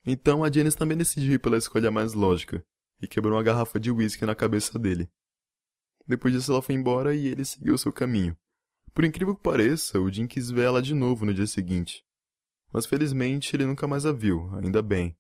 Então, 0.07 0.45
a 0.45 0.51
Janice 0.51 0.77
também 0.77 0.97
decidiu 0.97 1.35
ir 1.35 1.39
pela 1.39 1.59
escolha 1.59 1.91
mais 1.91 2.15
lógica, 2.15 2.65
e 3.01 3.07
quebrou 3.07 3.35
uma 3.35 3.43
garrafa 3.43 3.79
de 3.79 3.91
uísque 3.91 4.25
na 4.25 4.35
cabeça 4.35 4.79
dele. 4.79 5.11
Depois 6.07 6.33
disso, 6.33 6.53
ela 6.53 6.63
foi 6.63 6.75
embora 6.75 7.15
e 7.15 7.27
ele 7.27 7.45
seguiu 7.45 7.77
seu 7.77 7.93
caminho. 7.93 8.37
Por 8.95 9.05
incrível 9.05 9.35
que 9.35 9.43
pareça, 9.43 10.01
o 10.01 10.11
Jim 10.11 10.27
quis 10.27 10.51
ver 10.51 10.63
ela 10.63 10.81
de 10.81 10.95
novo 10.95 11.25
no 11.25 11.35
dia 11.35 11.47
seguinte. 11.47 12.05
Mas 12.73 12.87
felizmente 12.87 13.55
ele 13.55 13.67
nunca 13.67 13.87
mais 13.87 14.07
a 14.07 14.13
viu, 14.13 14.51
ainda 14.57 14.83
bem. 14.83 15.17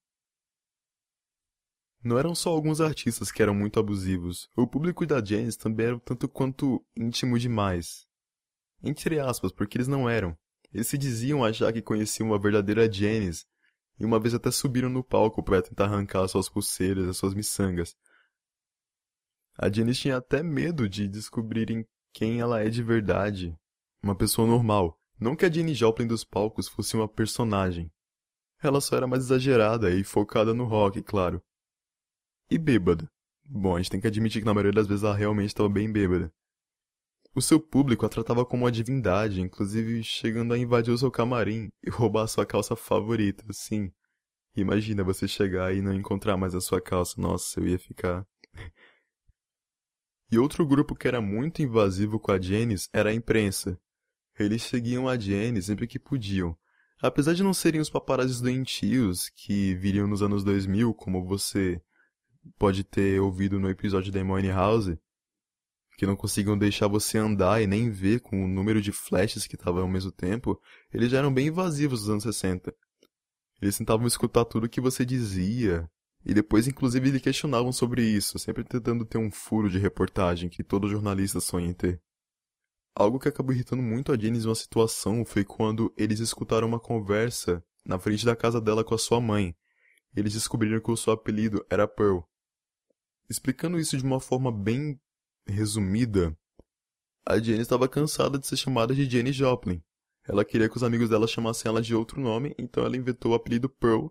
Não 2.02 2.16
eram 2.16 2.32
só 2.34 2.50
alguns 2.50 2.80
artistas 2.80 3.32
que 3.32 3.42
eram 3.42 3.54
muito 3.54 3.80
abusivos. 3.80 4.48
O 4.56 4.66
público 4.66 5.04
da 5.04 5.24
Janis 5.24 5.56
também 5.56 5.86
era 5.86 6.00
tanto 6.00 6.28
quanto 6.28 6.84
íntimo 6.96 7.38
demais. 7.38 8.06
Entre 8.82 9.18
aspas, 9.18 9.50
porque 9.50 9.76
eles 9.76 9.88
não 9.88 10.08
eram. 10.08 10.36
Eles 10.72 10.86
se 10.86 10.96
diziam 10.96 11.44
achar 11.44 11.72
que 11.72 11.82
conheciam 11.82 12.28
uma 12.28 12.38
verdadeira 12.38 12.90
Janis, 12.90 13.46
e 13.98 14.04
uma 14.04 14.20
vez 14.20 14.32
até 14.32 14.50
subiram 14.50 14.88
no 14.88 15.02
palco 15.02 15.42
para 15.42 15.60
tentar 15.60 15.86
arrancar 15.86 16.28
suas 16.28 16.48
pulseiras 16.48 17.08
e 17.08 17.14
suas 17.14 17.34
miçangas. 17.34 17.96
A 19.58 19.68
Janis 19.68 19.98
tinha 19.98 20.18
até 20.18 20.40
medo 20.40 20.88
de 20.88 21.08
descobrirem 21.08 21.84
quem 22.12 22.38
ela 22.38 22.62
é 22.62 22.68
de 22.68 22.82
verdade. 22.82 23.58
Uma 24.00 24.14
pessoa 24.14 24.46
normal. 24.46 25.00
Não 25.18 25.34
que 25.34 25.44
a 25.44 25.50
Jenny 25.50 25.74
Joplin 25.74 26.06
dos 26.06 26.22
palcos 26.22 26.68
fosse 26.68 26.94
uma 26.94 27.08
personagem. 27.08 27.90
Ela 28.62 28.80
só 28.80 28.96
era 28.96 29.06
mais 29.08 29.24
exagerada 29.24 29.90
e 29.90 30.04
focada 30.04 30.54
no 30.54 30.64
rock, 30.64 31.02
claro 31.02 31.42
e 32.50 32.58
bêbada. 32.58 33.10
Bom, 33.44 33.76
a 33.76 33.78
gente 33.78 33.90
tem 33.90 34.00
que 34.00 34.06
admitir 34.06 34.40
que 34.40 34.46
na 34.46 34.54
maioria 34.54 34.72
das 34.72 34.86
vezes 34.86 35.04
ela 35.04 35.16
realmente 35.16 35.48
estava 35.48 35.68
bem 35.68 35.90
bêbada. 35.90 36.32
O 37.34 37.40
seu 37.40 37.60
público 37.60 38.04
a 38.04 38.08
tratava 38.08 38.44
como 38.44 38.64
uma 38.64 38.72
divindade, 38.72 39.40
inclusive 39.40 40.02
chegando 40.02 40.52
a 40.52 40.58
invadir 40.58 40.92
o 40.92 40.98
seu 40.98 41.10
camarim 41.10 41.68
e 41.82 41.90
roubar 41.90 42.24
a 42.24 42.26
sua 42.26 42.44
calça 42.44 42.74
favorita, 42.74 43.44
sim. 43.52 43.92
Imagina 44.56 45.04
você 45.04 45.28
chegar 45.28 45.74
e 45.74 45.80
não 45.80 45.94
encontrar 45.94 46.36
mais 46.36 46.54
a 46.54 46.60
sua 46.60 46.80
calça, 46.80 47.20
nossa, 47.20 47.60
eu 47.60 47.68
ia 47.68 47.78
ficar... 47.78 48.26
e 50.32 50.38
outro 50.38 50.66
grupo 50.66 50.94
que 50.96 51.06
era 51.06 51.20
muito 51.20 51.62
invasivo 51.62 52.18
com 52.18 52.32
a 52.32 52.40
Janice 52.40 52.88
era 52.92 53.10
a 53.10 53.14
imprensa. 53.14 53.78
Eles 54.38 54.62
seguiam 54.62 55.08
a 55.08 55.18
Janice 55.18 55.68
sempre 55.68 55.86
que 55.86 55.98
podiam. 55.98 56.56
Apesar 57.00 57.34
de 57.34 57.44
não 57.44 57.54
serem 57.54 57.80
os 57.80 57.88
paparazzis 57.88 58.40
doentios 58.40 59.28
que 59.28 59.74
viriam 59.76 60.08
nos 60.08 60.22
anos 60.22 60.42
2000, 60.42 60.92
como 60.94 61.24
você 61.24 61.80
pode 62.58 62.84
ter 62.84 63.20
ouvido 63.20 63.58
no 63.58 63.68
episódio 63.68 64.12
da 64.12 64.22
Money 64.24 64.50
House, 64.50 64.96
que 65.96 66.06
não 66.06 66.16
conseguiam 66.16 66.56
deixar 66.56 66.86
você 66.86 67.18
andar 67.18 67.60
e 67.60 67.66
nem 67.66 67.90
ver 67.90 68.20
com 68.20 68.44
o 68.44 68.48
número 68.48 68.80
de 68.80 68.92
flashes 68.92 69.46
que 69.46 69.56
estavam 69.56 69.82
ao 69.82 69.88
mesmo 69.88 70.12
tempo, 70.12 70.60
eles 70.92 71.10
já 71.10 71.18
eram 71.18 71.34
bem 71.34 71.48
invasivos 71.48 72.02
nos 72.02 72.10
anos 72.10 72.22
60. 72.22 72.72
Eles 73.60 73.76
tentavam 73.76 74.06
escutar 74.06 74.44
tudo 74.44 74.68
que 74.68 74.80
você 74.80 75.04
dizia, 75.04 75.90
e 76.24 76.32
depois 76.32 76.68
inclusive 76.68 77.10
lhe 77.10 77.20
questionavam 77.20 77.72
sobre 77.72 78.02
isso, 78.02 78.38
sempre 78.38 78.62
tentando 78.62 79.04
ter 79.04 79.18
um 79.18 79.30
furo 79.30 79.68
de 79.68 79.78
reportagem 79.78 80.48
que 80.48 80.62
todo 80.62 80.88
jornalista 80.88 81.40
sonha 81.40 81.66
em 81.66 81.74
ter. 81.74 82.00
Algo 82.94 83.18
que 83.18 83.28
acabou 83.28 83.54
irritando 83.54 83.82
muito 83.82 84.12
a 84.12 84.18
Janice 84.18 84.44
em 84.44 84.48
uma 84.48 84.54
situação 84.54 85.24
foi 85.24 85.44
quando 85.44 85.92
eles 85.96 86.20
escutaram 86.20 86.66
uma 86.66 86.80
conversa 86.80 87.62
na 87.84 87.98
frente 87.98 88.24
da 88.24 88.36
casa 88.36 88.60
dela 88.60 88.84
com 88.84 88.94
a 88.94 88.98
sua 88.98 89.20
mãe. 89.20 89.54
Eles 90.18 90.32
descobriram 90.32 90.80
que 90.80 90.90
o 90.90 90.96
seu 90.96 91.12
apelido 91.12 91.64
era 91.70 91.86
Pearl. 91.86 92.20
Explicando 93.30 93.78
isso 93.78 93.96
de 93.96 94.02
uma 94.02 94.18
forma 94.18 94.50
bem 94.50 95.00
resumida, 95.46 96.36
a 97.24 97.38
Jenny 97.38 97.60
estava 97.60 97.88
cansada 97.88 98.38
de 98.38 98.46
ser 98.46 98.56
chamada 98.56 98.94
de 98.94 99.08
Jenny 99.08 99.32
Joplin. 99.32 99.82
Ela 100.26 100.44
queria 100.44 100.68
que 100.68 100.76
os 100.76 100.82
amigos 100.82 101.08
dela 101.08 101.26
chamassem 101.26 101.68
ela 101.68 101.80
de 101.80 101.94
outro 101.94 102.20
nome, 102.20 102.54
então 102.58 102.84
ela 102.84 102.96
inventou 102.96 103.32
o 103.32 103.34
apelido 103.34 103.68
Pearl 103.68 104.08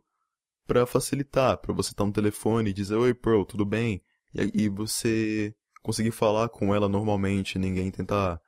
para 0.66 0.86
facilitar, 0.86 1.58
para 1.58 1.74
você 1.74 1.92
estar 1.92 2.06
no 2.06 2.14
telefone 2.14 2.70
e 2.70 2.74
dizer 2.74 2.96
oi 2.96 3.14
Pearl, 3.14 3.44
tudo 3.44 3.66
bem? 3.66 4.02
E 4.34 4.42
aí 4.42 4.70
você 4.70 5.56
conseguir 5.82 6.12
falar 6.12 6.50
com 6.50 6.74
ela 6.74 6.88
normalmente, 6.88 7.60
ninguém 7.60 7.92
tentar 7.92 8.42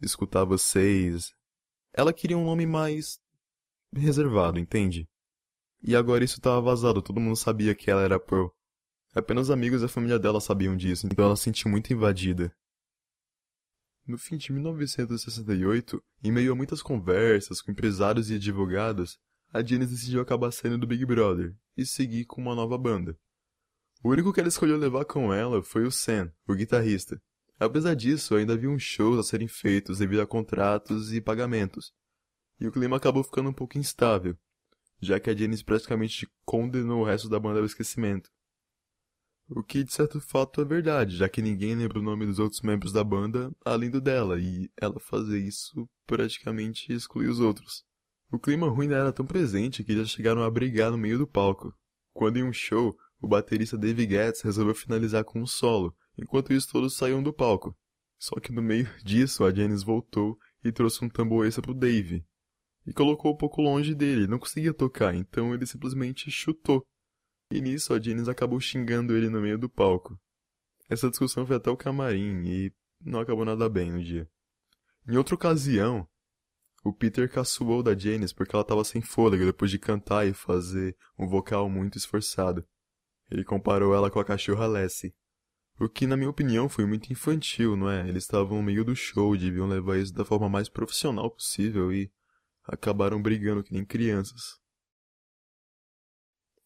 escutar 0.00 0.44
vocês. 0.44 1.32
Ela 1.92 2.12
queria 2.12 2.36
um 2.36 2.44
nome 2.44 2.66
mais 2.66 3.20
reservado, 3.94 4.58
entende? 4.58 5.08
E 5.82 5.94
agora 5.94 6.24
isso 6.24 6.38
estava 6.38 6.60
vazado, 6.60 7.02
todo 7.02 7.20
mundo 7.20 7.36
sabia 7.36 7.74
que 7.74 7.90
ela 7.90 8.02
era 8.02 8.18
Pearl. 8.18 8.48
Apenas 9.14 9.50
amigos 9.50 9.82
e 9.82 9.84
a 9.86 9.88
família 9.88 10.18
dela 10.18 10.40
sabiam 10.40 10.76
disso, 10.76 11.06
então 11.06 11.24
ela 11.24 11.36
se 11.36 11.44
sentiu 11.44 11.70
muito 11.70 11.92
invadida. 11.92 12.54
No 14.06 14.18
fim 14.18 14.36
de 14.36 14.52
1968, 14.52 16.02
em 16.22 16.30
meio 16.30 16.52
a 16.52 16.54
muitas 16.54 16.80
conversas 16.80 17.60
com 17.60 17.72
empresários 17.72 18.30
e 18.30 18.34
advogados, 18.34 19.18
a 19.52 19.64
Janice 19.64 19.92
decidiu 19.92 20.20
acabar 20.20 20.52
saindo 20.52 20.78
do 20.78 20.86
Big 20.86 21.04
Brother 21.04 21.56
e 21.76 21.84
seguir 21.84 22.24
com 22.24 22.40
uma 22.40 22.54
nova 22.54 22.76
banda. 22.76 23.18
O 24.04 24.10
único 24.10 24.32
que 24.32 24.38
ela 24.38 24.48
escolheu 24.48 24.76
levar 24.76 25.04
com 25.04 25.32
ela 25.32 25.62
foi 25.62 25.84
o 25.84 25.90
Sam, 25.90 26.32
o 26.46 26.54
guitarrista. 26.54 27.20
Apesar 27.58 27.94
disso, 27.94 28.36
ainda 28.36 28.52
havia 28.52 28.68
uns 28.68 28.82
shows 28.82 29.18
a 29.18 29.22
serem 29.22 29.48
feitos 29.48 29.98
devido 29.98 30.20
a 30.20 30.26
contratos 30.26 31.12
e 31.12 31.20
pagamentos. 31.20 31.92
E 32.60 32.66
o 32.68 32.72
clima 32.72 32.98
acabou 32.98 33.24
ficando 33.24 33.48
um 33.48 33.54
pouco 33.54 33.78
instável, 33.78 34.36
já 35.00 35.20
que 35.20 35.30
a 35.30 35.36
Janice 35.36 35.64
praticamente 35.64 36.28
condenou 36.44 37.02
o 37.02 37.04
resto 37.04 37.28
da 37.28 37.38
banda 37.38 37.60
ao 37.60 37.66
esquecimento. 37.66 38.30
O 39.48 39.62
que 39.62 39.84
de 39.84 39.92
certo 39.92 40.20
fato 40.20 40.60
é 40.60 40.64
verdade, 40.64 41.16
já 41.16 41.28
que 41.28 41.40
ninguém 41.40 41.76
lembra 41.76 42.00
o 42.00 42.02
nome 42.02 42.26
dos 42.26 42.40
outros 42.40 42.62
membros 42.62 42.92
da 42.92 43.04
banda 43.04 43.52
além 43.64 43.88
do 43.88 44.00
dela, 44.00 44.40
e 44.40 44.68
ela 44.76 44.98
fazer 44.98 45.38
isso 45.38 45.88
praticamente 46.04 46.92
exclui 46.92 47.28
os 47.28 47.38
outros. 47.38 47.84
O 48.32 48.40
clima 48.40 48.68
ruim 48.68 48.90
era 48.90 49.12
tão 49.12 49.24
presente 49.24 49.84
que 49.84 49.96
já 49.96 50.04
chegaram 50.04 50.42
a 50.42 50.50
brigar 50.50 50.90
no 50.90 50.98
meio 50.98 51.18
do 51.18 51.28
palco. 51.28 51.72
Quando 52.12 52.38
em 52.38 52.42
um 52.42 52.52
show, 52.52 52.96
o 53.20 53.28
baterista 53.28 53.78
Dave 53.78 54.08
Getz 54.08 54.40
resolveu 54.40 54.74
finalizar 54.74 55.24
com 55.24 55.40
um 55.40 55.46
solo, 55.46 55.94
enquanto 56.18 56.52
isso 56.52 56.68
todos 56.72 56.96
saíam 56.96 57.22
do 57.22 57.32
palco. 57.32 57.76
Só 58.18 58.40
que 58.40 58.50
no 58.50 58.62
meio 58.62 58.88
disso, 59.04 59.44
a 59.44 59.54
Janice 59.54 59.84
voltou 59.84 60.36
e 60.64 60.72
trouxe 60.72 61.04
um 61.04 61.08
tambor 61.08 61.46
extra 61.46 61.62
pro 61.62 61.72
Dave. 61.72 62.24
E 62.86 62.92
colocou 62.92 63.32
um 63.32 63.36
pouco 63.36 63.60
longe 63.60 63.94
dele, 63.94 64.26
não 64.26 64.38
conseguia 64.38 64.72
tocar, 64.72 65.14
então 65.14 65.52
ele 65.52 65.66
simplesmente 65.66 66.30
chutou. 66.30 66.86
E 67.50 67.60
nisso 67.60 67.92
a 67.92 68.00
Janice 68.00 68.30
acabou 68.30 68.60
xingando 68.60 69.16
ele 69.16 69.28
no 69.28 69.40
meio 69.40 69.58
do 69.58 69.68
palco. 69.68 70.18
Essa 70.88 71.10
discussão 71.10 71.46
foi 71.46 71.56
até 71.56 71.70
o 71.70 71.76
camarim 71.76 72.44
e 72.44 72.72
não 73.00 73.20
acabou 73.20 73.44
nada 73.44 73.68
bem 73.68 73.90
no 73.90 74.02
dia. 74.02 74.28
Em 75.08 75.16
outra 75.16 75.34
ocasião, 75.34 76.08
o 76.84 76.92
Peter 76.92 77.30
caçoou 77.30 77.82
da 77.82 77.96
Janice 77.96 78.34
porque 78.34 78.54
ela 78.54 78.62
estava 78.62 78.84
sem 78.84 79.02
fôlego 79.02 79.44
depois 79.44 79.70
de 79.70 79.78
cantar 79.78 80.26
e 80.26 80.32
fazer 80.32 80.96
um 81.18 81.26
vocal 81.26 81.68
muito 81.68 81.98
esforçado. 81.98 82.64
Ele 83.28 83.44
comparou 83.44 83.94
ela 83.94 84.10
com 84.10 84.20
a 84.20 84.24
cachorra 84.24 84.66
Lassie. 84.66 85.14
O 85.78 85.88
que, 85.88 86.06
na 86.06 86.16
minha 86.16 86.30
opinião, 86.30 86.68
foi 86.68 86.86
muito 86.86 87.12
infantil, 87.12 87.76
não 87.76 87.90
é? 87.90 88.08
Eles 88.08 88.24
estavam 88.24 88.58
no 88.58 88.62
meio 88.62 88.84
do 88.84 88.94
show, 88.94 89.36
deviam 89.36 89.66
levar 89.66 89.98
isso 89.98 90.14
da 90.14 90.24
forma 90.24 90.48
mais 90.48 90.68
profissional 90.68 91.30
possível 91.30 91.92
e 91.92 92.10
acabaram 92.66 93.20
brigando 93.20 93.62
que 93.62 93.72
nem 93.72 93.84
crianças. 93.84 94.60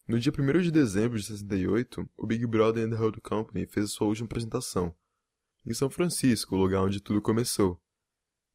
No 0.07 0.19
dia 0.19 0.31
1 0.37 0.61
de 0.61 0.71
dezembro 0.71 1.17
de 1.17 1.25
68, 1.25 2.09
o 2.17 2.27
Big 2.27 2.45
Brother 2.45 2.85
and 2.85 2.89
the 2.89 2.95
Holding 2.95 3.21
Company 3.21 3.65
fez 3.67 3.91
sua 3.91 4.07
última 4.07 4.25
apresentação, 4.25 4.95
em 5.65 5.73
São 5.73 5.89
Francisco, 5.89 6.55
o 6.55 6.57
lugar 6.57 6.81
onde 6.81 6.99
tudo 6.99 7.21
começou. 7.21 7.81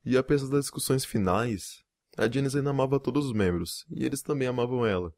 E 0.05 0.17
apesar 0.17 0.49
das 0.49 0.67
discussões 0.67 1.05
finais, 1.05 1.83
a 2.17 2.31
Janice 2.31 2.59
ainda 2.59 2.71
amava 2.71 3.01
todos 3.01 3.27
os 3.27 3.33
membros, 3.33 3.87
e 3.91 4.05
eles 4.05 4.23
também 4.23 4.49
amavam 4.49 4.85
ela. 4.85 5.15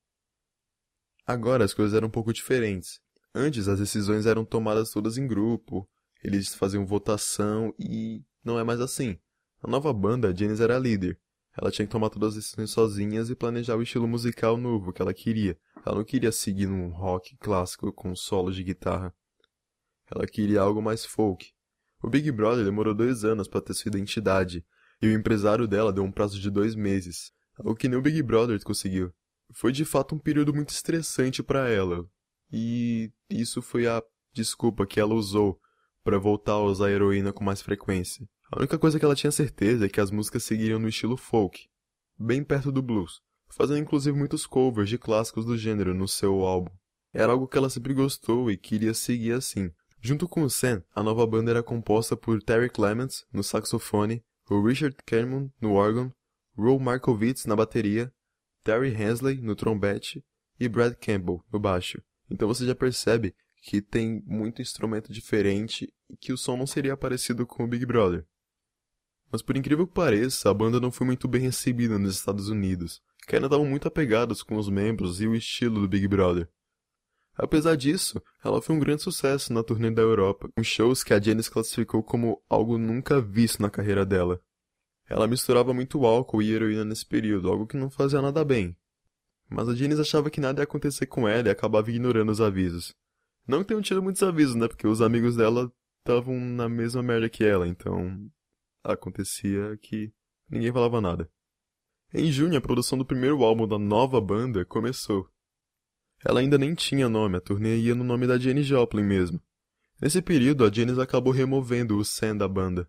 Agora 1.26 1.64
as 1.64 1.74
coisas 1.74 1.94
eram 1.94 2.08
um 2.08 2.10
pouco 2.10 2.32
diferentes. 2.32 3.00
Antes 3.34 3.68
as 3.68 3.78
decisões 3.78 4.26
eram 4.26 4.44
tomadas 4.44 4.90
todas 4.90 5.18
em 5.18 5.26
grupo, 5.26 5.88
eles 6.22 6.54
faziam 6.54 6.86
votação 6.86 7.74
e 7.78 8.24
não 8.42 8.58
é 8.58 8.64
mais 8.64 8.80
assim. 8.80 9.18
A 9.62 9.68
nova 9.68 9.92
banda, 9.92 10.28
a 10.28 10.34
Janice 10.34 10.62
era 10.62 10.76
a 10.76 10.80
líder. 10.80 11.20
Ela 11.60 11.72
tinha 11.72 11.86
que 11.86 11.92
tomar 11.92 12.08
todas 12.08 12.36
as 12.36 12.44
decisões 12.44 12.70
sozinhas 12.70 13.30
e 13.30 13.34
planejar 13.34 13.76
o 13.76 13.82
estilo 13.82 14.06
musical 14.06 14.56
novo 14.56 14.92
que 14.92 15.02
ela 15.02 15.12
queria, 15.12 15.58
ela 15.84 15.96
não 15.96 16.04
queria 16.04 16.30
seguir 16.30 16.66
num 16.66 16.90
rock 16.90 17.36
clássico 17.38 17.92
com 17.92 18.14
solos 18.14 18.54
de 18.54 18.62
guitarra. 18.62 19.12
Ela 20.10 20.26
queria 20.26 20.60
algo 20.60 20.80
mais 20.80 21.04
folk. 21.04 21.52
O 22.00 22.08
Big 22.08 22.30
Brother 22.30 22.64
demorou 22.64 22.94
dois 22.94 23.24
anos 23.24 23.48
para 23.48 23.60
ter 23.60 23.74
sua 23.74 23.88
identidade, 23.88 24.64
e 25.02 25.08
o 25.08 25.12
empresário 25.12 25.66
dela 25.66 25.92
deu 25.92 26.04
um 26.04 26.12
prazo 26.12 26.38
de 26.38 26.48
dois 26.48 26.76
meses, 26.76 27.32
o 27.58 27.74
que 27.74 27.88
nem 27.88 27.98
o 27.98 28.02
Big 28.02 28.22
Brother 28.22 28.62
conseguiu. 28.62 29.12
Foi 29.52 29.72
de 29.72 29.84
fato 29.84 30.14
um 30.14 30.18
período 30.18 30.54
muito 30.54 30.70
estressante 30.70 31.42
para 31.42 31.68
ela, 31.68 32.08
e 32.52 33.10
isso 33.28 33.60
foi 33.60 33.88
a 33.88 34.00
desculpa 34.32 34.86
que 34.86 35.00
ela 35.00 35.14
usou 35.14 35.60
para 36.04 36.18
voltar 36.18 36.52
a 36.52 36.62
usar 36.62 36.86
a 36.86 36.90
heroína 36.90 37.32
com 37.32 37.42
mais 37.42 37.60
frequência. 37.60 38.28
A 38.50 38.58
única 38.58 38.78
coisa 38.78 38.98
que 38.98 39.04
ela 39.04 39.14
tinha 39.14 39.30
certeza 39.30 39.86
é 39.86 39.88
que 39.88 40.00
as 40.00 40.10
músicas 40.10 40.42
seguiriam 40.42 40.78
no 40.78 40.88
estilo 40.88 41.16
folk, 41.16 41.68
bem 42.18 42.42
perto 42.42 42.72
do 42.72 42.82
blues 42.82 43.20
fazendo 43.48 43.78
inclusive 43.78 44.16
muitos 44.16 44.46
covers 44.46 44.88
de 44.88 44.98
clássicos 44.98 45.44
do 45.44 45.56
gênero 45.56 45.94
no 45.94 46.06
seu 46.06 46.42
álbum. 46.42 46.70
Era 47.12 47.32
algo 47.32 47.48
que 47.48 47.56
ela 47.56 47.70
sempre 47.70 47.94
gostou 47.94 48.50
e 48.50 48.56
queria 48.56 48.94
seguir 48.94 49.32
assim. 49.32 49.70
Junto 50.00 50.28
com 50.28 50.42
o 50.42 50.50
Sam, 50.50 50.82
a 50.94 51.02
nova 51.02 51.26
banda 51.26 51.50
era 51.50 51.62
composta 51.62 52.16
por 52.16 52.42
Terry 52.42 52.70
Clements 52.70 53.24
no 53.32 53.42
saxofone, 53.42 54.22
o 54.48 54.64
Richard 54.64 54.96
Cameron 55.04 55.50
no 55.60 55.72
órgão, 55.72 56.12
Roe 56.56 56.78
Markowitz 56.78 57.46
na 57.46 57.56
bateria, 57.56 58.12
Terry 58.62 58.90
Hensley 58.90 59.40
no 59.40 59.56
trompete 59.56 60.24
e 60.60 60.68
Brad 60.68 60.94
Campbell 60.94 61.42
no 61.52 61.58
baixo. 61.58 62.00
Então 62.30 62.46
você 62.46 62.64
já 62.66 62.74
percebe 62.74 63.34
que 63.62 63.82
tem 63.82 64.22
muito 64.24 64.62
instrumento 64.62 65.12
diferente 65.12 65.92
e 66.08 66.16
que 66.16 66.32
o 66.32 66.38
som 66.38 66.56
não 66.56 66.66
seria 66.66 66.96
parecido 66.96 67.46
com 67.46 67.64
o 67.64 67.68
Big 67.68 67.84
Brother. 67.84 68.24
Mas 69.30 69.42
por 69.42 69.56
incrível 69.56 69.86
que 69.86 69.94
pareça, 69.94 70.50
a 70.50 70.54
banda 70.54 70.80
não 70.80 70.90
foi 70.90 71.06
muito 71.06 71.28
bem 71.28 71.40
recebida 71.40 71.98
nos 71.98 72.16
Estados 72.16 72.48
Unidos 72.48 73.02
que 73.28 73.36
ainda 73.36 73.46
estavam 73.46 73.66
muito 73.66 73.86
apegados 73.86 74.42
com 74.42 74.56
os 74.56 74.70
membros 74.70 75.20
e 75.20 75.26
o 75.26 75.34
estilo 75.34 75.82
do 75.82 75.88
Big 75.88 76.08
Brother. 76.08 76.48
Apesar 77.36 77.76
disso, 77.76 78.20
ela 78.42 78.60
foi 78.62 78.74
um 78.74 78.80
grande 78.80 79.02
sucesso 79.02 79.52
na 79.52 79.62
turnê 79.62 79.90
da 79.90 80.00
Europa, 80.00 80.48
com 80.56 80.64
shows 80.64 81.04
que 81.04 81.12
a 81.12 81.20
Janice 81.20 81.50
classificou 81.50 82.02
como 82.02 82.42
algo 82.48 82.78
nunca 82.78 83.20
visto 83.20 83.60
na 83.60 83.68
carreira 83.68 84.04
dela. 84.04 84.40
Ela 85.08 85.28
misturava 85.28 85.74
muito 85.74 86.04
álcool 86.06 86.42
e 86.42 86.52
heroína 86.52 86.86
nesse 86.86 87.04
período, 87.04 87.50
algo 87.50 87.66
que 87.66 87.76
não 87.76 87.90
fazia 87.90 88.22
nada 88.22 88.42
bem. 88.44 88.74
Mas 89.48 89.68
a 89.68 89.74
Janice 89.74 90.00
achava 90.00 90.30
que 90.30 90.40
nada 90.40 90.62
ia 90.62 90.64
acontecer 90.64 91.06
com 91.06 91.28
ela 91.28 91.48
e 91.48 91.50
acabava 91.50 91.90
ignorando 91.90 92.32
os 92.32 92.40
avisos. 92.40 92.94
Não 93.46 93.60
que 93.60 93.68
tenham 93.68 93.82
tido 93.82 94.02
muitos 94.02 94.22
avisos, 94.22 94.54
né? 94.54 94.68
Porque 94.68 94.86
os 94.86 95.02
amigos 95.02 95.36
dela 95.36 95.70
estavam 96.00 96.34
na 96.34 96.68
mesma 96.68 97.02
merda 97.02 97.28
que 97.28 97.44
ela, 97.44 97.68
então 97.68 98.26
acontecia 98.92 99.76
que 99.80 100.12
ninguém 100.48 100.72
falava 100.72 101.00
nada. 101.00 101.30
Em 102.12 102.30
junho, 102.32 102.56
a 102.56 102.60
produção 102.60 102.96
do 102.96 103.04
primeiro 103.04 103.42
álbum 103.42 103.68
da 103.68 103.78
nova 103.78 104.20
banda 104.20 104.64
começou. 104.64 105.28
Ela 106.24 106.40
ainda 106.40 106.58
nem 106.58 106.74
tinha 106.74 107.08
nome, 107.08 107.36
a 107.36 107.40
turnê 107.40 107.76
ia 107.76 107.94
no 107.94 108.02
nome 108.02 108.26
da 108.26 108.38
Jenny 108.38 108.62
Joplin 108.62 109.04
mesmo. 109.04 109.40
Nesse 110.00 110.22
período, 110.22 110.64
a 110.64 110.72
Janis 110.72 110.98
acabou 110.98 111.32
removendo 111.32 111.98
o 111.98 112.04
Sam 112.04 112.36
da 112.36 112.48
banda. 112.48 112.88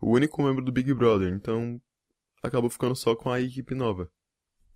o 0.00 0.12
único 0.12 0.42
membro 0.42 0.64
do 0.64 0.72
Big 0.72 0.94
Brother, 0.94 1.32
então 1.32 1.80
acabou 2.42 2.70
ficando 2.70 2.96
só 2.96 3.14
com 3.14 3.30
a 3.30 3.40
equipe 3.40 3.74
nova. 3.74 4.10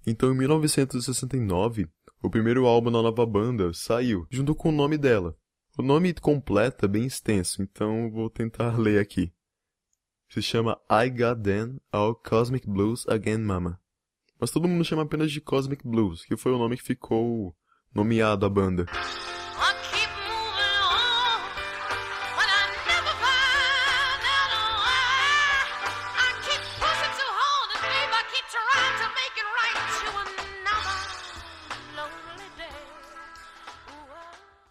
Então, 0.06 0.30
em 0.30 0.36
1969, 0.36 1.88
o 2.22 2.28
primeiro 2.28 2.66
álbum 2.66 2.92
da 2.92 3.00
nova 3.00 3.24
banda 3.24 3.72
saiu, 3.72 4.26
junto 4.30 4.54
com 4.54 4.68
o 4.68 4.72
nome 4.72 4.98
dela. 4.98 5.34
O 5.78 5.82
nome 5.82 6.12
completo 6.12 6.84
é 6.84 6.88
bem 6.88 7.06
extenso, 7.06 7.62
então 7.62 8.10
vou 8.10 8.28
tentar 8.28 8.76
ler 8.78 9.00
aqui. 9.00 9.32
Se 10.34 10.42
chama 10.42 10.76
I 10.90 11.10
Got 11.10 11.44
Them 11.44 11.78
All 11.92 12.12
Cosmic 12.12 12.68
Blues 12.68 13.06
Again 13.08 13.38
Mama. 13.38 13.80
Mas 14.40 14.50
todo 14.50 14.66
mundo 14.66 14.84
chama 14.84 15.02
apenas 15.02 15.30
de 15.30 15.40
Cosmic 15.40 15.86
Blues, 15.86 16.24
que 16.24 16.36
foi 16.36 16.50
o 16.50 16.58
nome 16.58 16.76
que 16.76 16.82
ficou 16.82 17.54
nomeado 17.94 18.44
à 18.44 18.48
banda. 18.48 18.84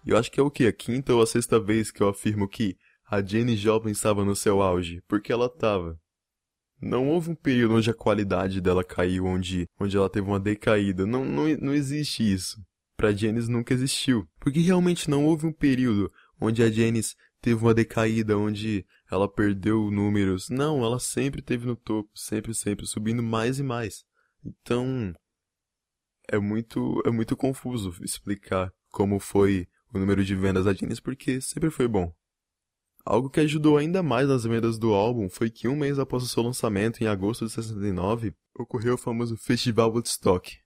E 0.05 0.09
eu 0.09 0.17
acho 0.17 0.29
que 0.29 0.41
é 0.41 0.43
o 0.43 0.51
que? 0.51 0.67
A 0.67 0.73
quinta 0.73 1.13
ou 1.13 1.21
a 1.21 1.25
sexta 1.25 1.57
vez 1.57 1.89
que 1.89 2.03
eu 2.03 2.09
afirmo 2.09 2.49
que 2.49 2.77
a 3.13 3.21
Jenny 3.21 3.55
jovem 3.55 3.91
estava 3.91 4.25
no 4.25 4.35
seu 4.35 4.59
auge, 4.59 5.01
porque 5.07 5.31
ela 5.31 5.45
estava. 5.45 5.99
Não 6.81 7.07
houve 7.09 7.29
um 7.29 7.35
período 7.35 7.75
onde 7.75 7.89
a 7.89 7.93
qualidade 7.93 8.59
dela 8.59 8.83
caiu, 8.83 9.25
onde, 9.25 9.69
onde 9.79 9.95
ela 9.95 10.09
teve 10.09 10.27
uma 10.27 10.39
decaída. 10.39 11.05
Não, 11.05 11.23
não, 11.23 11.47
não 11.57 11.73
existe 11.73 12.23
isso. 12.33 12.59
Pra 12.97 13.11
Janice 13.11 13.49
nunca 13.49 13.73
existiu. 13.73 14.27
Porque 14.39 14.59
realmente 14.59 15.09
não 15.09 15.25
houve 15.25 15.45
um 15.45 15.53
período 15.53 16.11
onde 16.41 16.63
a 16.63 16.71
Janice 16.71 17.15
teve 17.39 17.63
uma 17.63 17.73
decaída, 17.73 18.37
onde 18.37 18.83
ela 19.09 19.31
perdeu 19.31 19.91
números. 19.91 20.49
Não, 20.49 20.83
ela 20.83 20.99
sempre 20.99 21.41
teve 21.41 21.67
no 21.67 21.75
topo, 21.75 22.09
sempre, 22.15 22.53
sempre, 22.55 22.87
subindo 22.87 23.21
mais 23.21 23.59
e 23.59 23.63
mais. 23.63 24.03
Então, 24.43 25.13
é 26.27 26.39
muito, 26.39 27.01
é 27.05 27.11
muito 27.11 27.37
confuso 27.37 27.93
explicar 28.03 28.73
como 28.91 29.19
foi 29.19 29.67
o 29.93 29.99
número 29.99 30.25
de 30.25 30.35
vendas 30.35 30.65
da 30.65 30.73
Janice, 30.73 31.01
porque 31.01 31.39
sempre 31.39 31.69
foi 31.69 31.87
bom. 31.87 32.11
Algo 33.05 33.29
que 33.29 33.41
ajudou 33.41 33.77
ainda 33.77 34.01
mais 34.01 34.29
nas 34.29 34.45
vendas 34.45 34.77
do 34.77 34.93
álbum 34.93 35.29
foi 35.29 35.49
que 35.49 35.67
um 35.67 35.75
mês 35.75 35.99
após 35.99 36.23
o 36.23 36.27
seu 36.27 36.41
lançamento, 36.41 37.03
em 37.03 37.07
agosto 37.07 37.45
de 37.45 37.51
69, 37.51 38.33
ocorreu 38.55 38.93
o 38.93 38.97
famoso 38.97 39.35
Festival 39.35 39.91
Woodstock. 39.91 40.57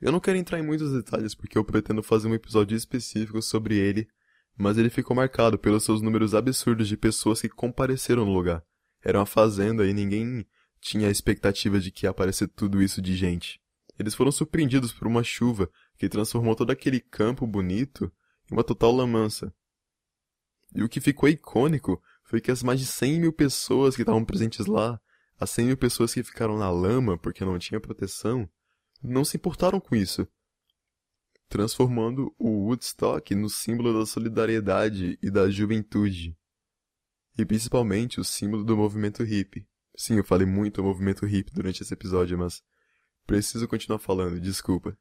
Eu 0.00 0.10
não 0.10 0.18
quero 0.18 0.36
entrar 0.36 0.58
em 0.58 0.66
muitos 0.66 0.92
detalhes 0.92 1.34
porque 1.34 1.56
eu 1.56 1.64
pretendo 1.64 2.02
fazer 2.02 2.26
um 2.26 2.34
episódio 2.34 2.76
específico 2.76 3.40
sobre 3.40 3.76
ele, 3.76 4.08
mas 4.58 4.78
ele 4.78 4.90
ficou 4.90 5.14
marcado 5.14 5.56
pelos 5.56 5.84
seus 5.84 6.02
números 6.02 6.34
absurdos 6.34 6.88
de 6.88 6.96
pessoas 6.96 7.40
que 7.40 7.48
compareceram 7.48 8.24
no 8.24 8.32
lugar. 8.32 8.64
Era 9.02 9.18
uma 9.20 9.26
fazenda 9.26 9.86
e 9.86 9.94
ninguém 9.94 10.44
tinha 10.80 11.06
a 11.06 11.10
expectativa 11.10 11.78
de 11.78 11.92
que 11.92 12.04
ia 12.04 12.10
aparecer 12.10 12.48
tudo 12.48 12.82
isso 12.82 13.00
de 13.00 13.14
gente. 13.14 13.60
Eles 13.98 14.14
foram 14.14 14.32
surpreendidos 14.32 14.92
por 14.92 15.06
uma 15.06 15.22
chuva 15.22 15.70
que 15.96 16.08
transformou 16.08 16.56
todo 16.56 16.70
aquele 16.70 17.00
campo 17.00 17.46
bonito 17.46 18.12
em 18.50 18.54
uma 18.54 18.64
total 18.64 18.92
lamança. 18.92 19.54
E 20.76 20.82
o 20.82 20.88
que 20.88 21.00
ficou 21.00 21.28
icônico 21.28 22.02
foi 22.24 22.40
que 22.40 22.50
as 22.50 22.62
mais 22.62 22.78
de 22.78 22.86
100 22.86 23.20
mil 23.20 23.32
pessoas 23.32 23.96
que 23.96 24.02
estavam 24.02 24.24
presentes 24.24 24.66
lá, 24.66 25.00
as 25.38 25.50
100 25.50 25.66
mil 25.66 25.76
pessoas 25.76 26.12
que 26.12 26.22
ficaram 26.22 26.58
na 26.58 26.70
lama 26.70 27.16
porque 27.16 27.44
não 27.44 27.58
tinha 27.58 27.80
proteção, 27.80 28.48
não 29.02 29.24
se 29.24 29.36
importaram 29.36 29.80
com 29.80 29.94
isso, 29.94 30.26
transformando 31.48 32.34
o 32.38 32.66
Woodstock 32.66 33.34
no 33.34 33.48
símbolo 33.48 33.98
da 33.98 34.04
solidariedade 34.04 35.18
e 35.22 35.30
da 35.30 35.48
juventude. 35.48 36.36
E 37.38 37.44
principalmente 37.44 38.20
o 38.20 38.24
símbolo 38.24 38.64
do 38.64 38.76
movimento 38.76 39.22
hippie. 39.22 39.66
Sim, 39.96 40.16
eu 40.16 40.24
falei 40.24 40.46
muito 40.46 40.76
do 40.76 40.84
movimento 40.84 41.24
hippie 41.24 41.54
durante 41.54 41.82
esse 41.82 41.92
episódio, 41.92 42.36
mas 42.38 42.62
preciso 43.26 43.68
continuar 43.68 43.98
falando, 43.98 44.40
desculpa. 44.40 44.96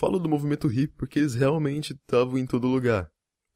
Falo 0.00 0.18
do 0.18 0.30
movimento 0.30 0.66
hippie 0.66 0.96
porque 0.96 1.18
eles 1.18 1.34
realmente 1.34 1.92
estavam 1.92 2.38
em 2.38 2.46
todo 2.46 2.66
lugar. 2.66 3.10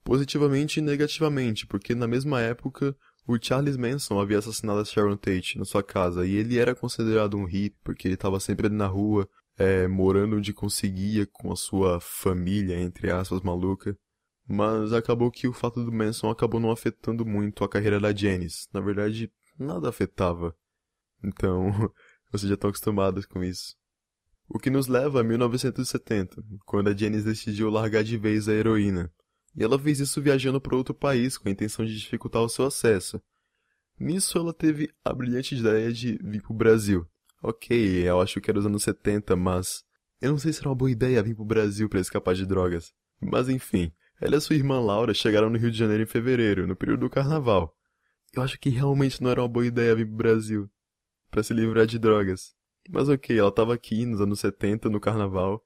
Positivamente 0.04 0.78
e 0.78 0.82
negativamente, 0.82 1.66
porque 1.66 1.94
na 1.94 2.06
mesma 2.06 2.38
época 2.42 2.94
o 3.26 3.38
Charles 3.40 3.78
Manson 3.78 4.20
havia 4.20 4.38
assassinado 4.38 4.80
a 4.80 4.84
Sharon 4.84 5.16
Tate 5.16 5.58
na 5.58 5.64
sua 5.64 5.82
casa 5.82 6.26
e 6.26 6.34
ele 6.34 6.58
era 6.58 6.74
considerado 6.74 7.38
um 7.38 7.46
hippie 7.46 7.78
porque 7.82 8.06
ele 8.06 8.14
estava 8.14 8.38
sempre 8.38 8.68
na 8.68 8.86
rua, 8.86 9.26
é, 9.56 9.88
morando 9.88 10.36
onde 10.36 10.52
conseguia 10.52 11.26
com 11.32 11.50
a 11.50 11.56
sua 11.56 11.98
família, 12.00 12.78
entre 12.78 13.10
aspas, 13.10 13.40
maluca. 13.40 13.96
Mas 14.46 14.92
acabou 14.92 15.30
que 15.30 15.48
o 15.48 15.54
fato 15.54 15.82
do 15.82 15.90
Manson 15.90 16.28
acabou 16.28 16.60
não 16.60 16.70
afetando 16.70 17.24
muito 17.24 17.64
a 17.64 17.68
carreira 17.68 17.98
da 17.98 18.14
Janice. 18.14 18.68
Na 18.74 18.82
verdade, 18.82 19.32
nada 19.58 19.88
afetava. 19.88 20.54
Então, 21.22 21.70
vocês 22.30 22.50
já 22.50 22.54
estão 22.54 22.68
acostumados 22.68 23.24
com 23.24 23.42
isso. 23.42 23.74
O 24.48 24.58
que 24.58 24.70
nos 24.70 24.86
leva 24.86 25.20
a 25.20 25.24
1970, 25.24 26.42
quando 26.66 26.88
a 26.88 26.96
Janice 26.96 27.24
decidiu 27.24 27.70
largar 27.70 28.04
de 28.04 28.16
vez 28.16 28.48
a 28.48 28.52
heroína. 28.52 29.10
E 29.56 29.62
ela 29.62 29.78
fez 29.78 30.00
isso 30.00 30.20
viajando 30.20 30.60
para 30.60 30.76
outro 30.76 30.94
país 30.94 31.38
com 31.38 31.48
a 31.48 31.52
intenção 31.52 31.84
de 31.84 31.96
dificultar 31.96 32.42
o 32.42 32.48
seu 32.48 32.66
acesso. 32.66 33.22
Nisso 33.98 34.36
ela 34.36 34.52
teve 34.52 34.90
a 35.04 35.12
brilhante 35.12 35.54
ideia 35.54 35.92
de 35.92 36.18
vir 36.22 36.42
pro 36.42 36.52
Brasil. 36.52 37.06
Ok, 37.42 38.08
eu 38.08 38.20
acho 38.20 38.40
que 38.40 38.50
era 38.50 38.58
os 38.58 38.66
anos 38.66 38.82
70, 38.82 39.36
mas 39.36 39.84
eu 40.20 40.30
não 40.30 40.38
sei 40.38 40.52
se 40.52 40.60
era 40.60 40.68
uma 40.68 40.74
boa 40.74 40.90
ideia 40.90 41.22
vir 41.22 41.34
pro 41.34 41.44
Brasil 41.44 41.88
para 41.88 42.00
escapar 42.00 42.34
de 42.34 42.44
drogas. 42.44 42.92
Mas 43.20 43.48
enfim, 43.48 43.92
ela 44.20 44.36
e 44.36 44.40
sua 44.40 44.56
irmã 44.56 44.80
Laura 44.80 45.14
chegaram 45.14 45.50
no 45.50 45.58
Rio 45.58 45.70
de 45.70 45.78
Janeiro 45.78 46.02
em 46.02 46.06
fevereiro, 46.06 46.66
no 46.66 46.74
período 46.74 47.00
do 47.00 47.10
carnaval. 47.10 47.76
Eu 48.32 48.42
acho 48.42 48.58
que 48.58 48.68
realmente 48.68 49.22
não 49.22 49.30
era 49.30 49.40
uma 49.40 49.48
boa 49.48 49.66
ideia 49.66 49.94
vir 49.94 50.06
pro 50.06 50.16
Brasil 50.16 50.70
para 51.30 51.42
se 51.42 51.54
livrar 51.54 51.86
de 51.86 51.98
drogas. 51.98 52.54
Mas 52.90 53.08
ok, 53.08 53.38
ela 53.38 53.48
estava 53.48 53.74
aqui 53.74 54.04
nos 54.04 54.20
anos 54.20 54.40
70, 54.40 54.88
no 54.90 55.00
carnaval. 55.00 55.62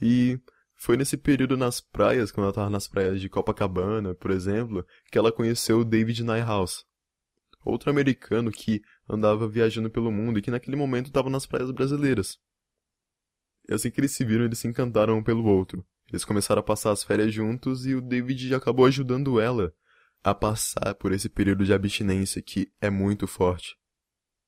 E 0.00 0.40
foi 0.76 0.96
nesse 0.96 1.16
período 1.16 1.56
nas 1.56 1.80
praias, 1.80 2.32
quando 2.32 2.44
ela 2.44 2.50
estava 2.50 2.70
nas 2.70 2.88
praias 2.88 3.20
de 3.20 3.28
Copacabana, 3.28 4.14
por 4.14 4.30
exemplo, 4.30 4.86
que 5.10 5.18
ela 5.18 5.30
conheceu 5.30 5.80
o 5.80 5.84
David 5.84 6.24
Nyhouse. 6.24 6.84
Outro 7.64 7.90
americano 7.90 8.50
que 8.50 8.80
andava 9.08 9.46
viajando 9.46 9.90
pelo 9.90 10.10
mundo 10.10 10.38
e 10.38 10.42
que 10.42 10.50
naquele 10.50 10.76
momento 10.76 11.08
estava 11.08 11.28
nas 11.28 11.44
praias 11.44 11.70
brasileiras. 11.70 12.38
E 13.68 13.74
assim 13.74 13.90
que 13.90 14.00
eles 14.00 14.12
se 14.12 14.24
viram, 14.24 14.46
eles 14.46 14.58
se 14.58 14.66
encantaram 14.66 15.18
um 15.18 15.22
pelo 15.22 15.44
outro. 15.44 15.84
Eles 16.08 16.24
começaram 16.24 16.60
a 16.60 16.64
passar 16.64 16.90
as 16.90 17.04
férias 17.04 17.32
juntos 17.32 17.86
e 17.86 17.94
o 17.94 18.00
David 18.00 18.54
acabou 18.54 18.86
ajudando 18.86 19.38
ela 19.38 19.72
a 20.24 20.34
passar 20.34 20.94
por 20.94 21.12
esse 21.12 21.28
período 21.28 21.64
de 21.64 21.72
abstinência 21.72 22.42
que 22.42 22.72
é 22.80 22.90
muito 22.90 23.26
forte. 23.26 23.76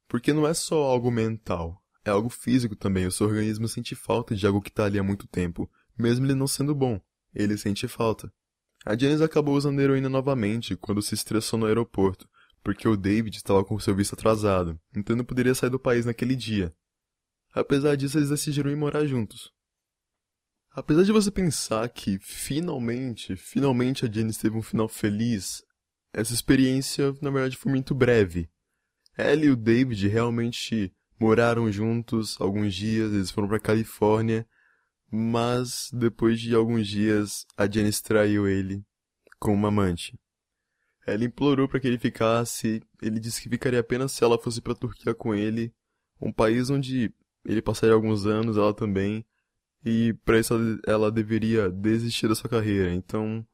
Porque 0.09 0.33
não 0.33 0.47
é 0.47 0.55
só 0.55 0.83
algo 0.83 1.11
mental, 1.11 1.82
é 2.05 2.11
algo 2.11 2.29
físico 2.29 2.75
também. 2.75 3.07
O 3.07 3.13
seu 3.13 3.27
organismo 3.27 3.69
sente 3.69 3.95
falta 3.95 4.35
de 4.35 4.47
algo 4.47 4.61
que 4.61 4.71
está 4.71 4.85
ali 4.85 4.99
há 4.99 5.03
muito 5.03 5.27
tempo, 5.27 5.71
mesmo 5.97 6.27
ele 6.27 6.35
não 6.35 6.47
sendo 6.47 6.75
bom. 6.75 7.01
Ele 7.35 7.57
sente 7.57 7.89
falta. 7.89 8.33
A 8.85 8.97
Janice 8.97 9.23
acabou 9.23 9.55
usando 9.55 9.81
heroína 9.81 10.09
novamente 10.09 10.77
quando 10.77 11.01
se 11.01 11.15
estressou 11.15 11.59
no 11.59 11.67
aeroporto, 11.67 12.29
porque 12.63 12.89
o 12.89 12.97
David 12.97 13.37
estava 13.37 13.65
com 13.65 13.79
seu 13.79 13.95
visto 13.95 14.15
atrasado, 14.15 14.79
então 14.95 15.15
não 15.15 15.25
poderia 15.25 15.55
sair 15.55 15.71
do 15.71 15.79
país 15.79 16.05
naquele 16.05 16.35
dia. 16.35 16.75
Apesar 17.55 17.97
disso, 17.97 18.19
eles 18.19 18.31
decidiram 18.31 18.71
ir 18.71 18.77
morar 18.77 19.07
juntos. 19.07 19.53
Apesar 20.75 21.03
de 21.05 21.13
você 21.13 21.31
pensar 21.31 21.89
que 21.91 22.19
finalmente, 22.19 23.37
finalmente 23.37 24.05
a 24.05 24.11
Janice 24.11 24.41
teve 24.41 24.57
um 24.57 24.63
final 24.63 24.89
feliz, 24.89 25.63
essa 26.13 26.33
experiência 26.33 27.15
na 27.21 27.31
verdade 27.31 27.57
foi 27.57 27.71
muito 27.71 27.95
breve. 27.95 28.51
Ela 29.17 29.45
e 29.45 29.51
o 29.51 29.57
David 29.57 30.09
realmente 30.09 30.93
moraram 31.23 31.71
juntos 31.71 32.37
alguns 32.41 32.75
dias, 32.75 33.13
eles 33.13 33.31
foram 33.31 33.47
para 33.47 33.61
Califórnia, 33.61 34.45
mas 35.09 35.89
depois 35.93 36.41
de 36.41 36.53
alguns 36.53 36.89
dias 36.89 37.47
a 37.57 37.71
Janice 37.71 38.03
traiu 38.03 38.49
ele 38.49 38.85
com 39.39 39.55
uma 39.55 39.69
amante. 39.69 40.19
Ela 41.07 41.25
implorou 41.25 41.69
para 41.69 41.79
que 41.79 41.87
ele 41.87 41.99
ficasse, 41.99 42.83
ele 43.01 43.21
disse 43.21 43.41
que 43.41 43.49
ficaria 43.49 43.79
apenas 43.79 44.11
se 44.11 44.25
ela 44.25 44.37
fosse 44.37 44.61
para 44.61 44.73
a 44.73 44.77
Turquia 44.77 45.15
com 45.15 45.33
ele, 45.33 45.73
um 46.21 46.33
país 46.33 46.71
onde 46.71 47.15
ele 47.45 47.63
passaria 47.63 47.95
alguns 47.95 48.27
anos, 48.27 48.57
ela 48.57 48.75
também, 48.75 49.25
e 49.85 50.15
para 50.25 50.41
isso 50.41 50.55
ela 50.85 51.09
deveria 51.09 51.71
desistir 51.71 52.27
da 52.27 52.35
sua 52.35 52.51
carreira. 52.51 52.93
Então, 52.93 53.47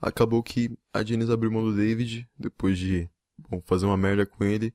acabou 0.00 0.42
que 0.42 0.70
a 0.94 1.04
Janice 1.04 1.30
abriu 1.30 1.52
mão 1.52 1.62
do 1.62 1.76
David 1.76 2.26
depois 2.38 2.78
de 2.78 3.10
bom, 3.36 3.60
fazer 3.66 3.84
uma 3.84 3.98
merda 3.98 4.24
com 4.24 4.44
ele 4.44 4.74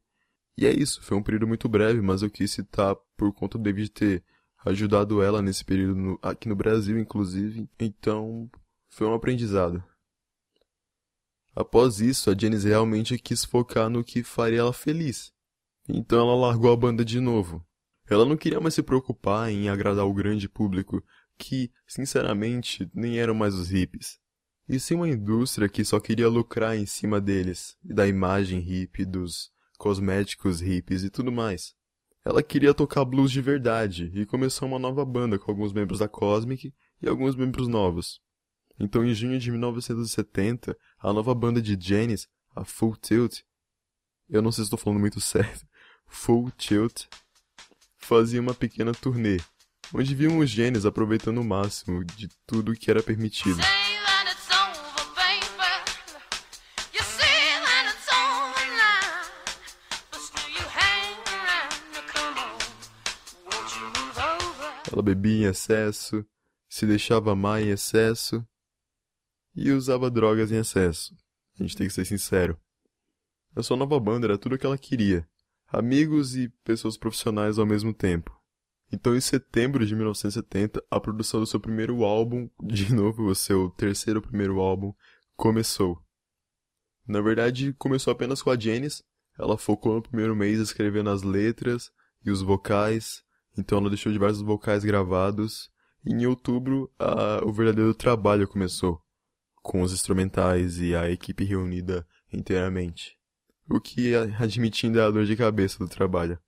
e 0.57 0.65
é 0.65 0.71
isso, 0.71 1.01
foi 1.03 1.15
um 1.15 1.23
período 1.23 1.47
muito 1.47 1.69
breve, 1.69 2.01
mas 2.01 2.21
eu 2.21 2.29
quis 2.29 2.51
citar 2.51 2.95
por 3.15 3.31
conta 3.33 3.57
do 3.57 3.63
David 3.63 3.91
ter 3.91 4.23
ajudado 4.65 5.21
ela 5.21 5.41
nesse 5.41 5.63
período 5.63 5.95
no, 5.95 6.19
aqui 6.21 6.49
no 6.49 6.55
Brasil, 6.55 6.99
inclusive. 6.99 7.69
Então, 7.79 8.49
foi 8.89 9.07
um 9.07 9.13
aprendizado. 9.13 9.83
Após 11.55 11.99
isso, 11.99 12.29
a 12.29 12.37
Janice 12.37 12.67
realmente 12.67 13.17
quis 13.17 13.43
focar 13.43 13.89
no 13.89 14.03
que 14.03 14.23
faria 14.23 14.59
ela 14.59 14.73
feliz. 14.73 15.31
Então 15.89 16.19
ela 16.19 16.35
largou 16.35 16.71
a 16.71 16.75
banda 16.75 17.03
de 17.03 17.19
novo. 17.19 17.65
Ela 18.09 18.25
não 18.25 18.37
queria 18.37 18.59
mais 18.59 18.73
se 18.73 18.83
preocupar 18.83 19.51
em 19.51 19.69
agradar 19.69 20.05
o 20.05 20.13
grande 20.13 20.47
público, 20.47 21.03
que, 21.37 21.71
sinceramente, 21.87 22.89
nem 22.93 23.19
eram 23.19 23.33
mais 23.33 23.53
os 23.53 23.69
hippies. 23.69 24.19
E 24.67 24.79
sim 24.79 24.95
uma 24.95 25.07
indústria 25.07 25.69
que 25.69 25.83
só 25.83 25.99
queria 25.99 26.27
lucrar 26.27 26.77
em 26.77 26.85
cima 26.85 27.19
deles, 27.21 27.77
e 27.83 27.93
da 27.93 28.07
imagem 28.07 28.59
hippie, 28.59 29.05
dos 29.05 29.51
cosméticos 29.77 30.59
hippies 30.59 31.03
e 31.03 31.09
tudo 31.09 31.31
mais. 31.31 31.75
Ela 32.25 32.43
queria 32.43 32.73
tocar 32.73 33.05
blues 33.05 33.31
de 33.31 33.41
verdade 33.41 34.11
e 34.13 34.25
começou 34.25 34.67
uma 34.67 34.77
nova 34.77 35.05
banda 35.05 35.39
com 35.39 35.49
alguns 35.49 35.71
membros 35.71 35.99
da 35.99 36.09
Cosmic 36.09 36.73
e 37.01 37.07
alguns 37.07 37.35
membros 37.35 37.67
novos. 37.67 38.19
Então, 38.79 39.05
em 39.05 39.13
junho 39.13 39.39
de 39.39 39.49
1970, 39.49 40.77
a 40.99 41.13
nova 41.13 41.33
banda 41.33 41.61
de 41.61 41.77
Janis, 41.79 42.27
a 42.55 42.63
Full 42.65 42.97
Tilt, 42.97 43.39
eu 44.29 44.41
não 44.41 44.51
sei 44.51 44.63
se 44.63 44.67
estou 44.67 44.77
falando 44.77 44.99
muito 44.99 45.19
certo, 45.21 45.65
Full 46.05 46.51
Tilt, 46.51 47.05
fazia 47.97 48.41
uma 48.41 48.53
pequena 48.53 48.91
turnê, 48.91 49.37
onde 49.93 50.13
viam 50.13 50.37
os 50.39 50.49
Janis 50.49 50.85
aproveitando 50.85 51.39
o 51.39 51.45
máximo 51.45 52.03
de 52.03 52.27
tudo 52.45 52.75
que 52.75 52.91
era 52.91 53.01
permitido. 53.01 53.61
Bebia 65.07 65.47
em 65.47 65.49
excesso, 65.49 66.25
se 66.69 66.85
deixava 66.85 67.31
amar 67.31 67.61
em 67.61 67.69
excesso 67.69 68.45
e 69.55 69.71
usava 69.71 70.11
drogas 70.11 70.51
em 70.51 70.57
excesso. 70.57 71.15
A 71.57 71.63
gente 71.63 71.77
tem 71.77 71.87
que 71.87 71.93
ser 71.93 72.05
sincero. 72.05 72.59
A 73.55 73.63
sua 73.63 73.77
nova 73.77 73.99
banda 73.99 74.27
era 74.27 74.37
tudo 74.37 74.55
o 74.55 74.57
que 74.57 74.65
ela 74.65 74.77
queria. 74.77 75.27
Amigos 75.67 76.35
e 76.35 76.49
pessoas 76.63 76.97
profissionais 76.97 77.57
ao 77.57 77.65
mesmo 77.65 77.93
tempo. 77.93 78.35
Então, 78.91 79.15
em 79.15 79.21
setembro 79.21 79.85
de 79.85 79.95
1970, 79.95 80.83
a 80.89 80.99
produção 80.99 81.39
do 81.39 81.47
seu 81.47 81.59
primeiro 81.59 82.03
álbum, 82.03 82.49
de 82.61 82.93
novo 82.93 83.23
o 83.27 83.35
seu 83.35 83.69
terceiro 83.71 84.21
primeiro 84.21 84.59
álbum, 84.59 84.93
começou. 85.35 86.01
Na 87.07 87.21
verdade, 87.21 87.73
começou 87.73 88.11
apenas 88.11 88.41
com 88.41 88.49
a 88.49 88.59
Janice. 88.59 89.03
Ela 89.39 89.57
focou 89.57 89.95
no 89.95 90.01
primeiro 90.01 90.35
mês 90.35 90.59
escrevendo 90.59 91.09
as 91.09 91.23
letras 91.23 91.91
e 92.25 92.31
os 92.31 92.41
vocais, 92.41 93.23
então 93.57 93.79
ela 93.79 93.89
deixou 93.89 94.11
diversos 94.11 94.41
vocais 94.41 94.83
gravados. 94.83 95.69
E 96.05 96.13
em 96.13 96.25
outubro, 96.25 96.91
a, 96.99 97.41
o 97.43 97.51
verdadeiro 97.51 97.93
trabalho 97.93 98.47
começou, 98.47 99.01
com 99.61 99.81
os 99.81 99.91
instrumentais 99.91 100.79
e 100.79 100.95
a 100.95 101.09
equipe 101.09 101.43
reunida 101.43 102.07
inteiramente. 102.31 103.17
O 103.69 103.81
que, 103.81 104.13
admitindo, 104.39 104.99
é 104.99 105.03
a 105.03 105.11
dor 105.11 105.25
de 105.25 105.35
cabeça 105.35 105.77
do 105.79 105.89
trabalho. 105.89 106.39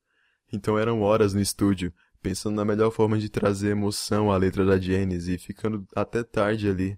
Então 0.52 0.80
eram 0.80 1.02
horas 1.02 1.34
no 1.34 1.42
estúdio, 1.42 1.94
pensando 2.22 2.56
na 2.56 2.66
melhor 2.66 2.92
forma 2.92 3.18
de 3.18 3.30
trazer 3.30 3.72
emoção 3.72 4.32
à 4.32 4.38
letra 4.38 4.66
da 4.66 4.80
Janice 4.80 5.34
e 5.34 5.38
ficando 5.38 5.86
até 5.96 6.24
tarde 6.24 6.70
ali. 6.70 6.98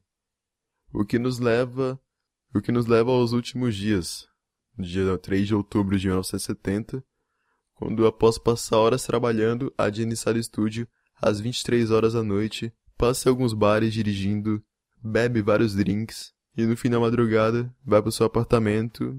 O 0.93 1.05
que 1.05 1.17
nos 1.17 1.39
leva, 1.39 1.99
o 2.53 2.61
que 2.61 2.71
nos 2.71 2.85
leva 2.85 3.11
aos 3.11 3.31
últimos 3.31 3.75
dias, 3.75 4.27
dia 4.77 5.17
3 5.17 5.47
de 5.47 5.55
outubro 5.55 5.97
de 5.97 6.07
1970, 6.07 7.03
quando 7.81 8.05
após 8.05 8.37
passar 8.37 8.77
horas 8.77 9.03
trabalhando, 9.03 9.73
a 9.75 9.89
Jenny 9.89 10.15
sai 10.15 10.33
do 10.33 10.39
estúdio 10.39 10.87
às 11.19 11.39
23 11.39 11.89
horas 11.89 12.13
da 12.13 12.21
noite, 12.21 12.71
passa 12.95 13.27
em 13.27 13.31
alguns 13.31 13.55
bares 13.55 13.91
dirigindo, 13.91 14.63
bebe 15.03 15.41
vários 15.41 15.73
drinks 15.73 16.31
e 16.55 16.63
no 16.63 16.77
fim 16.77 16.91
da 16.91 16.99
madrugada 16.99 17.73
vai 17.83 17.99
para 17.99 18.09
o 18.09 18.11
seu 18.11 18.27
apartamento 18.27 19.17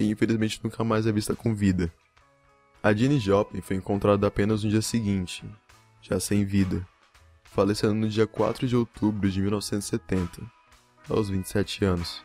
e 0.00 0.10
infelizmente 0.10 0.60
nunca 0.64 0.82
mais 0.82 1.06
é 1.06 1.12
vista 1.12 1.36
com 1.36 1.54
vida. 1.54 1.92
A 2.82 2.92
Jenny 2.92 3.20
Joplin 3.20 3.60
foi 3.60 3.76
encontrada 3.76 4.26
apenas 4.26 4.64
no 4.64 4.70
dia 4.70 4.82
seguinte, 4.82 5.44
já 6.02 6.18
sem 6.18 6.44
vida, 6.44 6.84
falecendo 7.44 7.94
no 7.94 8.08
dia 8.08 8.26
4 8.26 8.66
de 8.66 8.74
outubro 8.74 9.30
de 9.30 9.40
1970, 9.40 10.42
aos 11.08 11.28
27 11.28 11.84
anos. 11.84 12.20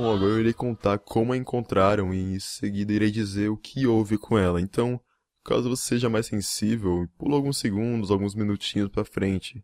Bom, 0.00 0.14
agora 0.14 0.30
eu 0.30 0.40
irei 0.40 0.54
contar 0.54 0.98
como 0.98 1.34
a 1.34 1.36
encontraram 1.36 2.14
e 2.14 2.16
em 2.16 2.40
seguida 2.40 2.90
irei 2.90 3.10
dizer 3.10 3.50
o 3.50 3.56
que 3.58 3.86
houve 3.86 4.16
com 4.16 4.38
ela. 4.38 4.58
Então, 4.58 4.98
caso 5.44 5.68
você 5.68 5.88
seja 5.88 6.08
mais 6.08 6.24
sensível, 6.24 7.06
pula 7.18 7.36
alguns 7.36 7.58
segundos, 7.58 8.10
alguns 8.10 8.34
minutinhos 8.34 8.88
para 8.88 9.04
frente. 9.04 9.62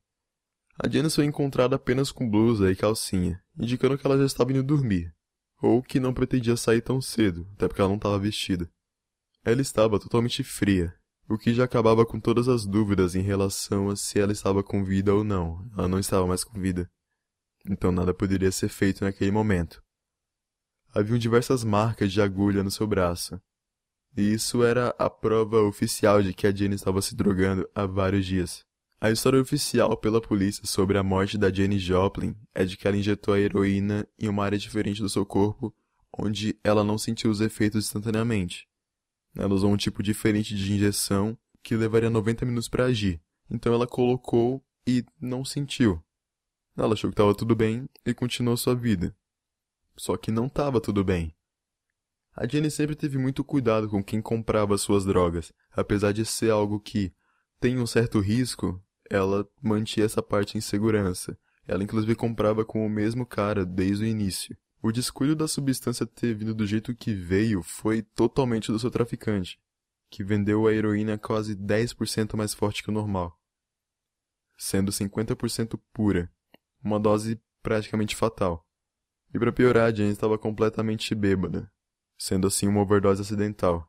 A 0.79 0.91
Janice 0.91 1.17
foi 1.17 1.25
encontrada 1.25 1.77
apenas 1.77 2.13
com 2.13 2.29
blusa 2.29 2.71
e 2.71 2.77
calcinha, 2.77 3.43
indicando 3.59 3.97
que 3.97 4.07
ela 4.07 4.19
já 4.19 4.27
estava 4.27 4.53
indo 4.53 4.63
dormir, 4.63 5.11
ou 5.63 5.83
que 5.83 5.99
não 5.99 6.13
pretendia 6.13 6.55
sair 6.55 6.83
tão 6.83 7.01
cedo, 7.01 7.49
até 7.55 7.67
porque 7.67 7.81
ela 7.81 7.89
não 7.89 7.97
estava 7.97 8.19
vestida. 8.19 8.71
Ela 9.43 9.63
estava 9.63 9.99
totalmente 9.99 10.45
fria, 10.45 10.93
o 11.31 11.39
que 11.39 11.55
já 11.55 11.65
acabava 11.65 12.05
com 12.05 12.21
todas 12.21 12.47
as 12.47 12.67
dúvidas 12.67 13.15
em 13.15 13.23
relação 13.23 13.89
a 13.89 13.97
se 13.97 14.21
ela 14.21 14.33
estava 14.33 14.63
com 14.63 14.85
vida 14.85 15.15
ou 15.15 15.25
não. 15.25 15.67
Ela 15.79 15.89
não 15.89 15.99
estava 15.99 16.27
mais 16.27 16.45
com 16.45 16.61
vida. 16.61 16.91
Então 17.71 17.91
nada 17.91 18.13
poderia 18.13 18.53
ser 18.53 18.69
feito 18.69 19.03
naquele 19.03 19.31
momento 19.31 19.86
haviam 20.97 21.19
diversas 21.19 21.63
marcas 21.63 22.11
de 22.11 22.23
agulha 22.23 22.65
no 22.65 22.71
seu 22.71 22.87
braço. 22.87 23.39
E 24.17 24.33
isso 24.33 24.65
era 24.65 24.95
a 24.99 25.11
prova 25.11 25.61
oficial 25.61 26.23
de 26.23 26.33
que 26.33 26.47
a 26.47 26.55
Jenny 26.55 26.75
estava 26.75 27.03
se 27.03 27.15
drogando 27.15 27.69
há 27.75 27.85
vários 27.85 28.25
dias. 28.25 28.65
A 28.99 29.11
história 29.11 29.39
oficial 29.39 29.95
pela 29.99 30.23
polícia 30.23 30.65
sobre 30.65 30.97
a 30.97 31.03
morte 31.03 31.37
da 31.37 31.53
Jenny 31.53 31.79
Joplin 31.79 32.35
é 32.55 32.65
de 32.65 32.79
que 32.79 32.89
ela 32.89 32.97
injetou 32.97 33.35
a 33.35 33.39
heroína 33.39 34.09
em 34.19 34.27
uma 34.27 34.43
área 34.43 34.59
diferente 34.59 35.03
do 35.03 35.09
seu 35.09 35.27
corpo, 35.27 35.75
onde 36.19 36.59
ela 36.65 36.83
não 36.83 36.97
sentiu 36.97 37.31
os 37.31 37.43
efeitos 37.43 37.85
instantaneamente. 37.85 38.67
Ela 39.37 39.55
usou 39.55 39.71
um 39.71 39.77
tipo 39.77 40.03
diferente 40.03 40.57
de 40.57 40.73
injeção 40.73 41.37
que 41.63 41.77
levaria 41.77 42.09
90 42.09 42.47
minutos 42.47 42.71
para 42.71 42.87
agir. 42.87 43.21
Então 43.51 43.75
ela 43.75 43.87
colocou 43.87 44.65
e 44.87 45.05
não 45.21 45.45
sentiu. 45.45 46.03
Ela 46.75 46.95
achou 46.95 47.11
que 47.11 47.15
estava 47.15 47.35
tudo 47.35 47.55
bem 47.55 47.87
e 48.07 48.15
continuou 48.15 48.57
sua 48.57 48.75
vida. 48.75 49.15
Só 49.97 50.17
que 50.17 50.31
não 50.31 50.47
estava 50.47 50.81
tudo 50.81 51.03
bem. 51.03 51.35
A 52.35 52.47
Jenny 52.47 52.71
sempre 52.71 52.95
teve 52.95 53.17
muito 53.17 53.43
cuidado 53.43 53.89
com 53.89 54.05
quem 54.05 54.21
comprava 54.21 54.77
suas 54.77 55.05
drogas, 55.05 55.53
apesar 55.73 56.13
de 56.13 56.25
ser 56.25 56.51
algo 56.51 56.79
que 56.79 57.13
tem 57.59 57.79
um 57.79 57.87
certo 57.87 58.21
risco, 58.21 58.83
ela 59.09 59.49
mantinha 59.63 60.05
essa 60.05 60.23
parte 60.23 60.59
em 60.59 60.61
segurança. 60.61 61.39
Ela 61.67 61.83
inclusive 61.83 62.15
comprava 62.15 62.65
com 62.65 62.85
o 62.85 62.91
mesmo 62.91 63.25
cara 63.25 63.65
desde 63.65 64.05
o 64.05 64.07
início. 64.07 64.57
O 64.83 64.93
descuido 64.93 65.35
da 65.35 65.49
substância 65.49 66.07
ter 66.07 66.35
vindo 66.35 66.55
do 66.55 66.67
jeito 66.67 66.95
que 66.95 67.15
veio 67.15 67.63
foi 67.63 68.03
totalmente 68.03 68.71
do 68.71 68.79
seu 68.79 68.91
traficante, 68.91 69.59
que 70.11 70.23
vendeu 70.23 70.67
a 70.67 70.73
heroína 70.73 71.17
quase 71.17 71.57
10% 71.57 72.37
mais 72.37 72.53
forte 72.53 72.83
que 72.83 72.91
o 72.91 72.93
normal, 72.93 73.37
sendo 74.59 74.93
50% 74.93 75.81
pura, 75.93 76.31
uma 76.83 77.01
dose 77.01 77.41
praticamente 77.63 78.15
fatal. 78.15 78.66
E 79.37 79.39
para 79.39 79.53
piorar, 79.53 79.91
a 79.91 79.95
Jane 79.95 80.13
estava 80.13 80.39
completamente 80.39 81.15
bêbada, 81.15 81.71
sendo 82.17 82.47
assim 82.47 82.67
uma 82.67 82.81
overdose 82.81 83.21
acidental. 83.21 83.87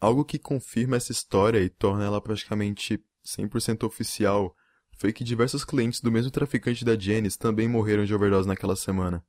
Algo 0.00 0.24
que 0.24 0.38
confirma 0.38 0.96
essa 0.96 1.10
história 1.10 1.60
e 1.60 1.68
torna 1.68 2.04
ela 2.04 2.20
praticamente 2.20 3.04
100% 3.26 3.82
oficial 3.84 4.54
foi 4.92 5.12
que 5.12 5.24
diversos 5.24 5.64
clientes 5.64 6.00
do 6.00 6.12
mesmo 6.12 6.30
traficante 6.30 6.84
da 6.84 6.96
Janice 6.96 7.36
também 7.36 7.66
morreram 7.68 8.04
de 8.04 8.14
overdose 8.14 8.46
naquela 8.46 8.76
semana. 8.76 9.26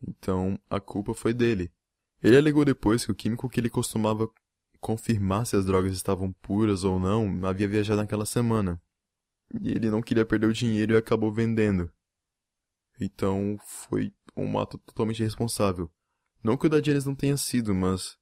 Então, 0.00 0.56
a 0.70 0.78
culpa 0.78 1.12
foi 1.12 1.34
dele. 1.34 1.72
Ele 2.22 2.36
alegou 2.36 2.64
depois 2.64 3.04
que 3.04 3.10
o 3.10 3.16
químico 3.16 3.48
que 3.48 3.58
ele 3.58 3.68
costumava 3.68 4.30
confirmar 4.78 5.44
se 5.44 5.56
as 5.56 5.66
drogas 5.66 5.92
estavam 5.92 6.32
puras 6.34 6.84
ou 6.84 7.00
não 7.00 7.44
havia 7.44 7.66
viajado 7.66 8.00
naquela 8.00 8.24
semana. 8.24 8.80
E 9.60 9.72
ele 9.72 9.90
não 9.90 10.00
queria 10.00 10.24
perder 10.24 10.46
o 10.46 10.52
dinheiro 10.52 10.94
e 10.94 10.96
acabou 10.96 11.32
vendendo. 11.32 11.90
Então, 13.00 13.58
foi 13.62 14.12
um 14.36 14.58
ato 14.58 14.78
totalmente 14.78 15.20
irresponsável. 15.20 15.90
Não 16.42 16.56
que 16.56 16.66
o 16.66 16.70
da 16.70 16.82
Janice 16.82 17.06
não 17.06 17.14
tenha 17.14 17.36
sido, 17.36 17.74
mas 17.74 18.18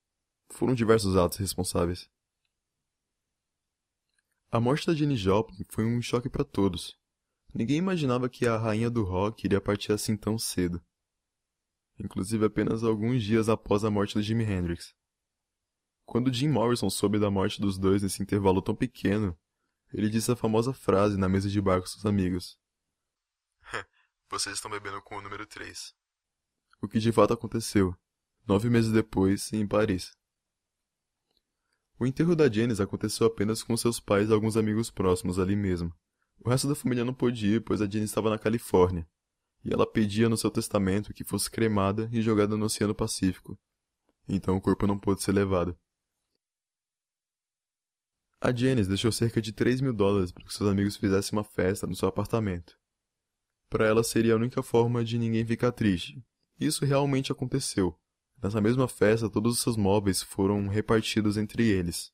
foram 0.50 0.74
diversos 0.74 1.16
atos 1.16 1.38
responsáveis. 1.38 2.08
A 4.50 4.60
morte 4.60 4.86
da 4.86 4.94
Jenny 4.94 5.16
Joplin 5.16 5.64
foi 5.68 5.84
um 5.84 6.00
choque 6.00 6.28
para 6.28 6.44
todos. 6.44 6.96
Ninguém 7.52 7.76
imaginava 7.76 8.28
que 8.28 8.46
a 8.46 8.56
rainha 8.56 8.88
do 8.88 9.02
rock 9.02 9.44
iria 9.44 9.60
partir 9.60 9.92
assim 9.92 10.16
tão 10.16 10.38
cedo. 10.38 10.80
Inclusive 11.98 12.46
apenas 12.46 12.84
alguns 12.84 13.22
dias 13.22 13.48
após 13.48 13.84
a 13.84 13.90
morte 13.90 14.14
de 14.14 14.22
Jimi 14.22 14.44
Hendrix. 14.44 14.94
Quando 16.04 16.32
Jim 16.32 16.48
Morrison 16.48 16.88
soube 16.88 17.18
da 17.18 17.30
morte 17.30 17.60
dos 17.60 17.78
dois 17.78 18.02
nesse 18.02 18.22
intervalo 18.22 18.62
tão 18.62 18.74
pequeno, 18.74 19.36
ele 19.92 20.08
disse 20.08 20.30
a 20.30 20.36
famosa 20.36 20.72
frase 20.72 21.16
na 21.16 21.28
mesa 21.28 21.48
de 21.48 21.60
bar 21.60 21.80
com 21.80 21.86
seus 21.86 22.06
amigos. 22.06 22.58
Vocês 24.30 24.56
estão 24.56 24.70
bebendo 24.70 25.00
com 25.02 25.16
o 25.16 25.22
número 25.22 25.46
3. 25.46 25.94
O 26.82 26.88
que 26.88 26.98
de 26.98 27.12
fato 27.12 27.32
aconteceu, 27.32 27.96
nove 28.46 28.68
meses 28.68 28.92
depois, 28.92 29.52
em 29.52 29.66
Paris. 29.66 30.16
O 31.98 32.06
enterro 32.06 32.34
da 32.34 32.50
Janice 32.50 32.82
aconteceu 32.82 33.26
apenas 33.26 33.62
com 33.62 33.76
seus 33.76 34.00
pais 34.00 34.28
e 34.28 34.32
alguns 34.32 34.56
amigos 34.56 34.90
próximos 34.90 35.38
ali 35.38 35.54
mesmo. 35.54 35.94
O 36.44 36.50
resto 36.50 36.68
da 36.68 36.74
família 36.74 37.04
não 37.04 37.14
pôde 37.14 37.46
ir, 37.46 37.64
pois 37.64 37.80
a 37.80 37.84
Janice 37.84 38.06
estava 38.06 38.28
na 38.28 38.38
Califórnia, 38.38 39.08
e 39.64 39.72
ela 39.72 39.90
pedia 39.90 40.28
no 40.28 40.36
seu 40.36 40.50
testamento 40.50 41.14
que 41.14 41.24
fosse 41.24 41.50
cremada 41.50 42.08
e 42.12 42.20
jogada 42.20 42.56
no 42.56 42.66
Oceano 42.66 42.94
Pacífico. 42.94 43.58
Então 44.28 44.56
o 44.56 44.60
corpo 44.60 44.86
não 44.86 44.98
pôde 44.98 45.22
ser 45.22 45.32
levado. 45.32 45.78
A 48.40 48.54
Janice 48.54 48.88
deixou 48.88 49.10
cerca 49.10 49.40
de 49.40 49.52
3 49.52 49.80
mil 49.80 49.94
dólares 49.94 50.32
para 50.32 50.44
que 50.44 50.52
seus 50.52 50.68
amigos 50.68 50.96
fizessem 50.96 51.38
uma 51.38 51.44
festa 51.44 51.86
no 51.86 51.94
seu 51.94 52.08
apartamento. 52.08 52.78
Para 53.74 53.88
ela 53.88 54.04
seria 54.04 54.34
a 54.34 54.36
única 54.36 54.62
forma 54.62 55.04
de 55.04 55.18
ninguém 55.18 55.44
ficar 55.44 55.72
triste. 55.72 56.22
Isso 56.60 56.84
realmente 56.84 57.32
aconteceu. 57.32 57.98
Nessa 58.40 58.60
mesma 58.60 58.86
festa, 58.86 59.28
todos 59.28 59.54
os 59.54 59.58
seus 59.60 59.76
móveis 59.76 60.22
foram 60.22 60.68
repartidos 60.68 61.36
entre 61.36 61.66
eles. 61.66 62.12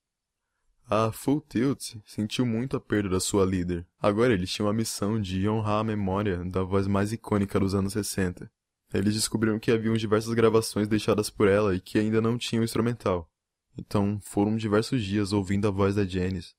A 0.88 1.12
Full 1.12 1.44
Tilt 1.46 1.96
sentiu 2.06 2.46
muito 2.46 2.78
a 2.78 2.80
perda 2.80 3.10
da 3.10 3.20
sua 3.20 3.44
líder. 3.44 3.86
Agora 3.98 4.32
eles 4.32 4.50
tinham 4.50 4.70
a 4.70 4.72
missão 4.72 5.20
de 5.20 5.46
honrar 5.46 5.80
a 5.80 5.84
memória 5.84 6.42
da 6.46 6.62
voz 6.62 6.86
mais 6.86 7.12
icônica 7.12 7.60
dos 7.60 7.74
anos 7.74 7.92
60. 7.92 8.50
Eles 8.94 9.12
descobriram 9.12 9.58
que 9.58 9.70
haviam 9.70 9.94
diversas 9.98 10.32
gravações 10.32 10.88
deixadas 10.88 11.28
por 11.28 11.46
ela 11.46 11.74
e 11.74 11.80
que 11.80 11.98
ainda 11.98 12.22
não 12.22 12.38
tinham 12.38 12.64
instrumental. 12.64 13.30
Então 13.76 14.18
foram 14.22 14.56
diversos 14.56 15.04
dias 15.04 15.30
ouvindo 15.30 15.68
a 15.68 15.70
voz 15.70 15.94
da 15.94 16.06
Janice 16.06 16.54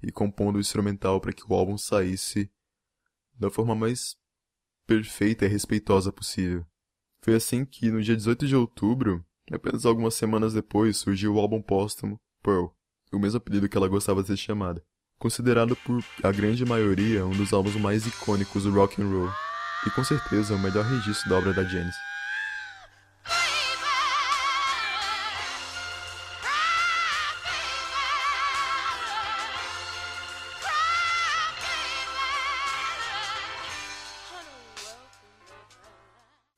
e 0.00 0.12
compondo 0.12 0.58
o 0.58 0.60
instrumental 0.60 1.20
para 1.20 1.32
que 1.32 1.42
o 1.44 1.54
álbum 1.54 1.76
saísse 1.76 2.48
da 3.36 3.50
forma 3.50 3.74
mais 3.74 4.16
perfeita 4.86 5.44
e 5.44 5.48
respeitosa 5.48 6.12
possível. 6.12 6.64
Foi 7.22 7.34
assim 7.34 7.64
que, 7.64 7.90
no 7.90 8.02
dia 8.02 8.16
18 8.16 8.46
de 8.46 8.54
outubro, 8.54 9.24
apenas 9.50 9.86
algumas 9.86 10.14
semanas 10.14 10.52
depois, 10.52 10.96
surgiu 10.96 11.34
o 11.34 11.40
álbum 11.40 11.62
póstumo 11.62 12.20
Pearl, 12.42 12.66
o 13.12 13.18
mesmo 13.18 13.38
apelido 13.38 13.68
que 13.68 13.76
ela 13.76 13.88
gostava 13.88 14.22
de 14.22 14.28
ser 14.28 14.36
chamada. 14.36 14.84
Considerado 15.18 15.74
por 15.76 16.04
a 16.22 16.30
grande 16.30 16.64
maioria 16.64 17.24
um 17.24 17.30
dos 17.30 17.52
álbuns 17.52 17.76
mais 17.76 18.06
icônicos 18.06 18.64
do 18.64 18.72
rock 18.72 19.00
and 19.00 19.08
roll, 19.08 19.30
e 19.86 19.90
com 19.90 20.04
certeza 20.04 20.54
o 20.54 20.58
melhor 20.58 20.84
registro 20.84 21.30
da 21.30 21.38
obra 21.38 21.54
da 21.54 21.64
Janis. 21.64 21.96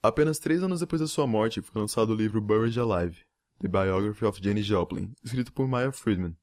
Apenas 0.06 0.38
três 0.38 0.62
anos 0.62 0.78
depois 0.78 1.00
da 1.00 1.08
sua 1.08 1.26
morte, 1.26 1.60
foi 1.60 1.82
lançado 1.82 2.10
o 2.10 2.14
livro 2.14 2.40
Buried 2.40 2.78
Alive, 2.78 3.24
The 3.58 3.66
Biography 3.66 4.24
of 4.24 4.40
Janis 4.40 4.64
Joplin, 4.64 5.12
escrito 5.20 5.52
por 5.52 5.66
Maya 5.66 5.90
Friedman. 5.90 6.36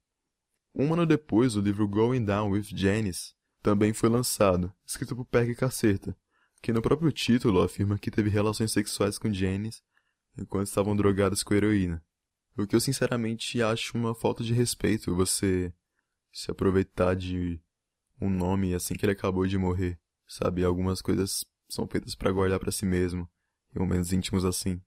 Um 0.75 0.91
ano 0.91 1.05
depois, 1.05 1.55
o 1.55 1.61
livro 1.61 1.87
Going 1.87 2.25
Down 2.25 2.49
with 2.49 2.63
Janis 2.75 3.33
também 3.61 3.93
foi 3.93 4.09
lançado, 4.09 4.73
escrito 4.85 5.15
por 5.15 5.23
Peggy 5.23 5.55
Cacerta, 5.55 6.13
que 6.61 6.73
no 6.73 6.81
próprio 6.81 7.09
título 7.09 7.61
afirma 7.61 7.97
que 7.97 8.11
teve 8.11 8.29
relações 8.29 8.73
sexuais 8.73 9.17
com 9.17 9.31
Janis 9.31 9.81
enquanto 10.37 10.67
estavam 10.67 10.93
drogadas 10.93 11.41
com 11.41 11.53
heroína. 11.53 12.03
O 12.57 12.67
que 12.67 12.75
eu 12.75 12.81
sinceramente 12.81 13.61
acho 13.61 13.97
uma 13.97 14.13
falta 14.13 14.43
de 14.43 14.51
respeito 14.51 15.15
você 15.15 15.73
se 16.33 16.51
aproveitar 16.51 17.15
de 17.15 17.61
um 18.19 18.29
nome 18.29 18.73
assim 18.73 18.93
que 18.93 19.05
ele 19.05 19.13
acabou 19.13 19.47
de 19.47 19.57
morrer. 19.57 19.97
Sabe, 20.27 20.65
algumas 20.65 21.01
coisas 21.01 21.45
são 21.69 21.87
feitas 21.87 22.13
para 22.13 22.29
guardar 22.29 22.59
para 22.59 22.69
si 22.69 22.85
mesmo 22.85 23.25
em 23.75 23.79
momentos 23.79 24.13
íntimos 24.13 24.45
assim. 24.45 24.81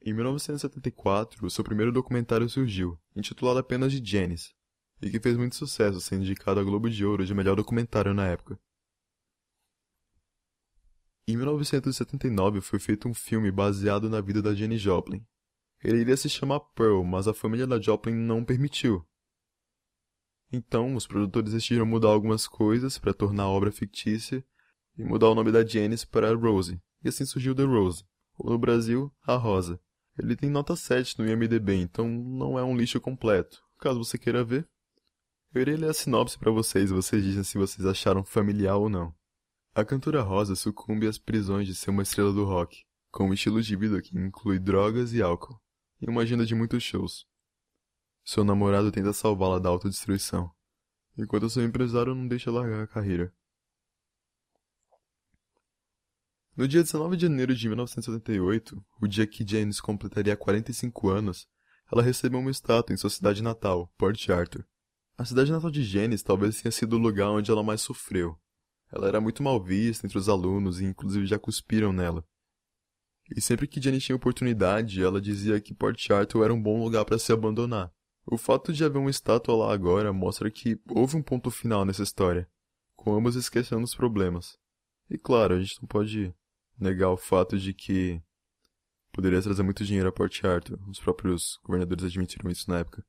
Em 0.00 0.12
1974, 0.12 1.50
seu 1.50 1.64
primeiro 1.64 1.92
documentário 1.92 2.48
surgiu, 2.48 2.98
intitulado 3.14 3.58
apenas 3.58 3.92
de 3.92 4.10
Janice, 4.10 4.54
e 5.02 5.10
que 5.10 5.20
fez 5.20 5.36
muito 5.36 5.56
sucesso, 5.56 6.00
sendo 6.00 6.22
indicado 6.22 6.60
a 6.60 6.64
Globo 6.64 6.88
de 6.88 7.04
Ouro 7.04 7.26
de 7.26 7.34
melhor 7.34 7.56
documentário 7.56 8.14
na 8.14 8.26
época. 8.26 8.58
Em 11.26 11.36
1979 11.36 12.60
foi 12.60 12.78
feito 12.78 13.06
um 13.06 13.12
filme 13.12 13.50
baseado 13.50 14.08
na 14.08 14.20
vida 14.20 14.40
da 14.40 14.54
Jenny 14.54 14.78
Joplin. 14.78 15.26
Ele 15.84 16.00
iria 16.00 16.16
se 16.16 16.28
chamar 16.28 16.60
Pearl, 16.74 17.02
mas 17.04 17.28
a 17.28 17.34
família 17.34 17.66
da 17.66 17.78
Joplin 17.78 18.14
não 18.14 18.44
permitiu. 18.44 19.06
Então, 20.50 20.94
os 20.94 21.06
produtores 21.06 21.52
decidiram 21.52 21.84
mudar 21.84 22.08
algumas 22.08 22.48
coisas 22.48 22.98
para 22.98 23.12
tornar 23.12 23.42
a 23.42 23.48
obra 23.48 23.70
fictícia 23.70 24.42
e 24.98 25.04
mudar 25.04 25.28
o 25.28 25.34
nome 25.34 25.52
da 25.52 25.64
Janice 25.64 26.06
para 26.06 26.34
Rose, 26.34 26.80
e 27.04 27.08
assim 27.08 27.24
surgiu 27.24 27.54
The 27.54 27.62
Rose, 27.62 28.04
ou 28.36 28.50
no 28.50 28.58
Brasil, 28.58 29.12
a 29.22 29.36
Rosa. 29.36 29.80
Ele 30.18 30.34
tem 30.34 30.50
nota 30.50 30.74
7 30.74 31.18
no 31.18 31.28
IMDB, 31.28 31.76
então 31.76 32.08
não 32.08 32.58
é 32.58 32.64
um 32.64 32.76
lixo 32.76 33.00
completo. 33.00 33.62
Caso 33.78 34.02
você 34.02 34.18
queira 34.18 34.42
ver, 34.42 34.68
eu 35.54 35.62
irei 35.62 35.76
ler 35.76 35.90
a 35.90 35.94
sinopse 35.94 36.36
para 36.36 36.50
vocês 36.50 36.90
e 36.90 36.94
vocês 36.94 37.22
dizem 37.22 37.44
se 37.44 37.56
vocês 37.56 37.86
acharam 37.86 38.24
familiar 38.24 38.76
ou 38.76 38.88
não. 38.88 39.14
A 39.74 39.84
cantora 39.84 40.20
Rosa 40.20 40.56
sucumbe 40.56 41.06
às 41.06 41.18
prisões 41.18 41.68
de 41.68 41.74
ser 41.74 41.90
uma 41.90 42.02
estrela 42.02 42.32
do 42.32 42.44
rock, 42.44 42.84
com 43.12 43.28
um 43.28 43.32
estilo 43.32 43.62
de 43.62 43.76
vida 43.76 44.02
que 44.02 44.18
inclui 44.18 44.58
drogas 44.58 45.12
e 45.12 45.22
álcool, 45.22 45.60
e 46.00 46.10
uma 46.10 46.22
agenda 46.22 46.44
de 46.44 46.54
muitos 46.54 46.82
shows. 46.82 47.24
Seu 48.24 48.42
namorado 48.42 48.90
tenta 48.90 49.12
salvá-la 49.12 49.60
da 49.60 49.68
autodestruição, 49.68 50.50
enquanto 51.16 51.48
seu 51.48 51.62
empresário 51.62 52.14
não 52.14 52.26
deixa 52.26 52.50
largar 52.50 52.82
a 52.82 52.86
carreira. 52.86 53.32
No 56.58 56.66
dia 56.66 56.82
19 56.82 57.16
de 57.16 57.22
janeiro 57.22 57.54
de 57.54 57.68
1978, 57.68 58.84
o 59.00 59.06
dia 59.06 59.28
que 59.28 59.46
James 59.46 59.80
completaria 59.80 60.36
45 60.36 61.08
anos, 61.08 61.46
ela 61.88 62.02
recebeu 62.02 62.40
uma 62.40 62.50
estátua 62.50 62.92
em 62.92 62.96
sua 62.96 63.10
cidade 63.10 63.44
natal, 63.44 63.94
Port 63.96 64.28
Arthur. 64.28 64.66
A 65.16 65.24
cidade 65.24 65.52
natal 65.52 65.70
de 65.70 65.84
Janice 65.84 66.24
talvez 66.24 66.60
tenha 66.60 66.72
sido 66.72 66.96
o 66.96 66.98
lugar 66.98 67.30
onde 67.30 67.48
ela 67.48 67.62
mais 67.62 67.80
sofreu. 67.80 68.36
Ela 68.90 69.06
era 69.06 69.20
muito 69.20 69.40
mal 69.40 69.62
vista 69.62 70.04
entre 70.04 70.18
os 70.18 70.28
alunos 70.28 70.80
e 70.80 70.84
inclusive 70.84 71.26
já 71.26 71.38
cuspiram 71.38 71.92
nela. 71.92 72.26
E 73.36 73.40
sempre 73.40 73.68
que 73.68 73.80
Janice 73.80 74.06
tinha 74.06 74.16
oportunidade, 74.16 75.00
ela 75.00 75.20
dizia 75.20 75.60
que 75.60 75.72
Port 75.72 76.10
Arthur 76.10 76.42
era 76.42 76.52
um 76.52 76.60
bom 76.60 76.82
lugar 76.82 77.04
para 77.04 77.20
se 77.20 77.32
abandonar. 77.32 77.92
O 78.26 78.36
fato 78.36 78.72
de 78.72 78.84
haver 78.84 78.98
uma 78.98 79.10
estátua 79.10 79.54
lá 79.54 79.72
agora 79.72 80.12
mostra 80.12 80.50
que 80.50 80.76
houve 80.90 81.16
um 81.16 81.22
ponto 81.22 81.52
final 81.52 81.84
nessa 81.84 82.02
história, 82.02 82.50
com 82.96 83.14
ambos 83.14 83.36
esquecendo 83.36 83.84
os 83.84 83.94
problemas. 83.94 84.58
E 85.08 85.16
claro, 85.16 85.54
a 85.54 85.60
gente 85.60 85.80
não 85.80 85.86
pode 85.86 86.34
negar 86.78 87.10
o 87.10 87.16
fato 87.16 87.58
de 87.58 87.74
que 87.74 88.22
poderia 89.12 89.42
trazer 89.42 89.62
muito 89.62 89.84
dinheiro 89.84 90.08
a 90.08 90.12
Port 90.12 90.44
Arthur. 90.44 90.78
Os 90.88 91.00
próprios 91.00 91.58
governadores 91.64 92.04
admitiram 92.04 92.50
isso 92.50 92.70
na 92.70 92.78
época. 92.78 93.04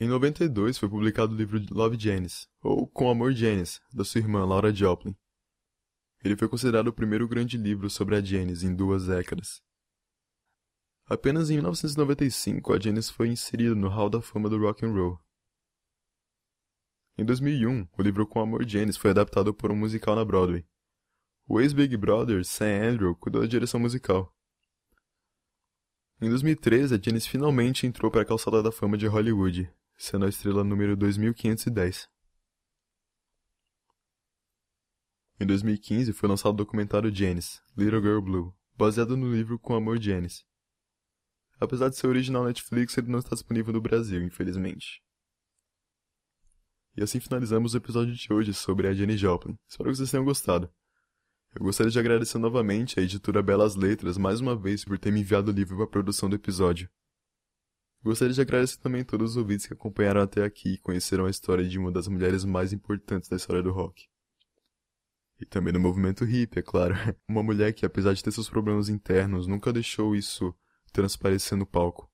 Em 0.00 0.08
92 0.08 0.76
foi 0.76 0.88
publicado 0.88 1.34
o 1.34 1.36
livro 1.36 1.60
Love 1.70 1.98
Janice, 1.98 2.46
ou 2.62 2.86
Com 2.86 3.08
Amor 3.08 3.32
Janice, 3.32 3.80
da 3.92 4.04
sua 4.04 4.20
irmã 4.20 4.44
Laura 4.44 4.74
Joplin. 4.74 5.16
Ele 6.22 6.36
foi 6.36 6.48
considerado 6.48 6.88
o 6.88 6.92
primeiro 6.92 7.28
grande 7.28 7.56
livro 7.56 7.88
sobre 7.88 8.16
a 8.16 8.20
Janice 8.20 8.66
em 8.66 8.74
duas 8.74 9.06
décadas. 9.06 9.62
Apenas 11.06 11.50
em 11.50 11.54
1995 11.54 12.72
a 12.72 12.80
Janice 12.80 13.12
foi 13.12 13.28
inserida 13.28 13.74
no 13.74 13.88
Hall 13.88 14.08
da 14.08 14.22
Fama 14.22 14.48
do 14.48 14.58
Rock 14.58 14.84
and 14.84 14.92
Roll, 14.92 15.20
em 17.16 17.24
2001, 17.24 17.86
o 17.96 18.02
livro 18.02 18.26
Com 18.26 18.40
Amor 18.40 18.66
Janis 18.68 18.96
foi 18.96 19.10
adaptado 19.10 19.54
por 19.54 19.70
um 19.70 19.76
musical 19.76 20.16
na 20.16 20.24
Broadway. 20.24 20.66
O 21.46 21.60
ex-Big 21.60 21.96
Brother, 21.96 22.44
Sam 22.44 22.90
Andrew, 22.90 23.14
cuidou 23.14 23.42
da 23.42 23.46
direção 23.46 23.78
musical. 23.78 24.34
Em 26.20 26.28
2013, 26.28 26.94
a 26.94 26.98
Janis 27.00 27.26
finalmente 27.26 27.86
entrou 27.86 28.10
para 28.10 28.22
a 28.22 28.24
calçada 28.24 28.62
da 28.62 28.72
fama 28.72 28.96
de 28.96 29.06
Hollywood, 29.06 29.70
sendo 29.96 30.24
a 30.24 30.28
estrela 30.28 30.64
número 30.64 30.96
2510. 30.96 32.08
Em 35.38 35.46
2015 35.46 36.12
foi 36.12 36.28
lançado 36.28 36.54
o 36.54 36.56
documentário 36.56 37.14
Janis, 37.14 37.62
Little 37.76 38.00
Girl 38.00 38.20
Blue, 38.20 38.54
baseado 38.76 39.16
no 39.16 39.32
livro 39.32 39.58
Com 39.58 39.74
Amor 39.74 40.00
Janis. 40.00 40.44
Apesar 41.60 41.88
de 41.90 41.96
ser 41.96 42.08
original 42.08 42.44
Netflix, 42.44 42.96
ele 42.98 43.10
não 43.10 43.20
está 43.20 43.34
disponível 43.34 43.72
no 43.72 43.80
Brasil, 43.80 44.22
infelizmente. 44.22 45.02
E 46.96 47.02
assim 47.02 47.18
finalizamos 47.18 47.74
o 47.74 47.76
episódio 47.76 48.14
de 48.14 48.32
hoje 48.32 48.54
sobre 48.54 48.86
a 48.86 48.94
Jenny 48.94 49.16
Joplin. 49.16 49.58
Espero 49.68 49.90
que 49.90 49.96
vocês 49.96 50.12
tenham 50.12 50.24
gostado. 50.24 50.70
Eu 51.52 51.64
gostaria 51.64 51.90
de 51.90 51.98
agradecer 51.98 52.38
novamente 52.38 53.00
à 53.00 53.02
editora 53.02 53.42
Belas 53.42 53.74
Letras 53.74 54.16
mais 54.16 54.40
uma 54.40 54.54
vez 54.54 54.84
por 54.84 54.96
ter 54.96 55.10
me 55.10 55.20
enviado 55.20 55.50
o 55.50 55.54
livro 55.54 55.76
para 55.76 55.86
a 55.86 55.88
produção 55.88 56.28
do 56.28 56.36
episódio. 56.36 56.88
Gostaria 58.00 58.32
de 58.32 58.40
agradecer 58.40 58.78
também 58.78 59.00
a 59.00 59.04
todos 59.04 59.32
os 59.32 59.36
ouvintes 59.36 59.66
que 59.66 59.72
acompanharam 59.72 60.20
até 60.20 60.44
aqui 60.44 60.74
e 60.74 60.78
conheceram 60.78 61.26
a 61.26 61.30
história 61.30 61.66
de 61.66 61.80
uma 61.80 61.90
das 61.90 62.06
mulheres 62.06 62.44
mais 62.44 62.72
importantes 62.72 63.28
da 63.28 63.36
história 63.36 63.62
do 63.62 63.72
rock. 63.72 64.06
E 65.40 65.44
também 65.44 65.72
do 65.72 65.80
movimento 65.80 66.24
hippie, 66.24 66.60
é 66.60 66.62
claro. 66.62 66.94
Uma 67.28 67.42
mulher 67.42 67.72
que, 67.72 67.84
apesar 67.84 68.12
de 68.14 68.22
ter 68.22 68.30
seus 68.30 68.48
problemas 68.48 68.88
internos, 68.88 69.48
nunca 69.48 69.72
deixou 69.72 70.14
isso 70.14 70.54
transparecer 70.92 71.58
no 71.58 71.66
palco. 71.66 72.08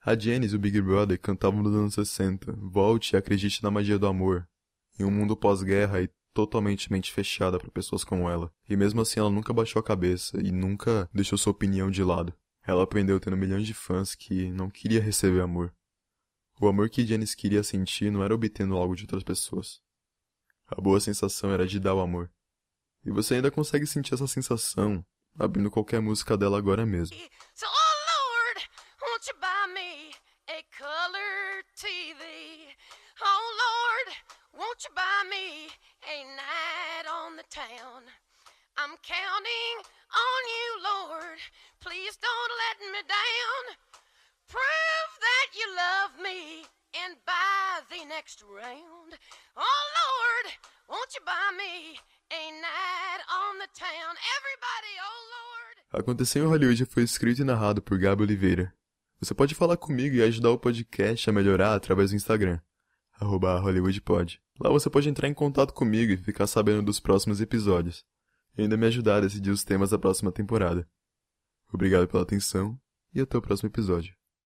A 0.00 0.16
Janice 0.18 0.54
e 0.54 0.56
o 0.56 0.60
Big 0.60 0.80
Brother 0.80 1.18
cantavam 1.20 1.62
nos 1.62 1.74
anos 1.74 1.94
60, 1.94 2.52
Volte 2.52 3.14
e 3.14 3.16
acredite 3.16 3.62
na 3.62 3.70
magia 3.70 3.98
do 3.98 4.06
amor. 4.06 4.48
em 4.98 5.04
um 5.04 5.10
mundo 5.12 5.36
pós-guerra 5.36 6.02
e 6.02 6.10
totalmente 6.34 6.90
mente 6.90 7.12
fechada 7.12 7.56
para 7.58 7.70
pessoas 7.70 8.02
como 8.02 8.28
ela. 8.28 8.52
E 8.68 8.76
mesmo 8.76 9.00
assim 9.00 9.20
ela 9.20 9.30
nunca 9.30 9.52
baixou 9.52 9.78
a 9.78 9.82
cabeça 9.82 10.40
e 10.40 10.50
nunca 10.50 11.08
deixou 11.14 11.38
sua 11.38 11.52
opinião 11.52 11.88
de 11.90 12.02
lado. 12.02 12.34
Ela 12.66 12.82
aprendeu 12.82 13.18
tendo 13.20 13.36
milhões 13.36 13.64
de 13.66 13.74
fãs 13.74 14.14
que 14.16 14.50
não 14.50 14.68
queria 14.68 15.00
receber 15.00 15.40
amor. 15.40 15.72
O 16.60 16.66
amor 16.66 16.90
que 16.90 17.06
Janice 17.06 17.36
queria 17.36 17.62
sentir 17.62 18.10
não 18.10 18.22
era 18.24 18.34
obtendo 18.34 18.76
algo 18.76 18.96
de 18.96 19.04
outras 19.04 19.22
pessoas. 19.22 19.80
A 20.66 20.80
boa 20.80 21.00
sensação 21.00 21.50
era 21.52 21.66
de 21.66 21.78
dar 21.78 21.94
o 21.94 22.00
amor. 22.00 22.30
E 23.04 23.10
você 23.10 23.36
ainda 23.36 23.50
consegue 23.50 23.86
sentir 23.86 24.14
essa 24.14 24.26
sensação 24.26 25.04
abrindo 25.38 25.70
qualquer 25.70 26.00
música 26.00 26.36
dela 26.36 26.58
agora 26.58 26.84
mesmo. 26.84 27.16
Oh 27.16 27.20
Lord, 27.20 28.68
won't 29.00 29.28
you 29.28 29.34
buy 29.40 29.57
color 30.78 31.66
TV? 31.74 32.22
Oh 33.18 33.46
Lord, 33.66 34.14
won't 34.54 34.78
you 34.86 34.94
buy 34.94 35.26
me 35.26 35.74
a 36.06 36.22
night 36.38 37.06
on 37.10 37.34
the 37.34 37.42
town? 37.50 38.06
I'm 38.78 38.94
counting 39.02 39.74
on 39.82 40.42
you, 40.46 40.68
Lord. 40.86 41.42
Please 41.82 42.14
don't 42.22 42.54
let 42.62 42.78
me 42.94 43.02
down. 43.10 43.62
Prove 44.46 45.12
that 45.18 45.48
you 45.58 45.66
love 45.74 46.12
me 46.22 46.62
and 46.94 47.18
buy 47.26 47.82
the 47.90 48.06
next 48.06 48.46
round. 48.46 49.18
Oh 49.58 49.84
Lord, 49.98 50.46
won't 50.86 51.10
you 51.10 51.26
buy 51.26 51.50
me 51.58 51.98
a 52.30 52.44
night 52.54 53.22
on 53.26 53.58
the 53.58 53.70
town? 53.74 54.14
Everybody, 54.38 54.94
oh 55.02 55.22
Lord. 55.34 55.74
Aconteceu 55.90 56.44
em 56.44 56.48
Hollywood 56.48 56.86
foi 56.86 57.02
escrito 57.02 57.42
e 57.42 57.44
narrado 57.44 57.82
por 57.82 57.98
Gabi 57.98 58.22
Oliveira. 58.22 58.77
Você 59.20 59.34
pode 59.34 59.54
falar 59.54 59.76
comigo 59.76 60.14
e 60.14 60.22
ajudar 60.22 60.50
o 60.50 60.58
podcast 60.58 61.28
a 61.28 61.32
melhorar 61.32 61.74
através 61.74 62.10
do 62.10 62.16
Instagram, 62.16 62.60
arroba 63.18 63.58
HollywoodPod. 63.60 64.40
Lá 64.60 64.70
você 64.70 64.88
pode 64.88 65.08
entrar 65.08 65.28
em 65.28 65.34
contato 65.34 65.74
comigo 65.74 66.12
e 66.12 66.16
ficar 66.16 66.46
sabendo 66.46 66.82
dos 66.82 67.00
próximos 67.00 67.40
episódios. 67.40 68.04
E 68.56 68.62
ainda 68.62 68.76
me 68.76 68.86
ajudar 68.86 69.16
a 69.16 69.20
decidir 69.20 69.50
os 69.50 69.64
temas 69.64 69.90
da 69.90 69.98
próxima 69.98 70.30
temporada. 70.30 70.88
Obrigado 71.72 72.06
pela 72.06 72.22
atenção 72.22 72.78
e 73.14 73.20
até 73.20 73.36
o 73.36 73.42
próximo 73.42 73.68
episódio. 73.68 74.17